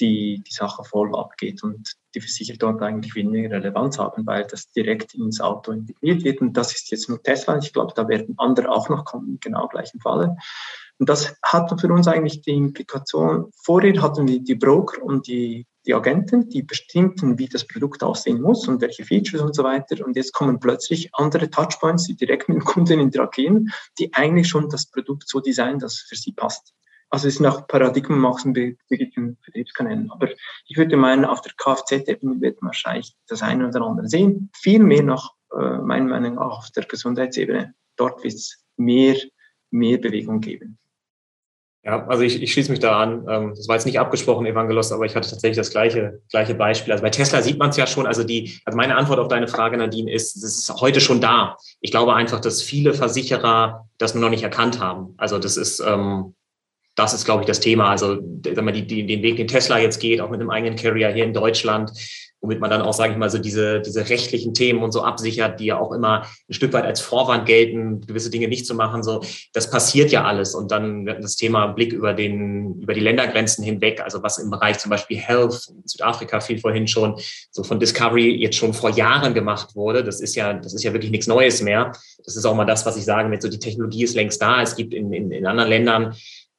die, 0.01 0.43
die 0.47 0.53
Sache 0.53 0.85
voll 0.85 1.15
abgeht 1.15 1.63
und 1.63 1.95
die 2.15 2.21
Versicherer 2.21 2.59
dort 2.59 2.83
eigentlich 2.83 3.15
weniger 3.15 3.51
Relevanz 3.51 3.99
haben, 3.99 4.27
weil 4.27 4.47
das 4.47 4.71
direkt 4.73 5.15
ins 5.15 5.41
Auto 5.41 5.73
integriert 5.73 6.25
wird. 6.25 6.41
Und 6.41 6.57
das 6.57 6.75
ist 6.75 6.91
jetzt 6.91 7.09
nur 7.09 7.23
Tesla. 7.23 7.59
Ich 7.59 7.73
glaube, 7.73 7.93
da 7.95 8.09
werden 8.09 8.35
andere 8.39 8.71
auch 8.71 8.89
noch 8.89 9.05
kommen, 9.05 9.39
genau 9.41 9.69
gleichen 9.69 10.01
Falle. 10.01 10.37
Und 10.99 11.09
das 11.09 11.37
hat 11.43 11.79
für 11.79 11.89
uns 11.89 12.09
eigentlich 12.09 12.41
die 12.41 12.55
Implikation, 12.55 13.51
vorher 13.63 14.01
hatten 14.01 14.27
wir 14.29 14.41
die 14.41 14.55
Broker 14.55 15.03
und 15.03 15.27
die, 15.27 15.67
die 15.85 15.93
Agenten, 15.93 16.49
die 16.49 16.63
bestimmten, 16.63 17.39
wie 17.39 17.49
das 17.49 17.67
Produkt 17.67 18.03
aussehen 18.03 18.41
muss 18.41 18.67
und 18.67 18.81
welche 18.81 19.05
Features 19.05 19.43
und 19.43 19.55
so 19.55 19.63
weiter. 19.63 20.05
Und 20.05 20.17
jetzt 20.17 20.33
kommen 20.33 20.59
plötzlich 20.59 21.11
andere 21.15 21.51
Touchpoints, 21.51 22.05
die 22.07 22.17
direkt 22.17 22.49
mit 22.49 22.59
dem 22.59 22.65
Kunden 22.65 22.99
interagieren, 22.99 23.71
die 23.99 24.13
eigentlich 24.15 24.49
schon 24.49 24.71
das 24.71 24.87
Produkt 24.87 25.29
so 25.29 25.41
designen, 25.41 25.81
dass 25.81 25.95
es 25.95 26.01
für 26.01 26.17
sie 26.17 26.33
passt. 26.33 26.73
Also 27.11 27.29
es 27.29 27.37
sind 27.37 27.47
auch 27.47 27.67
Paradigmenwachsen 27.69 28.53
begriffen 28.53 29.39
Vertriebskanälen. 29.43 30.11
Aber 30.11 30.29
ich 30.67 30.77
würde 30.77 30.97
meinen, 30.97 31.25
auf 31.25 31.41
der 31.41 31.53
Kfz-Ebene 31.57 32.41
wird 32.41 32.61
man 32.63 32.71
wahrscheinlich 32.71 33.15
das 33.29 33.43
eine 33.43 33.69
oder 33.69 33.83
andere 33.83 34.09
sehen. 34.09 34.51
Viel 34.55 34.81
mehr 34.81 35.03
noch, 35.03 35.35
äh, 35.53 35.79
meiner 35.79 36.07
Meinung 36.07 36.35
nach, 36.35 36.59
auf 36.59 36.71
der 36.73 36.85
Gesundheitsebene. 36.85 37.75
Dort 37.97 38.25
wird 38.25 38.35
es 38.35 38.65
mehr, 38.77 39.17
mehr 39.71 39.99
Bewegung 39.99 40.41
geben. 40.41 40.79
Ja, 41.87 42.05
also 42.09 42.25
ich, 42.25 42.43
ich 42.43 42.53
schließe 42.53 42.73
mich 42.73 42.81
da 42.81 43.01
an. 43.01 43.25
Ähm, 43.29 43.55
das 43.55 43.69
war 43.69 43.77
jetzt 43.77 43.85
nicht 43.85 44.01
abgesprochen, 44.01 44.45
Evangelos, 44.45 44.91
aber 44.91 45.07
ich 45.07 45.15
hatte 45.15 45.31
tatsächlich 45.31 45.57
das 45.57 45.71
gleiche, 45.71 46.21
gleiche 46.31 46.57
Beispiel. 46.57 46.91
Also 46.91 47.03
bei 47.03 47.11
Tesla 47.11 47.43
sieht 47.43 47.61
man 47.61 47.71
es 47.71 47.77
ja 47.77 47.87
schon. 47.87 48.09
Also 48.09 48.25
die, 48.25 48.59
also 48.65 48.77
meine 48.77 48.97
Antwort 48.97 49.21
auf 49.21 49.29
deine 49.29 49.47
Frage, 49.47 49.77
Nadine, 49.77 50.13
ist, 50.13 50.35
es 50.37 50.43
ist 50.43 50.81
heute 50.81 51.01
schon 51.01 51.21
da. 51.21 51.57
Ich 51.81 51.93
glaube 51.93 52.15
einfach, 52.15 52.41
dass 52.41 52.61
viele 52.61 52.93
Versicherer 52.93 53.89
das 53.99 54.15
nur 54.15 54.25
noch 54.25 54.31
nicht 54.31 54.43
erkannt 54.43 54.81
haben. 54.81 55.15
Also 55.17 55.39
das 55.39 55.57
ist, 55.57 55.79
ähm, 55.79 56.35
das 56.97 57.13
ist, 57.15 57.25
glaube 57.25 57.43
ich, 57.43 57.47
das 57.47 57.61
Thema. 57.61 57.91
Also, 57.91 58.19
wenn 58.21 58.65
man 58.65 58.75
die, 58.75 58.87
die, 58.87 59.07
den 59.07 59.23
Weg, 59.23 59.37
den 59.37 59.47
Tesla 59.47 59.79
jetzt 59.79 60.01
geht, 60.01 60.21
auch 60.21 60.31
mit 60.31 60.41
einem 60.41 60.51
eigenen 60.51 60.77
Carrier 60.77 61.11
hier 61.11 61.25
in 61.25 61.35
Deutschland, 61.35 61.93
womit 62.41 62.61
man 62.61 62.71
dann 62.71 62.83
auch, 62.83 62.93
sage 62.93 63.13
ich 63.13 63.19
mal, 63.19 63.29
so 63.29 63.39
diese, 63.39 63.81
diese 63.81 64.09
rechtlichen 64.09 64.55
Themen 64.55 64.83
und 64.83 64.93
so 64.93 65.03
absichert, 65.03 65.59
die 65.59 65.67
ja 65.67 65.79
auch 65.79 65.93
immer 65.93 66.27
ein 66.49 66.53
Stück 66.53 66.73
weit 66.73 66.85
als 66.85 67.01
Vorwand 67.01 67.47
gelten, 67.47 68.03
gewisse 68.03 68.31
Dinge 68.31 68.49
nicht 68.49 68.67
zu 68.67 68.75
machen. 68.75 69.03
So, 69.03 69.23
das 69.53 69.71
passiert 69.71 70.11
ja 70.11 70.25
alles. 70.25 70.55
Und 70.55 70.71
dann 70.71 71.07
das 71.07 71.37
Thema 71.37 71.67
Blick 71.69 71.93
über 71.93 72.15
den, 72.15 72.81
über 72.81 72.95
die 72.95 73.01
Ländergrenzen 73.01 73.65
hinweg, 73.65 74.01
also 74.01 74.23
was 74.23 74.39
im 74.39 74.51
Bereich 74.51 74.79
zum 74.79 74.91
Beispiel 74.91 75.19
Health, 75.19 75.69
in 75.71 75.83
Südafrika 75.87 76.41
fiel 76.41 76.59
vorhin 76.59 76.87
schon, 76.87 77.19
so 77.51 77.63
von 77.63 77.81
Discovery 77.81 78.37
jetzt 78.37 78.57
schon 78.57 78.73
vor 78.73 78.91
Jahren 78.91 79.35
gemacht 79.35 79.75
wurde. 79.75 80.05
Das 80.05 80.21
ist 80.21 80.35
ja, 80.35 80.53
das 80.53 80.73
ist 80.73 80.85
ja 80.85 80.93
wirklich 80.93 81.11
nichts 81.11 81.27
Neues 81.27 81.63
mehr. 81.63 81.93
Das 82.25 82.37
ist 82.37 82.45
auch 82.45 82.55
mal 82.55 82.65
das, 82.65 82.87
was 82.87 82.97
ich 82.97 83.05
sage 83.05 83.29
mit 83.29 83.43
so, 83.43 83.49
die 83.49 83.59
Technologie 83.59 84.05
ist 84.05 84.15
längst 84.15 84.41
da. 84.41 84.63
Es 84.63 84.77
gibt 84.77 84.95
in, 84.95 85.13
in, 85.13 85.31
in 85.31 85.47
anderen 85.47 85.71
Ländern 85.71 86.15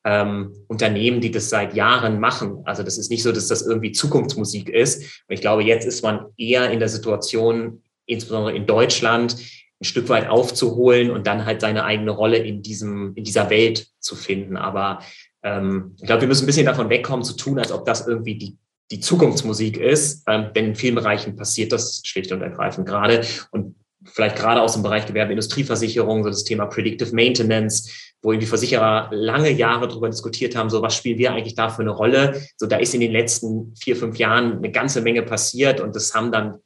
ähm, 0.05 0.53
Unternehmen, 0.67 1.21
die 1.21 1.31
das 1.31 1.49
seit 1.49 1.73
Jahren 1.73 2.19
machen. 2.19 2.61
Also 2.65 2.83
das 2.83 2.97
ist 2.97 3.09
nicht 3.09 3.23
so, 3.23 3.31
dass 3.31 3.47
das 3.47 3.61
irgendwie 3.61 3.91
Zukunftsmusik 3.91 4.69
ist. 4.69 5.03
Und 5.27 5.33
ich 5.33 5.41
glaube, 5.41 5.63
jetzt 5.63 5.85
ist 5.85 6.03
man 6.03 6.27
eher 6.37 6.71
in 6.71 6.79
der 6.79 6.89
Situation, 6.89 7.83
insbesondere 8.05 8.55
in 8.55 8.65
Deutschland, 8.65 9.35
ein 9.79 9.85
Stück 9.85 10.09
weit 10.09 10.27
aufzuholen 10.27 11.11
und 11.11 11.27
dann 11.27 11.45
halt 11.45 11.61
seine 11.61 11.83
eigene 11.83 12.11
Rolle 12.11 12.37
in 12.37 12.61
diesem, 12.61 13.13
in 13.15 13.23
dieser 13.23 13.49
Welt 13.49 13.87
zu 13.99 14.15
finden. 14.15 14.57
Aber 14.57 15.01
ähm, 15.43 15.95
ich 15.99 16.05
glaube, 16.05 16.21
wir 16.21 16.27
müssen 16.27 16.43
ein 16.43 16.47
bisschen 16.47 16.65
davon 16.65 16.89
wegkommen, 16.89 17.23
zu 17.23 17.35
tun, 17.35 17.59
als 17.59 17.71
ob 17.71 17.85
das 17.85 18.07
irgendwie 18.07 18.37
die, 18.37 18.57
die 18.89 18.99
Zukunftsmusik 18.99 19.77
ist. 19.77 20.23
Ähm, 20.27 20.47
denn 20.55 20.65
in 20.65 20.75
vielen 20.75 20.95
Bereichen 20.95 21.35
passiert 21.35 21.71
das 21.71 22.01
schlicht 22.03 22.31
und 22.31 22.41
ergreifend 22.41 22.87
gerade. 22.87 23.21
Und 23.51 23.75
vielleicht 24.03 24.37
gerade 24.37 24.61
aus 24.61 24.73
dem 24.73 24.83
Bereich 24.83 25.05
Gewerbe, 25.05 25.33
Industrieversicherung, 25.33 26.23
so 26.23 26.29
das 26.29 26.43
Thema 26.43 26.65
Predictive 26.65 27.13
Maintenance, 27.13 28.06
wo 28.21 28.33
die 28.33 28.45
Versicherer 28.45 29.09
lange 29.11 29.51
Jahre 29.51 29.87
darüber 29.87 30.09
diskutiert 30.09 30.55
haben, 30.55 30.69
so 30.69 30.81
was 30.81 30.95
spielen 30.95 31.17
wir 31.17 31.33
eigentlich 31.33 31.55
da 31.55 31.69
für 31.69 31.83
eine 31.83 31.91
Rolle. 31.91 32.41
So 32.57 32.65
da 32.65 32.77
ist 32.77 32.93
in 32.93 33.01
den 33.01 33.11
letzten 33.11 33.75
vier, 33.75 33.95
fünf 33.95 34.17
Jahren 34.17 34.57
eine 34.57 34.71
ganze 34.71 35.01
Menge 35.01 35.21
passiert 35.21 35.79
und 35.79 35.95
das 35.95 36.13
haben 36.13 36.31
dann 36.31 36.59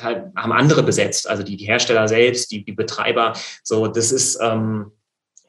haben 0.00 0.52
andere 0.52 0.82
besetzt, 0.82 1.28
also 1.28 1.42
die, 1.42 1.56
die 1.56 1.66
Hersteller 1.66 2.08
selbst, 2.08 2.50
die, 2.50 2.64
die 2.64 2.72
Betreiber. 2.72 3.34
So, 3.62 3.88
das 3.88 4.12
ist, 4.12 4.38
ähm, 4.40 4.92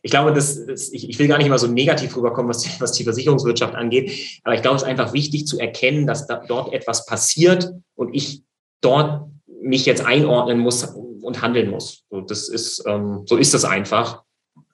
ich 0.02 0.12
glaube, 0.12 0.34
das, 0.34 0.66
das 0.66 0.92
ich, 0.92 1.10
ich 1.10 1.20
will 1.20 1.28
gar 1.28 1.38
nicht 1.38 1.48
immer 1.48 1.60
so 1.60 1.68
negativ 1.68 2.16
rüberkommen, 2.18 2.50
was 2.50 2.60
die, 2.60 2.70
was 2.80 2.92
die 2.92 3.04
Versicherungswirtschaft 3.04 3.76
angeht, 3.76 4.40
aber 4.44 4.56
ich 4.56 4.62
glaube, 4.62 4.78
es 4.78 4.84
ist 4.84 4.88
einfach 4.88 5.14
wichtig 5.14 5.48
zu 5.48 5.60
erkennen, 5.60 6.08
dass 6.08 6.28
da, 6.28 6.44
dort 6.48 6.74
etwas 6.74 7.06
passiert 7.06 7.72
und 7.96 8.14
ich 8.14 8.44
dort 8.82 9.30
mich 9.62 9.86
jetzt 9.86 10.06
einordnen 10.06 10.60
muss 10.60 10.84
und 10.84 11.42
handeln 11.42 11.70
muss. 11.70 12.04
So, 12.10 12.22
das 12.22 12.50
ist, 12.50 12.84
ähm, 12.86 13.24
so 13.26 13.38
ist 13.38 13.54
das 13.54 13.64
einfach. 13.64 14.23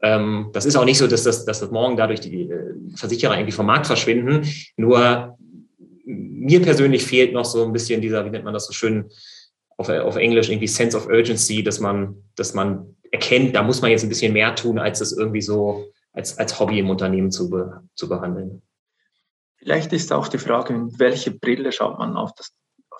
Ähm, 0.02 0.50
das 0.54 0.66
ist 0.66 0.76
auch 0.76 0.86
nicht 0.86 0.97
so, 0.97 1.08
dass 1.08 1.24
das, 1.24 1.45
dass 1.45 1.60
das 1.60 1.72
morgen 1.72 1.97
dadurch 1.97 2.22
die 2.22 2.43
äh, 2.43 2.74
Versicherer 2.95 3.36
irgendwie 3.36 3.52
vom 3.52 3.66
Markt 3.66 3.88
verschwinden. 3.88 4.47
Nur 4.78 5.38
mir 6.06 6.62
persönlich 6.62 7.04
fehlt 7.04 7.34
noch 7.34 7.45
so 7.45 7.64
ein 7.64 7.74
bisschen 7.74 8.02
dieser, 8.02 8.26
wie 8.26 8.30
nennt 8.30 8.45
man 8.45 8.54
das 8.54 8.66
so 8.66 8.74
schön 8.74 9.10
auf, 9.78 9.89
auf 9.89 10.16
Englisch, 10.16 10.50
irgendwie 10.50 10.68
Sense 10.68 10.97
of 10.97 11.08
Urgency, 11.08 11.64
dass 11.64 11.80
man, 11.80 12.16
dass 12.36 12.54
man 12.54 12.95
erkennt, 13.12 13.56
da 13.56 13.64
muss 13.64 13.82
man 13.82 13.91
jetzt 13.91 14.04
ein 14.04 14.10
bisschen 14.10 14.34
mehr 14.34 14.56
tun, 14.56 14.80
als 14.80 15.00
das 15.00 15.12
irgendwie 15.12 15.41
so 15.41 15.86
als, 16.14 16.38
als 16.38 16.60
Hobby 16.60 16.80
im 16.80 16.89
Unternehmen 16.89 17.32
zu, 17.32 17.50
be, 17.50 17.82
zu 17.95 18.10
behandeln. 18.10 18.62
Vielleicht 19.58 19.91
ist 19.93 20.14
auch 20.14 20.28
die 20.28 20.38
Frage, 20.38 20.74
mit 20.74 21.00
welche 21.00 21.32
Brille 21.32 21.72
schaut 21.72 22.00
man 22.00 22.16
auf 22.16 22.34
das, 22.36 22.52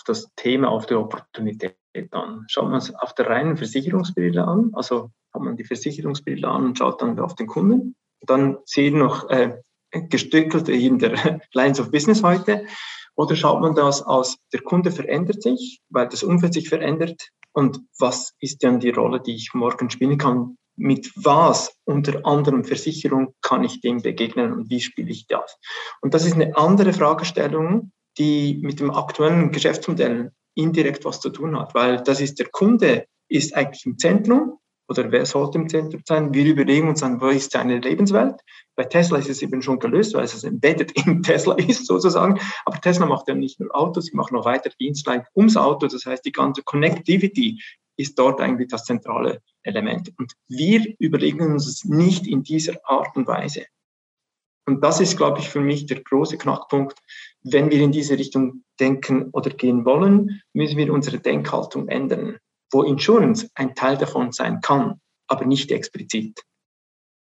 das 0.10 0.30
Thema, 0.36 0.70
auf 0.70 0.86
die 0.86 0.96
Opportunität 0.96 1.78
an? 2.12 2.46
Schaut 2.48 2.70
man 2.70 2.80
es 2.80 2.94
auf 2.94 3.14
der 3.14 3.28
reinen 3.28 3.58
Versicherungsbrille 3.58 4.46
an, 4.46 4.72
also 4.74 5.12
hat 5.34 5.42
man 5.42 5.56
die 5.56 5.64
Versicherungsbrille 5.64 6.48
an 6.48 6.66
und 6.66 6.78
schaut 6.78 7.02
dann 7.02 7.20
auf 7.20 7.36
den 7.36 7.48
Kunden. 7.48 7.96
Dann 8.22 8.58
sehen 8.66 8.98
noch 8.98 9.30
äh, 9.30 9.58
gestückelt 9.92 10.70
in 10.70 11.00
der 11.00 11.42
Lines 11.54 11.80
of 11.80 11.92
Business 11.92 12.24
heute. 12.24 12.66
Oder 13.16 13.36
schaut 13.36 13.62
man 13.62 13.76
das 13.76 14.02
aus, 14.02 14.38
der 14.54 14.62
Kunde 14.62 14.92
verändert 14.92 15.44
sich, 15.44 15.82
weil 15.90 16.08
das 16.08 16.24
Umfeld 16.24 16.54
sich 16.54 16.70
verändert. 16.70 17.30
Und 17.52 17.82
was 18.00 18.34
ist 18.40 18.64
dann 18.64 18.80
die 18.80 18.92
Rolle, 18.92 19.20
die 19.20 19.36
ich 19.36 19.54
morgen 19.54 19.90
spielen 19.90 20.18
kann? 20.18 20.56
Mit 20.78 21.12
was 21.16 21.76
unter 21.84 22.26
anderem 22.26 22.64
Versicherung 22.64 23.34
kann 23.42 23.66
ich 23.66 23.82
dem 23.82 24.02
begegnen 24.02 24.54
und 24.54 24.70
wie 24.70 24.80
spiele 24.80 25.10
ich 25.10 25.28
das? 25.28 25.58
Und 26.00 26.14
das 26.14 26.26
ist 26.26 26.36
eine 26.36 26.56
andere 26.56 26.94
Fragestellung, 26.94 27.92
die 28.20 28.60
mit 28.62 28.80
dem 28.80 28.92
aktuellen 28.92 29.52
Geschäftsmodell 29.52 30.32
indirekt 30.56 31.06
was 31.06 31.22
zu 31.22 31.30
tun 31.30 31.58
hat, 31.58 31.74
weil 31.74 32.02
das 32.04 32.22
ist 32.22 32.40
der 32.40 32.48
Kunde 32.50 33.06
ist 33.30 33.56
eigentlich 33.56 33.86
im 33.86 33.98
Zentrum 33.98 34.60
oder 34.90 35.12
wer 35.12 35.26
sollte 35.26 35.60
im 35.60 35.70
Zentrum 35.70 36.02
sein? 36.04 36.34
Wir 36.34 36.46
überlegen 36.46 36.90
uns 36.90 37.02
dann, 37.02 37.22
wo 37.22 37.28
ist 37.28 37.52
seine 37.52 37.78
Lebenswelt? 37.78 38.42
Bei 38.76 38.84
Tesla 38.84 39.20
ist 39.20 39.30
es 39.30 39.42
eben 39.44 39.62
schon 39.62 39.78
gelöst, 39.78 40.16
weil 40.16 40.24
es 40.24 40.44
embedded 40.44 40.92
in 41.06 41.22
Tesla 41.24 41.54
ist 41.56 41.86
sozusagen. 41.86 42.40
Aber 42.66 42.82
Tesla 42.82 43.06
macht 43.06 43.28
ja 43.28 43.36
nicht 43.36 43.60
nur 43.60 43.74
Autos, 43.76 44.06
sie 44.06 44.18
machen 44.18 44.36
noch 44.36 44.46
weiter 44.46 44.72
Dienstleistungen 44.80 45.28
ums 45.36 45.58
Auto. 45.58 45.86
Das 45.86 46.06
heißt, 46.06 46.26
die 46.26 46.32
ganze 46.32 46.64
Connectivity 46.64 47.62
ist 47.98 48.18
dort 48.18 48.42
eigentlich 48.42 48.70
das 48.70 48.86
zentrale 48.86 49.42
Element. 49.62 50.12
Und 50.18 50.34
wir 50.48 50.84
überlegen 50.98 51.42
uns 51.42 51.68
es 51.68 51.86
nicht 51.86 52.26
in 52.26 52.42
dieser 52.42 52.74
Art 52.84 53.16
und 53.16 53.28
Weise. 53.28 53.66
Und 54.70 54.84
das 54.84 55.00
ist, 55.00 55.18
glaube 55.18 55.40
ich, 55.40 55.50
für 55.50 55.62
mich 55.62 55.86
der 55.86 56.02
große 56.02 56.38
Knackpunkt. 56.38 56.98
Wenn 57.44 57.70
wir 57.70 57.82
in 57.82 57.92
diese 57.92 58.18
Richtung 58.18 58.64
denken 58.80 59.30
oder 59.32 59.50
gehen 59.50 59.84
wollen, 59.84 60.42
müssen 60.54 60.78
wir 60.78 60.94
unsere 60.94 61.20
Denkhaltung 61.20 61.88
ändern 61.88 62.38
wo 62.72 62.84
Insurance 62.84 63.50
ein 63.56 63.76
Teil 63.76 63.98
davon 63.98 64.32
sein 64.32 64.62
kann, 64.62 65.00
aber 65.28 65.46
nicht 65.46 65.72
explizit. 65.72 66.44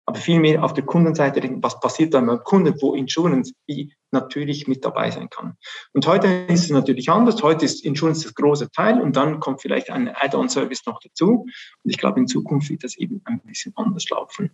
Aber 0.05 0.19
vielmehr 0.19 0.63
auf 0.63 0.73
der 0.73 0.83
Kundenseite, 0.83 1.41
was 1.61 1.79
passiert 1.79 2.13
dann 2.13 2.25
beim 2.25 2.43
Kunden, 2.43 2.75
wo 2.81 2.95
Insurance 2.95 3.53
wie 3.67 3.93
natürlich 4.11 4.67
mit 4.67 4.83
dabei 4.83 5.11
sein 5.11 5.29
kann. 5.29 5.55
Und 5.93 6.05
heute 6.07 6.27
ist 6.27 6.65
es 6.65 6.69
natürlich 6.69 7.09
anders. 7.09 7.41
Heute 7.43 7.65
ist 7.65 7.85
Insurance 7.85 8.23
das 8.23 8.33
große 8.33 8.71
Teil 8.71 8.99
und 8.99 9.15
dann 9.15 9.39
kommt 9.39 9.61
vielleicht 9.61 9.89
ein 9.89 10.09
Add-on-Service 10.09 10.85
noch 10.85 10.99
dazu. 10.99 11.45
Und 11.83 11.89
ich 11.89 11.97
glaube, 11.97 12.19
in 12.19 12.27
Zukunft 12.27 12.69
wird 12.69 12.83
das 12.83 12.97
eben 12.97 13.21
ein 13.25 13.39
bisschen 13.41 13.73
anders 13.77 14.09
laufen. 14.09 14.51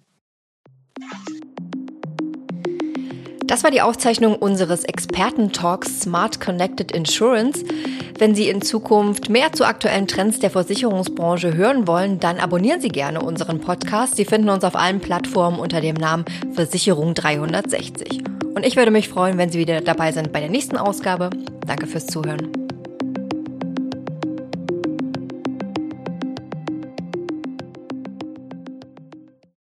Das 3.47 3.63
war 3.63 3.71
die 3.71 3.81
Aufzeichnung 3.81 4.35
unseres 4.35 4.83
Experten-Talks 4.83 6.01
Smart 6.01 6.41
Connected 6.41 6.91
Insurance. 6.91 7.63
Wenn 8.19 8.35
Sie 8.35 8.49
in 8.49 8.61
Zukunft 8.61 9.29
mehr 9.29 9.53
zu 9.53 9.65
aktuellen 9.65 10.05
Trends 10.05 10.39
der 10.39 10.49
Versicherungsbranche 10.49 11.55
hören 11.55 11.87
wollen, 11.87 12.19
dann 12.19 12.39
abonnieren 12.39 12.81
Sie 12.81 12.89
gerne 12.89 13.21
unseren 13.21 13.61
Podcast. 13.61 14.17
Sie 14.17 14.25
finden 14.25 14.49
uns 14.49 14.65
auf 14.65 14.75
allen 14.75 14.99
Plattformen 14.99 15.59
unter 15.59 15.79
dem 15.79 15.95
Namen 15.95 16.25
Versicherung 16.53 17.13
360. 17.13 18.21
Und 18.53 18.65
ich 18.65 18.75
würde 18.75 18.91
mich 18.91 19.07
freuen, 19.07 19.37
wenn 19.37 19.49
Sie 19.49 19.59
wieder 19.59 19.79
dabei 19.79 20.11
sind 20.11 20.33
bei 20.33 20.41
der 20.41 20.49
nächsten 20.49 20.75
Ausgabe. 20.75 21.29
Danke 21.65 21.87
fürs 21.87 22.07
Zuhören. 22.07 22.66